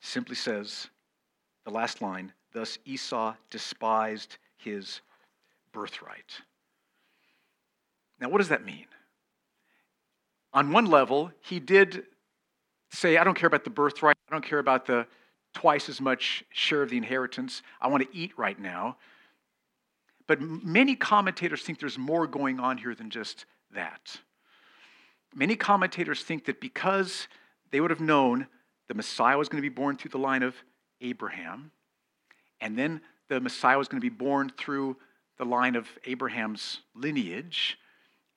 Simply 0.00 0.36
says, 0.36 0.88
the 1.64 1.70
last 1.70 2.02
line, 2.02 2.32
thus 2.52 2.78
Esau 2.84 3.34
despised 3.48 4.36
his 4.56 5.00
birthright. 5.72 6.42
Now, 8.20 8.28
what 8.28 8.38
does 8.38 8.48
that 8.48 8.64
mean? 8.64 8.86
On 10.52 10.72
one 10.72 10.86
level, 10.86 11.30
he 11.40 11.60
did 11.60 12.04
say, 12.92 13.16
I 13.16 13.24
don't 13.24 13.36
care 13.36 13.46
about 13.46 13.64
the 13.64 13.70
birthright, 13.70 14.16
I 14.28 14.32
don't 14.32 14.44
care 14.44 14.58
about 14.58 14.84
the 14.84 15.06
twice 15.54 15.88
as 15.88 16.00
much 16.00 16.44
share 16.50 16.82
of 16.82 16.90
the 16.90 16.96
inheritance, 16.96 17.62
I 17.80 17.88
want 17.88 18.02
to 18.02 18.16
eat 18.16 18.32
right 18.36 18.58
now. 18.58 18.96
But 20.30 20.40
many 20.40 20.94
commentators 20.94 21.62
think 21.62 21.80
there's 21.80 21.98
more 21.98 22.24
going 22.28 22.60
on 22.60 22.78
here 22.78 22.94
than 22.94 23.10
just 23.10 23.46
that. 23.74 24.16
Many 25.34 25.56
commentators 25.56 26.22
think 26.22 26.44
that 26.44 26.60
because 26.60 27.26
they 27.72 27.80
would 27.80 27.90
have 27.90 27.98
known 27.98 28.46
the 28.86 28.94
Messiah 28.94 29.36
was 29.36 29.48
going 29.48 29.60
to 29.60 29.68
be 29.68 29.74
born 29.74 29.96
through 29.96 30.12
the 30.12 30.20
line 30.20 30.44
of 30.44 30.54
Abraham, 31.00 31.72
and 32.60 32.78
then 32.78 33.00
the 33.28 33.40
Messiah 33.40 33.76
was 33.76 33.88
going 33.88 34.00
to 34.00 34.08
be 34.08 34.08
born 34.08 34.52
through 34.56 34.96
the 35.36 35.44
line 35.44 35.74
of 35.74 35.88
Abraham's 36.04 36.82
lineage, 36.94 37.76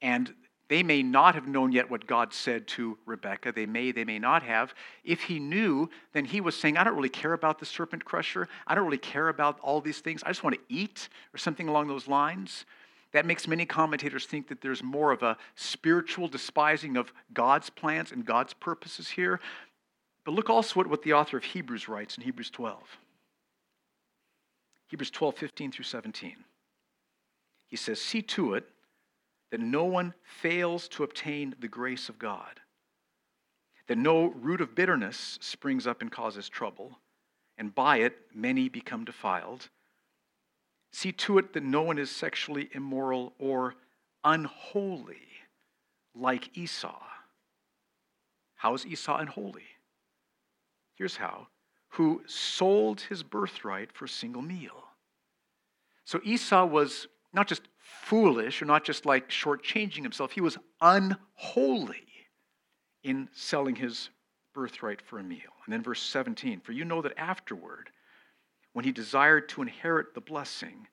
and 0.01 0.33
they 0.69 0.81
may 0.81 1.03
not 1.03 1.35
have 1.35 1.47
known 1.47 1.71
yet 1.71 1.89
what 1.89 2.07
God 2.07 2.33
said 2.33 2.67
to 2.69 2.97
Rebekah. 3.05 3.51
They 3.51 3.65
may, 3.65 3.91
they 3.91 4.05
may 4.05 4.17
not 4.17 4.43
have. 4.43 4.73
If 5.03 5.23
he 5.23 5.39
knew, 5.39 5.89
then 6.13 6.25
he 6.25 6.41
was 6.41 6.55
saying, 6.55 6.77
I 6.77 6.83
don't 6.83 6.95
really 6.95 7.09
care 7.09 7.33
about 7.33 7.59
the 7.59 7.65
serpent 7.65 8.05
crusher. 8.05 8.47
I 8.65 8.73
don't 8.73 8.85
really 8.85 8.97
care 8.97 9.27
about 9.27 9.59
all 9.59 9.81
these 9.81 9.99
things. 9.99 10.23
I 10.23 10.29
just 10.29 10.43
want 10.43 10.55
to 10.55 10.61
eat, 10.69 11.09
or 11.33 11.37
something 11.37 11.67
along 11.67 11.87
those 11.87 12.07
lines. 12.07 12.65
That 13.11 13.25
makes 13.25 13.47
many 13.47 13.65
commentators 13.65 14.25
think 14.25 14.47
that 14.47 14.61
there's 14.61 14.81
more 14.81 15.11
of 15.11 15.21
a 15.21 15.37
spiritual 15.55 16.27
despising 16.27 16.97
of 16.97 17.13
God's 17.33 17.69
plans 17.69 18.11
and 18.11 18.25
God's 18.25 18.53
purposes 18.53 19.09
here. 19.09 19.39
But 20.25 20.33
look 20.33 20.49
also 20.49 20.79
at 20.79 20.87
what 20.87 21.03
the 21.03 21.13
author 21.13 21.37
of 21.37 21.43
Hebrews 21.43 21.89
writes 21.89 22.17
in 22.17 22.23
Hebrews 22.23 22.49
12. 22.49 22.81
Hebrews 24.87 25.11
12, 25.11 25.35
15 25.35 25.71
through 25.71 25.85
17. 25.85 26.35
He 27.67 27.75
says, 27.75 27.99
See 28.01 28.21
to 28.21 28.53
it 28.53 28.65
that 29.53 29.61
no 29.61 29.83
one 29.83 30.15
fails 30.23 30.87
to 30.87 31.03
obtain 31.03 31.53
the 31.59 31.67
grace 31.67 32.09
of 32.09 32.17
God, 32.17 32.59
that 33.85 33.99
no 33.99 34.29
root 34.29 34.61
of 34.61 34.73
bitterness 34.73 35.37
springs 35.41 35.85
up 35.85 36.01
and 36.01 36.11
causes 36.11 36.49
trouble, 36.49 36.97
and 37.59 37.75
by 37.75 37.97
it 37.97 38.17
many 38.33 38.67
become 38.67 39.05
defiled. 39.05 39.69
See 40.91 41.11
to 41.11 41.37
it 41.37 41.53
that 41.53 41.61
no 41.61 41.83
one 41.83 41.99
is 41.99 42.09
sexually 42.09 42.67
immoral 42.71 43.33
or 43.37 43.75
unholy 44.23 45.27
like 46.15 46.57
Esau. 46.57 47.03
How 48.55 48.73
is 48.73 48.87
Esau 48.87 49.17
unholy? 49.19 49.67
Here's 50.95 51.17
how 51.17 51.45
who 51.89 52.23
sold 52.25 53.01
his 53.01 53.21
birthright 53.21 53.91
for 53.91 54.05
a 54.05 54.09
single 54.09 54.41
meal. 54.41 54.83
So 56.05 56.19
Esau 56.23 56.65
was 56.65 57.05
not 57.33 57.47
just 57.47 57.61
foolish 58.01 58.61
or 58.61 58.65
not 58.65 58.83
just 58.83 59.05
like 59.05 59.29
shortchanging 59.29 60.03
himself, 60.03 60.31
he 60.31 60.41
was 60.41 60.57
unholy 60.81 62.07
in 63.03 63.29
selling 63.33 63.75
his 63.75 64.09
birthright 64.53 65.01
for 65.01 65.19
a 65.19 65.23
meal. 65.23 65.39
And 65.65 65.73
then 65.73 65.83
verse 65.83 66.01
17 66.01 66.61
For 66.61 66.71
you 66.71 66.85
know 66.85 67.01
that 67.01 67.17
afterward, 67.17 67.89
when 68.73 68.85
he 68.85 68.91
desired 68.91 69.49
to 69.49 69.61
inherit 69.61 70.13
the 70.13 70.21
blessing, 70.21 70.87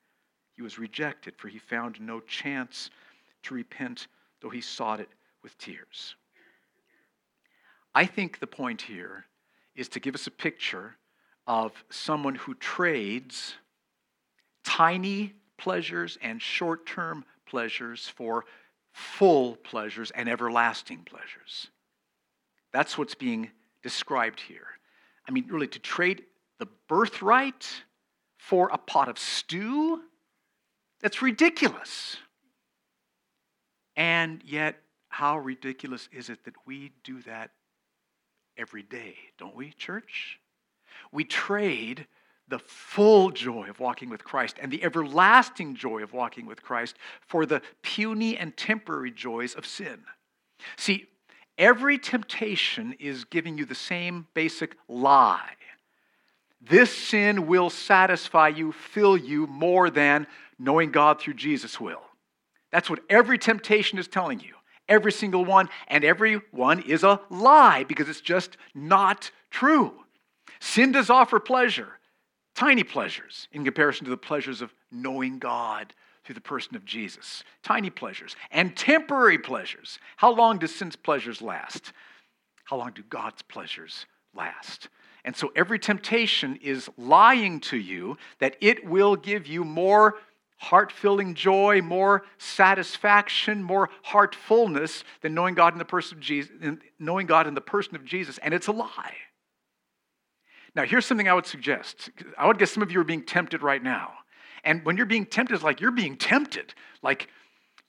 he 0.55 0.63
was 0.63 0.79
rejected, 0.79 1.35
for 1.37 1.49
he 1.49 1.59
found 1.59 2.01
no 2.01 2.21
chance 2.21 2.91
to 3.45 3.55
repent, 3.55 4.09
though 4.41 4.51
he 4.51 4.61
sought 4.61 5.01
it 5.01 5.09
with 5.43 5.57
tears. 5.59 6.15
I 7.95 8.07
think 8.07 8.39
the 8.39 8.47
point 8.47 8.83
here 8.83 9.25
is 9.75 9.89
to 9.91 10.01
give 10.01 10.15
us 10.15 10.27
a 10.27 10.31
picture 10.31 10.97
of 11.47 11.73
someone 11.91 12.35
who 12.35 12.55
trades 12.55 13.55
tiny 14.63 15.35
pleasures 15.61 16.19
and 16.23 16.41
short 16.41 16.87
term 16.87 17.25
pleasures 17.47 18.09
for 18.09 18.45
full 18.93 19.57
pleasures 19.57 20.11
and 20.13 20.29
everlasting 20.29 21.05
pleasures. 21.05 21.69
That's 22.73 22.97
what's 22.97 23.15
being 23.15 23.51
described 23.83 24.41
here. 24.41 24.67
I 25.29 25.33
mean, 25.33 25.47
really, 25.49 25.69
to 25.69 25.79
trade 25.79 26.23
the 26.59 26.67
birthright 26.89 27.69
for 28.39 28.71
a 28.73 28.79
pot 28.79 29.09
of 29.09 29.19
stew, 29.19 30.01
that's 31.01 31.23
ridiculous. 31.23 32.17
And 33.97 34.43
yet, 34.45 34.77
how 35.09 35.39
ridiculous 35.39 36.09
is 36.13 36.31
it 36.31 36.45
that 36.45 36.55
we 36.67 36.93
do 37.05 37.21
that 37.23 37.51
every 38.57 38.83
day, 38.83 39.17
don't 39.39 39.55
we, 39.55 39.73
church? 39.73 40.39
We 41.13 41.25
trade 41.25 42.07
the 42.51 42.59
full 42.59 43.31
joy 43.31 43.69
of 43.71 43.81
walking 43.81 44.11
with 44.11 44.25
Christ 44.25 44.57
and 44.61 44.71
the 44.71 44.83
everlasting 44.85 45.75
joy 45.75 46.03
of 46.03 46.13
walking 46.13 46.47
with 46.47 46.63
Christ 46.63 46.97
for 47.27 47.47
the 47.47 47.63
puny 47.83 48.37
and 48.37 48.57
temporary 48.57 49.11
joys 49.11 49.55
of 49.55 49.65
sin. 49.65 50.03
See, 50.77 51.07
every 51.57 51.99
temptation 51.99 52.95
is 52.99 53.25
giving 53.25 53.57
you 53.57 53.65
the 53.65 53.75
same 53.75 54.27
basic 54.35 54.77
lie. 54.89 55.55
This 56.61 56.95
sin 56.95 57.47
will 57.47 57.71
satisfy 57.71 58.49
you, 58.49 58.73
fill 58.73 59.17
you 59.17 59.47
more 59.47 59.89
than 59.89 60.27
knowing 60.59 60.91
God 60.91 61.21
through 61.21 61.35
Jesus 61.35 61.81
will. 61.81 62.03
That's 62.71 62.91
what 62.91 63.01
every 63.09 63.39
temptation 63.39 63.99
is 63.99 64.09
telling 64.09 64.41
you. 64.41 64.55
Every 64.89 65.13
single 65.13 65.45
one, 65.45 65.69
and 65.87 66.05
every 66.05 66.41
one 66.51 66.83
is 66.83 67.05
a 67.05 67.21
lie 67.31 67.85
because 67.85 68.09
it's 68.09 68.21
just 68.21 68.57
not 68.75 69.31
true. 69.51 69.93
Sin 70.61 70.93
does 70.93 71.09
offer 71.09 71.39
pleasure, 71.39 72.00
Tiny 72.61 72.85
pleasures 72.85 73.49
in 73.53 73.65
comparison 73.65 74.05
to 74.05 74.11
the 74.11 74.19
pleasures 74.19 74.61
of 74.61 74.75
knowing 74.93 75.39
God 75.39 75.95
through 76.25 76.35
the 76.35 76.43
person 76.43 76.77
of 76.77 76.85
Jesus. 76.85 77.43
Tiny 77.63 77.89
pleasures 77.89 78.37
and 78.51 78.77
temporary 78.77 79.39
pleasures. 79.39 79.99
How 80.19 80.31
long 80.31 80.59
do 80.59 80.67
sin's 80.67 80.95
pleasures 80.95 81.41
last? 81.41 81.95
How 82.65 82.77
long 82.77 82.93
do 82.95 83.03
God's 83.09 83.41
pleasures 83.41 84.05
last? 84.35 84.91
And 85.25 85.35
so 85.35 85.51
every 85.57 85.79
temptation 85.79 86.59
is 86.61 86.91
lying 86.99 87.61
to 87.61 87.79
you 87.79 88.19
that 88.41 88.57
it 88.61 88.85
will 88.85 89.17
give 89.17 89.47
you 89.47 89.65
more 89.65 90.17
heart 90.59 90.93
filling 90.93 91.33
joy, 91.33 91.81
more 91.81 92.25
satisfaction, 92.37 93.63
more 93.63 93.89
heart 94.03 94.35
fullness 94.35 95.03
than 95.23 95.33
knowing 95.33 95.55
God 95.55 95.73
in 95.73 95.79
the 95.79 95.87
person 95.87 96.19
of 96.19 96.21
Jesus, 96.23 96.53
knowing 96.99 97.27
God 97.27 97.47
in 97.47 97.55
the 97.55 97.63
person 97.63 97.97
of 97.97 98.05
Jesus, 98.05 98.37
and 98.37 98.53
it's 98.53 98.67
a 98.67 98.73
lie. 98.73 99.15
Now, 100.75 100.85
here's 100.85 101.07
something 101.07 101.29
I 101.29 101.35
would 101.35 101.47
suggest. 101.47 102.11
I 102.39 102.47
would 102.47 102.59
guess 102.59 102.71
some 102.71 102.83
of 102.83 102.93
you 102.93 103.01
are 103.01 103.05
being 103.05 103.25
tempted 103.25 103.63
right 103.63 103.83
now. 103.83 104.13
And 104.63 104.85
when 104.85 104.97
you're 104.97 105.07
being 105.07 105.27
tempted, 105.27 105.55
it's 105.55 105.65
like 105.65 105.81
you're 105.81 105.91
being 105.91 106.17
tempted. 106.17 106.75
Like 107.03 107.29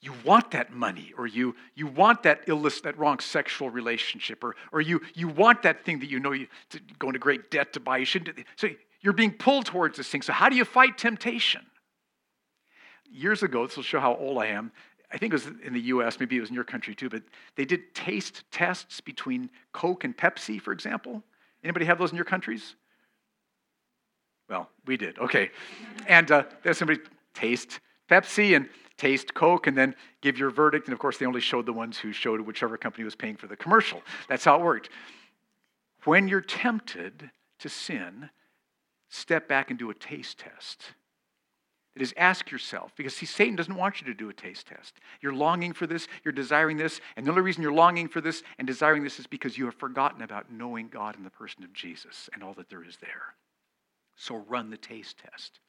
you 0.00 0.12
want 0.24 0.50
that 0.50 0.72
money, 0.72 1.12
or 1.16 1.26
you, 1.26 1.54
you 1.74 1.86
want 1.86 2.24
that 2.24 2.48
illicit, 2.48 2.82
that 2.82 2.98
wrong 2.98 3.20
sexual 3.20 3.70
relationship, 3.70 4.42
or, 4.42 4.56
or 4.72 4.80
you, 4.80 5.00
you 5.14 5.28
want 5.28 5.62
that 5.62 5.84
thing 5.84 6.00
that 6.00 6.10
you 6.10 6.18
know 6.18 6.32
you 6.32 6.48
to 6.70 6.80
go 6.98 7.08
into 7.08 7.20
great 7.20 7.50
debt 7.50 7.72
to 7.74 7.80
buy. 7.80 7.98
You 7.98 8.04
shouldn't. 8.04 8.38
So 8.56 8.68
you're 9.00 9.12
being 9.12 9.32
pulled 9.32 9.66
towards 9.66 9.96
this 9.96 10.08
thing. 10.08 10.22
So 10.22 10.32
how 10.32 10.48
do 10.48 10.56
you 10.56 10.64
fight 10.64 10.98
temptation? 10.98 11.64
Years 13.10 13.42
ago, 13.42 13.66
this 13.66 13.76
will 13.76 13.84
show 13.84 14.00
how 14.00 14.16
old 14.16 14.38
I 14.38 14.46
am. 14.46 14.72
I 15.12 15.18
think 15.18 15.32
it 15.32 15.36
was 15.36 15.46
in 15.62 15.74
the 15.74 15.80
US, 15.80 16.18
maybe 16.18 16.36
it 16.36 16.40
was 16.40 16.48
in 16.48 16.54
your 16.54 16.64
country 16.64 16.94
too, 16.94 17.10
but 17.10 17.22
they 17.54 17.66
did 17.66 17.94
taste 17.94 18.44
tests 18.50 19.00
between 19.00 19.50
Coke 19.72 20.04
and 20.04 20.16
Pepsi, 20.16 20.60
for 20.60 20.72
example. 20.72 21.22
Anybody 21.62 21.84
have 21.86 21.98
those 21.98 22.10
in 22.10 22.16
your 22.16 22.24
countries? 22.24 22.74
Well, 24.48 24.68
we 24.86 24.96
did. 24.96 25.18
Okay. 25.18 25.50
And 26.06 26.30
uh, 26.30 26.44
there's 26.62 26.78
somebody 26.78 27.00
taste 27.34 27.80
Pepsi 28.10 28.54
and 28.56 28.68
taste 28.98 29.32
Coke 29.34 29.66
and 29.66 29.76
then 29.76 29.94
give 30.20 30.38
your 30.38 30.50
verdict. 30.50 30.86
And 30.86 30.92
of 30.92 30.98
course, 30.98 31.18
they 31.18 31.26
only 31.26 31.40
showed 31.40 31.66
the 31.66 31.72
ones 31.72 31.98
who 31.98 32.12
showed 32.12 32.40
whichever 32.40 32.76
company 32.76 33.04
was 33.04 33.14
paying 33.14 33.36
for 33.36 33.46
the 33.46 33.56
commercial. 33.56 34.02
That's 34.28 34.44
how 34.44 34.56
it 34.60 34.62
worked. 34.62 34.90
When 36.04 36.28
you're 36.28 36.40
tempted 36.40 37.30
to 37.60 37.68
sin, 37.68 38.30
step 39.08 39.48
back 39.48 39.70
and 39.70 39.78
do 39.78 39.90
a 39.90 39.94
taste 39.94 40.38
test. 40.38 40.82
It 41.94 42.00
is 42.00 42.14
ask 42.16 42.50
yourself, 42.50 42.92
because 42.96 43.14
see, 43.14 43.26
Satan 43.26 43.54
doesn't 43.54 43.74
want 43.74 44.00
you 44.00 44.06
to 44.06 44.14
do 44.14 44.30
a 44.30 44.32
taste 44.32 44.66
test. 44.66 44.94
You're 45.20 45.34
longing 45.34 45.74
for 45.74 45.86
this, 45.86 46.08
you're 46.24 46.32
desiring 46.32 46.78
this, 46.78 47.00
and 47.16 47.26
the 47.26 47.30
only 47.30 47.42
reason 47.42 47.62
you're 47.62 47.72
longing 47.72 48.08
for 48.08 48.22
this 48.22 48.42
and 48.58 48.66
desiring 48.66 49.04
this 49.04 49.18
is 49.18 49.26
because 49.26 49.58
you 49.58 49.66
have 49.66 49.74
forgotten 49.74 50.22
about 50.22 50.50
knowing 50.50 50.88
God 50.88 51.16
in 51.16 51.22
the 51.22 51.30
person 51.30 51.64
of 51.64 51.72
Jesus 51.74 52.30
and 52.32 52.42
all 52.42 52.54
that 52.54 52.70
there 52.70 52.82
is 52.82 52.96
there. 53.02 53.34
So 54.16 54.36
run 54.48 54.70
the 54.70 54.78
taste 54.78 55.18
test. 55.18 55.60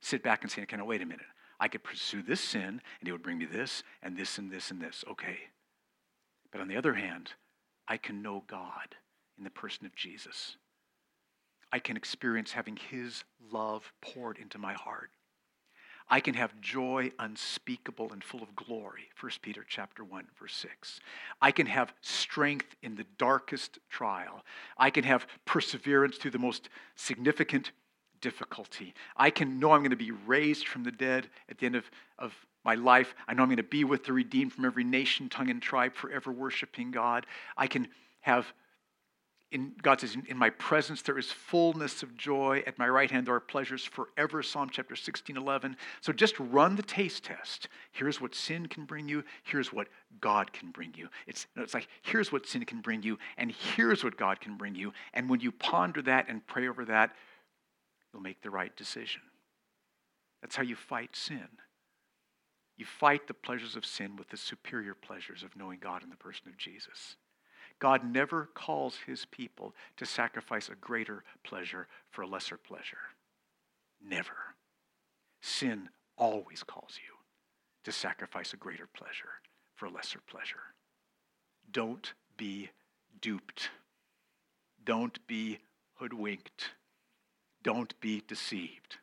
Sit 0.00 0.22
back 0.22 0.42
and 0.42 0.50
say, 0.50 0.62
okay, 0.62 0.76
now 0.76 0.86
wait 0.86 1.02
a 1.02 1.06
minute. 1.06 1.26
I 1.60 1.68
could 1.68 1.82
pursue 1.82 2.22
this 2.22 2.40
sin, 2.40 2.80
and 3.00 3.08
it 3.08 3.12
would 3.12 3.22
bring 3.22 3.38
me 3.38 3.44
this, 3.44 3.82
and 4.02 4.16
this, 4.16 4.38
and 4.38 4.50
this, 4.50 4.70
and 4.70 4.80
this. 4.80 5.04
Okay. 5.10 5.38
But 6.50 6.62
on 6.62 6.68
the 6.68 6.76
other 6.76 6.94
hand, 6.94 7.32
I 7.86 7.98
can 7.98 8.22
know 8.22 8.44
God 8.46 8.94
in 9.36 9.44
the 9.44 9.50
person 9.50 9.84
of 9.84 9.94
Jesus. 9.94 10.56
I 11.72 11.78
can 11.78 11.96
experience 11.96 12.52
having 12.52 12.78
his 12.90 13.24
love 13.52 13.92
poured 14.00 14.38
into 14.38 14.56
my 14.56 14.72
heart. 14.72 15.10
I 16.10 16.20
can 16.20 16.34
have 16.34 16.58
joy 16.60 17.12
unspeakable 17.18 18.12
and 18.12 18.24
full 18.24 18.42
of 18.42 18.54
glory. 18.56 19.08
1 19.20 19.32
Peter 19.42 19.64
chapter 19.68 20.04
1 20.04 20.26
verse 20.40 20.54
6. 20.54 21.00
I 21.42 21.50
can 21.50 21.66
have 21.66 21.92
strength 22.00 22.76
in 22.82 22.94
the 22.94 23.06
darkest 23.18 23.78
trial. 23.90 24.44
I 24.76 24.90
can 24.90 25.04
have 25.04 25.26
perseverance 25.44 26.16
through 26.16 26.30
the 26.30 26.38
most 26.38 26.68
significant 26.96 27.72
difficulty. 28.20 28.94
I 29.16 29.30
can 29.30 29.58
know 29.58 29.72
I'm 29.72 29.80
going 29.80 29.90
to 29.90 29.96
be 29.96 30.10
raised 30.10 30.66
from 30.66 30.82
the 30.82 30.92
dead 30.92 31.28
at 31.48 31.58
the 31.58 31.66
end 31.66 31.76
of, 31.76 31.90
of 32.18 32.34
my 32.64 32.74
life. 32.74 33.14
I 33.26 33.34
know 33.34 33.42
I'm 33.42 33.48
going 33.48 33.58
to 33.58 33.62
be 33.62 33.84
with 33.84 34.04
the 34.04 34.12
redeemed 34.12 34.52
from 34.52 34.64
every 34.64 34.84
nation, 34.84 35.28
tongue, 35.28 35.50
and 35.50 35.62
tribe, 35.62 35.94
forever 35.94 36.32
worshiping 36.32 36.90
God. 36.90 37.26
I 37.56 37.66
can 37.66 37.88
have 38.20 38.52
in, 39.50 39.72
God 39.80 40.00
says, 40.00 40.14
In 40.28 40.36
my 40.36 40.50
presence 40.50 41.00
there 41.00 41.18
is 41.18 41.32
fullness 41.32 42.02
of 42.02 42.16
joy. 42.16 42.62
At 42.66 42.78
my 42.78 42.88
right 42.88 43.10
hand 43.10 43.26
there 43.26 43.34
are 43.34 43.40
pleasures 43.40 43.82
forever. 43.82 44.42
Psalm 44.42 44.68
chapter 44.70 44.94
16, 44.94 45.36
11. 45.36 45.76
So 46.02 46.12
just 46.12 46.38
run 46.38 46.76
the 46.76 46.82
taste 46.82 47.24
test. 47.24 47.68
Here's 47.92 48.20
what 48.20 48.34
sin 48.34 48.66
can 48.66 48.84
bring 48.84 49.08
you. 49.08 49.24
Here's 49.44 49.72
what 49.72 49.88
God 50.20 50.52
can 50.52 50.70
bring 50.70 50.92
you. 50.96 51.08
It's, 51.26 51.46
it's 51.56 51.72
like, 51.72 51.88
here's 52.02 52.30
what 52.30 52.46
sin 52.46 52.64
can 52.64 52.82
bring 52.82 53.02
you, 53.02 53.18
and 53.38 53.50
here's 53.50 54.04
what 54.04 54.18
God 54.18 54.40
can 54.40 54.56
bring 54.58 54.74
you. 54.74 54.92
And 55.14 55.30
when 55.30 55.40
you 55.40 55.50
ponder 55.50 56.02
that 56.02 56.26
and 56.28 56.46
pray 56.46 56.68
over 56.68 56.84
that, 56.84 57.12
you'll 58.12 58.22
make 58.22 58.42
the 58.42 58.50
right 58.50 58.76
decision. 58.76 59.22
That's 60.42 60.56
how 60.56 60.62
you 60.62 60.76
fight 60.76 61.16
sin. 61.16 61.48
You 62.76 62.84
fight 62.84 63.26
the 63.26 63.34
pleasures 63.34 63.76
of 63.76 63.84
sin 63.84 64.14
with 64.16 64.28
the 64.28 64.36
superior 64.36 64.94
pleasures 64.94 65.42
of 65.42 65.56
knowing 65.56 65.78
God 65.80 66.04
in 66.04 66.10
the 66.10 66.16
person 66.16 66.48
of 66.48 66.56
Jesus. 66.56 67.16
God 67.78 68.04
never 68.04 68.48
calls 68.54 68.96
his 69.06 69.24
people 69.26 69.74
to 69.96 70.06
sacrifice 70.06 70.68
a 70.68 70.74
greater 70.74 71.22
pleasure 71.44 71.86
for 72.10 72.22
a 72.22 72.26
lesser 72.26 72.56
pleasure. 72.56 72.98
Never. 74.04 74.54
Sin 75.40 75.88
always 76.16 76.62
calls 76.62 76.98
you 77.06 77.14
to 77.84 77.92
sacrifice 77.92 78.52
a 78.52 78.56
greater 78.56 78.86
pleasure 78.86 79.40
for 79.74 79.86
a 79.86 79.90
lesser 79.90 80.20
pleasure. 80.26 80.74
Don't 81.70 82.12
be 82.36 82.70
duped. 83.20 83.70
Don't 84.84 85.24
be 85.26 85.58
hoodwinked. 85.94 86.72
Don't 87.62 87.98
be 88.00 88.22
deceived. 88.26 88.98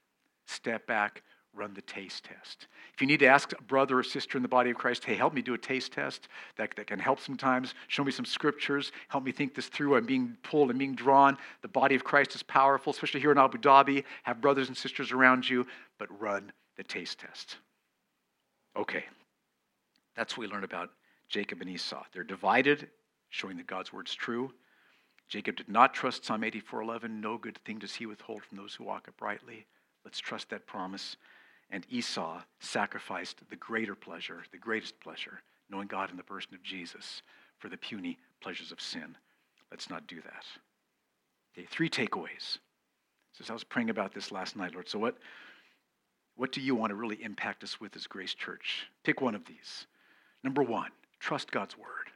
Step 0.46 0.86
back, 0.86 1.24
run 1.56 1.74
the 1.74 1.82
taste 1.82 2.26
test. 2.26 2.68
If 2.94 3.02
you 3.02 3.08
need 3.08 3.20
to 3.20 3.28
ask 3.28 3.54
a 3.54 3.62
brother 3.64 4.00
or 4.00 4.04
sister 4.04 4.38
in 4.38 4.42
the 4.42 4.50
body 4.50 4.70
of 4.70 4.78
Christ, 4.78 5.06
hey, 5.06 5.16
help 5.16 5.34
me 5.34 5.42
do 5.42 5.54
a 5.54 5.58
taste 5.58 5.94
test, 5.94 6.28
that, 6.58 6.76
that 6.76 6.88
can 6.88 7.00
help 7.00 7.20
sometimes. 7.20 7.74
Show 7.88 8.04
me 8.04 8.12
some 8.12 8.26
scriptures. 8.26 8.92
Help 9.08 9.24
me 9.24 9.32
think 9.32 9.56
this 9.56 9.68
through. 9.68 9.96
I'm 9.96 10.06
being 10.06 10.38
pulled, 10.44 10.70
I'm 10.70 10.78
being 10.78 10.96
drawn. 10.96 11.38
The 11.62 11.68
body 11.68 11.96
of 11.96 12.04
Christ 12.04 12.36
is 12.36 12.44
powerful, 12.44 12.92
especially 12.92 13.22
here 13.22 13.32
in 13.32 13.38
Abu 13.38 13.58
Dhabi. 13.58 14.04
Have 14.24 14.42
brothers 14.42 14.68
and 14.68 14.78
sisters 14.78 15.12
around 15.12 15.50
you, 15.50 15.66
but 15.98 16.08
run 16.20 16.52
the 16.78 16.84
taste 16.84 17.20
test. 17.20 17.58
Okay. 18.76 19.06
That's 20.16 20.38
what 20.38 20.48
we 20.48 20.54
learn 20.54 20.64
about 20.64 20.90
Jacob 21.30 21.62
and 21.62 21.70
Esau. 21.70 22.04
They're 22.14 22.24
divided, 22.24 22.88
showing 23.30 23.58
that 23.58 23.68
God's 23.68 23.92
word's 23.92 24.14
true. 24.14 24.54
Jacob 25.28 25.56
did 25.56 25.70
not 25.70 25.94
trust 25.94 26.26
Psalm 26.26 26.44
84:11. 26.44 27.20
No 27.20 27.38
good 27.38 27.58
thing 27.66 27.80
does 27.80 27.96
he 27.96 28.06
withhold 28.06 28.44
from 28.44 28.58
those 28.58 28.76
who 28.76 28.84
walk 28.84 29.08
uprightly. 29.08 29.66
Let's 30.04 30.20
trust 30.20 30.50
that 30.50 30.68
promise 30.68 31.18
and 31.70 31.86
Esau 31.90 32.42
sacrificed 32.60 33.42
the 33.50 33.56
greater 33.56 33.96
pleasure, 33.96 34.44
the 34.52 34.58
greatest 34.58 35.00
pleasure, 35.00 35.42
knowing 35.70 35.88
God 35.88 36.12
in 36.12 36.18
the 36.18 36.24
person 36.24 36.54
of 36.54 36.64
Jesus 36.64 37.22
for 37.58 37.70
the 37.70 37.78
puny 37.78 38.18
pleasures 38.42 38.72
of 38.72 38.80
sin. 38.80 39.18
Let's 39.72 39.90
not 39.90 40.08
do 40.08 40.22
that. 40.22 40.46
Okay, 41.58 41.68
three 41.70 41.90
takeaways. 41.90 42.60
So 43.34 43.44
I 43.50 43.54
was 43.54 43.64
praying 43.64 43.90
about 43.90 44.14
this 44.14 44.32
last 44.32 44.56
night, 44.56 44.74
Lord, 44.74 44.88
so 44.88 45.00
what, 45.00 45.18
what 46.36 46.52
do 46.52 46.62
you 46.62 46.76
want 46.76 46.92
to 46.92 46.96
really 46.96 47.22
impact 47.22 47.64
us 47.64 47.82
with 47.82 47.96
as 47.96 48.08
Grace 48.08 48.34
Church? 48.34 48.88
Pick 49.04 49.22
one 49.22 49.36
of 49.36 49.46
these. 49.46 49.88
Number 50.44 50.64
one, 50.64 50.92
trust 51.20 51.52
God's 51.52 51.78
word. 51.78 52.12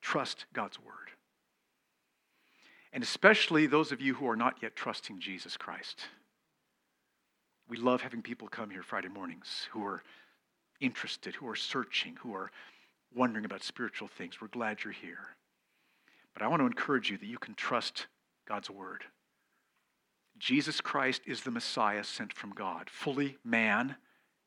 Trust 0.00 0.46
God's 0.52 0.80
word. 0.80 1.10
And 2.92 3.02
especially 3.02 3.66
those 3.66 3.92
of 3.92 4.00
you 4.00 4.14
who 4.14 4.28
are 4.28 4.36
not 4.36 4.62
yet 4.62 4.76
trusting 4.76 5.20
Jesus 5.20 5.56
Christ. 5.56 6.06
We 7.68 7.76
love 7.76 8.02
having 8.02 8.22
people 8.22 8.48
come 8.48 8.70
here 8.70 8.82
Friday 8.82 9.08
mornings 9.08 9.68
who 9.72 9.84
are 9.84 10.02
interested, 10.80 11.34
who 11.34 11.48
are 11.48 11.56
searching, 11.56 12.16
who 12.20 12.34
are 12.34 12.50
wondering 13.14 13.44
about 13.44 13.62
spiritual 13.62 14.08
things. 14.08 14.40
We're 14.40 14.48
glad 14.48 14.84
you're 14.84 14.92
here. 14.92 15.36
But 16.34 16.42
I 16.42 16.48
want 16.48 16.60
to 16.60 16.66
encourage 16.66 17.10
you 17.10 17.16
that 17.16 17.26
you 17.26 17.38
can 17.38 17.54
trust 17.54 18.06
God's 18.46 18.68
word. 18.68 19.04
Jesus 20.38 20.80
Christ 20.80 21.22
is 21.26 21.42
the 21.42 21.50
Messiah 21.50 22.04
sent 22.04 22.32
from 22.32 22.50
God, 22.50 22.90
fully 22.90 23.38
man. 23.44 23.96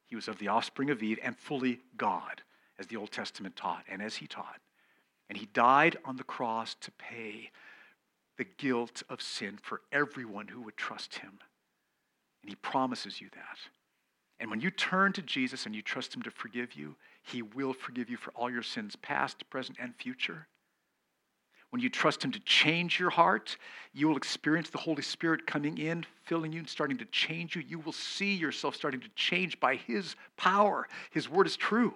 He 0.05 0.15
was 0.15 0.27
of 0.27 0.37
the 0.37 0.49
offspring 0.49 0.89
of 0.89 1.01
Eve, 1.01 1.19
and 1.23 1.35
fully 1.37 1.79
God, 1.97 2.43
as 2.77 2.87
the 2.87 2.97
Old 2.97 3.11
Testament 3.11 3.55
taught, 3.55 3.83
and 3.89 4.01
as 4.01 4.17
he 4.17 4.27
taught. 4.27 4.59
And 5.29 5.37
he 5.37 5.47
died 5.47 5.97
on 6.05 6.17
the 6.17 6.23
cross 6.23 6.75
to 6.81 6.91
pay 6.91 7.51
the 8.37 8.45
guilt 8.45 9.01
of 9.09 9.21
sin 9.21 9.57
for 9.61 9.81
everyone 9.91 10.49
who 10.49 10.61
would 10.61 10.77
trust 10.77 11.19
him. 11.19 11.39
And 12.47 12.53
he 12.53 12.55
promises 12.61 13.19
you 13.19 13.27
that. 13.33 13.57
And 14.39 14.49
when 14.49 14.61
you 14.61 14.71
turn 14.71 15.11
to 15.11 15.21
Jesus 15.21 15.65
and 15.65 15.75
you 15.75 15.81
trust 15.81 16.15
him 16.15 16.21
to 16.21 16.31
forgive 16.31 16.75
you, 16.75 16.95
he 17.21 17.41
will 17.41 17.73
forgive 17.73 18.09
you 18.09 18.15
for 18.15 18.31
all 18.37 18.49
your 18.49 18.63
sins, 18.63 18.95
past, 18.95 19.49
present, 19.49 19.77
and 19.81 19.93
future. 19.93 20.47
When 21.71 21.81
you 21.81 21.89
trust 21.89 22.23
him 22.23 22.31
to 22.31 22.39
change 22.39 23.01
your 23.01 23.09
heart, 23.09 23.57
you 23.91 24.07
will 24.07 24.15
experience 24.15 24.69
the 24.69 24.77
Holy 24.77 25.01
Spirit 25.01 25.45
coming 25.45 25.77
in, 25.77 26.05
filling 26.23 26.53
you, 26.53 26.59
and 26.59 26.69
starting 26.69 26.97
to 26.99 27.05
change 27.07 27.53
you. 27.53 27.63
You 27.67 27.79
will 27.79 27.91
see 27.91 28.35
yourself 28.35 28.77
starting 28.77 29.01
to 29.01 29.09
change 29.17 29.59
by 29.59 29.75
his 29.75 30.15
power. 30.37 30.87
His 31.11 31.27
word 31.27 31.47
is 31.47 31.57
true. 31.57 31.93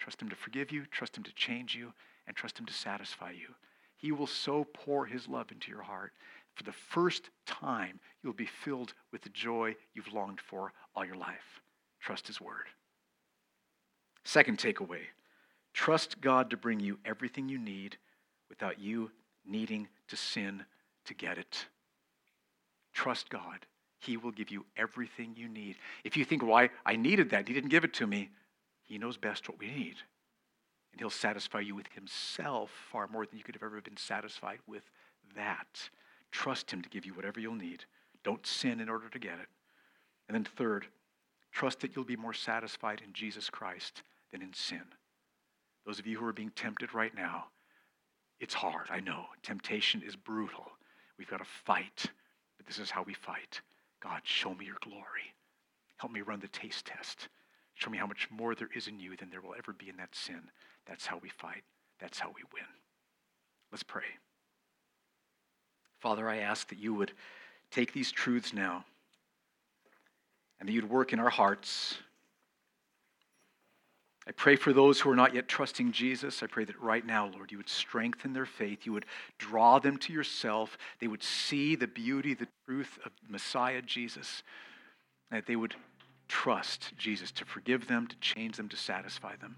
Trust 0.00 0.20
him 0.20 0.30
to 0.30 0.36
forgive 0.36 0.72
you, 0.72 0.84
trust 0.90 1.16
him 1.16 1.22
to 1.22 1.32
change 1.34 1.76
you, 1.76 1.92
and 2.26 2.36
trust 2.36 2.58
him 2.58 2.66
to 2.66 2.72
satisfy 2.72 3.30
you. 3.30 3.54
He 3.98 4.10
will 4.10 4.26
so 4.26 4.64
pour 4.74 5.06
his 5.06 5.28
love 5.28 5.52
into 5.52 5.70
your 5.70 5.82
heart 5.82 6.12
for 6.58 6.64
the 6.64 6.72
first 6.72 7.30
time, 7.46 8.00
you'll 8.22 8.32
be 8.32 8.48
filled 8.64 8.92
with 9.12 9.22
the 9.22 9.28
joy 9.28 9.76
you've 9.94 10.12
longed 10.12 10.40
for 10.40 10.72
all 10.94 11.04
your 11.04 11.14
life. 11.14 11.60
Trust 12.00 12.26
His 12.26 12.40
Word. 12.40 12.66
Second 14.24 14.58
takeaway 14.58 15.02
trust 15.72 16.20
God 16.20 16.50
to 16.50 16.56
bring 16.56 16.80
you 16.80 16.98
everything 17.04 17.48
you 17.48 17.58
need 17.58 17.96
without 18.48 18.80
you 18.80 19.12
needing 19.46 19.86
to 20.08 20.16
sin 20.16 20.64
to 21.04 21.14
get 21.14 21.38
it. 21.38 21.66
Trust 22.92 23.30
God. 23.30 23.64
He 24.00 24.16
will 24.16 24.32
give 24.32 24.50
you 24.50 24.66
everything 24.76 25.34
you 25.36 25.48
need. 25.48 25.76
If 26.02 26.16
you 26.16 26.24
think, 26.24 26.42
well, 26.42 26.56
I, 26.56 26.70
I 26.84 26.96
needed 26.96 27.30
that, 27.30 27.46
He 27.46 27.54
didn't 27.54 27.70
give 27.70 27.84
it 27.84 27.94
to 27.94 28.06
me, 28.06 28.30
He 28.86 28.98
knows 28.98 29.16
best 29.16 29.48
what 29.48 29.60
we 29.60 29.68
need. 29.68 29.96
And 30.90 31.00
He'll 31.00 31.10
satisfy 31.10 31.60
you 31.60 31.76
with 31.76 31.86
Himself 31.94 32.70
far 32.90 33.06
more 33.06 33.26
than 33.26 33.38
you 33.38 33.44
could 33.44 33.54
have 33.54 33.62
ever 33.62 33.80
been 33.80 33.96
satisfied 33.96 34.58
with 34.66 34.82
that. 35.36 35.88
Trust 36.30 36.70
Him 36.70 36.82
to 36.82 36.88
give 36.88 37.06
you 37.06 37.14
whatever 37.14 37.40
you'll 37.40 37.54
need. 37.54 37.84
Don't 38.24 38.46
sin 38.46 38.80
in 38.80 38.88
order 38.88 39.08
to 39.08 39.18
get 39.18 39.38
it. 39.38 39.48
And 40.28 40.34
then, 40.34 40.44
third, 40.44 40.86
trust 41.52 41.80
that 41.80 41.94
you'll 41.94 42.04
be 42.04 42.16
more 42.16 42.34
satisfied 42.34 43.02
in 43.04 43.12
Jesus 43.12 43.48
Christ 43.48 44.02
than 44.32 44.42
in 44.42 44.52
sin. 44.52 44.82
Those 45.86 45.98
of 45.98 46.06
you 46.06 46.18
who 46.18 46.26
are 46.26 46.32
being 46.32 46.52
tempted 46.54 46.92
right 46.92 47.14
now, 47.14 47.46
it's 48.40 48.54
hard, 48.54 48.88
I 48.90 49.00
know. 49.00 49.24
Temptation 49.42 50.02
is 50.06 50.16
brutal. 50.16 50.66
We've 51.18 51.30
got 51.30 51.38
to 51.38 51.46
fight, 51.64 52.06
but 52.56 52.66
this 52.66 52.78
is 52.78 52.90
how 52.90 53.02
we 53.02 53.14
fight. 53.14 53.60
God, 54.00 54.20
show 54.24 54.54
me 54.54 54.66
your 54.66 54.76
glory. 54.82 55.34
Help 55.96 56.12
me 56.12 56.20
run 56.20 56.40
the 56.40 56.48
taste 56.48 56.86
test. 56.86 57.28
Show 57.74 57.90
me 57.90 57.98
how 57.98 58.06
much 58.06 58.28
more 58.30 58.54
there 58.54 58.68
is 58.74 58.86
in 58.86 59.00
you 59.00 59.16
than 59.16 59.30
there 59.30 59.40
will 59.40 59.54
ever 59.56 59.72
be 59.72 59.88
in 59.88 59.96
that 59.96 60.14
sin. 60.14 60.50
That's 60.86 61.06
how 61.06 61.18
we 61.22 61.30
fight. 61.30 61.64
That's 62.00 62.18
how 62.18 62.28
we 62.28 62.42
win. 62.52 62.68
Let's 63.72 63.82
pray. 63.82 64.04
Father, 66.00 66.28
I 66.28 66.38
ask 66.38 66.68
that 66.68 66.78
you 66.78 66.94
would 66.94 67.12
take 67.70 67.92
these 67.92 68.12
truths 68.12 68.52
now 68.52 68.84
and 70.60 70.68
that 70.68 70.72
you'd 70.72 70.88
work 70.88 71.12
in 71.12 71.20
our 71.20 71.30
hearts. 71.30 71.98
I 74.26 74.32
pray 74.32 74.56
for 74.56 74.72
those 74.72 75.00
who 75.00 75.10
are 75.10 75.16
not 75.16 75.34
yet 75.34 75.48
trusting 75.48 75.92
Jesus. 75.92 76.42
I 76.42 76.46
pray 76.46 76.64
that 76.64 76.80
right 76.80 77.04
now, 77.04 77.30
Lord, 77.34 77.50
you 77.50 77.56
would 77.56 77.68
strengthen 77.68 78.32
their 78.32 78.46
faith. 78.46 78.84
You 78.84 78.92
would 78.92 79.06
draw 79.38 79.78
them 79.78 79.96
to 79.98 80.12
yourself. 80.12 80.76
They 81.00 81.06
would 81.06 81.22
see 81.22 81.76
the 81.76 81.86
beauty, 81.86 82.34
the 82.34 82.48
truth 82.66 82.98
of 83.06 83.12
Messiah 83.28 83.80
Jesus. 83.80 84.42
And 85.30 85.38
that 85.38 85.46
they 85.46 85.56
would 85.56 85.74
trust 86.28 86.92
Jesus 86.98 87.30
to 87.32 87.46
forgive 87.46 87.86
them, 87.88 88.06
to 88.06 88.16
change 88.16 88.58
them, 88.58 88.68
to 88.68 88.76
satisfy 88.76 89.36
them. 89.36 89.56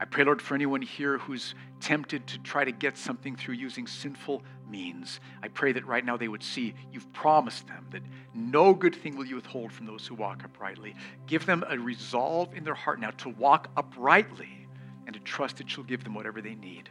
I 0.00 0.06
pray, 0.06 0.24
Lord, 0.24 0.40
for 0.40 0.54
anyone 0.54 0.80
here 0.80 1.18
who's 1.18 1.54
tempted 1.78 2.26
to 2.28 2.38
try 2.38 2.64
to 2.64 2.72
get 2.72 2.96
something 2.96 3.36
through 3.36 3.56
using 3.56 3.86
sinful 3.86 4.42
means. 4.68 5.20
I 5.42 5.48
pray 5.48 5.72
that 5.72 5.86
right 5.86 6.04
now 6.04 6.16
they 6.16 6.28
would 6.28 6.42
see 6.42 6.74
you've 6.90 7.12
promised 7.12 7.68
them 7.68 7.86
that 7.90 8.02
no 8.32 8.72
good 8.72 8.94
thing 8.94 9.16
will 9.16 9.26
you 9.26 9.36
withhold 9.36 9.70
from 9.70 9.84
those 9.84 10.06
who 10.06 10.14
walk 10.14 10.42
uprightly. 10.42 10.94
Give 11.26 11.44
them 11.44 11.64
a 11.68 11.78
resolve 11.78 12.54
in 12.54 12.64
their 12.64 12.74
heart 12.74 12.98
now 12.98 13.10
to 13.10 13.28
walk 13.28 13.68
uprightly 13.76 14.66
and 15.06 15.12
to 15.12 15.20
trust 15.20 15.58
that 15.58 15.76
you'll 15.76 15.84
give 15.84 16.02
them 16.02 16.14
whatever 16.14 16.40
they 16.40 16.54
need. 16.54 16.88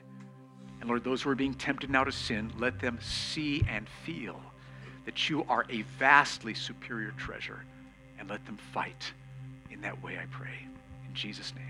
And 0.79 0.87
Lord, 0.87 1.03
those 1.03 1.23
who 1.23 1.31
are 1.31 1.35
being 1.35 1.55
tempted 1.55 1.89
now 1.89 2.03
to 2.03 2.11
sin, 2.11 2.51
let 2.59 2.79
them 2.79 2.99
see 3.01 3.65
and 3.67 3.87
feel 4.05 4.39
that 5.05 5.29
you 5.29 5.43
are 5.49 5.65
a 5.69 5.81
vastly 5.97 6.53
superior 6.53 7.11
treasure 7.17 7.65
and 8.19 8.29
let 8.29 8.45
them 8.45 8.57
fight 8.57 9.13
in 9.71 9.81
that 9.81 10.03
way, 10.03 10.19
I 10.21 10.25
pray. 10.29 10.67
In 11.07 11.13
Jesus' 11.15 11.53
name. 11.55 11.68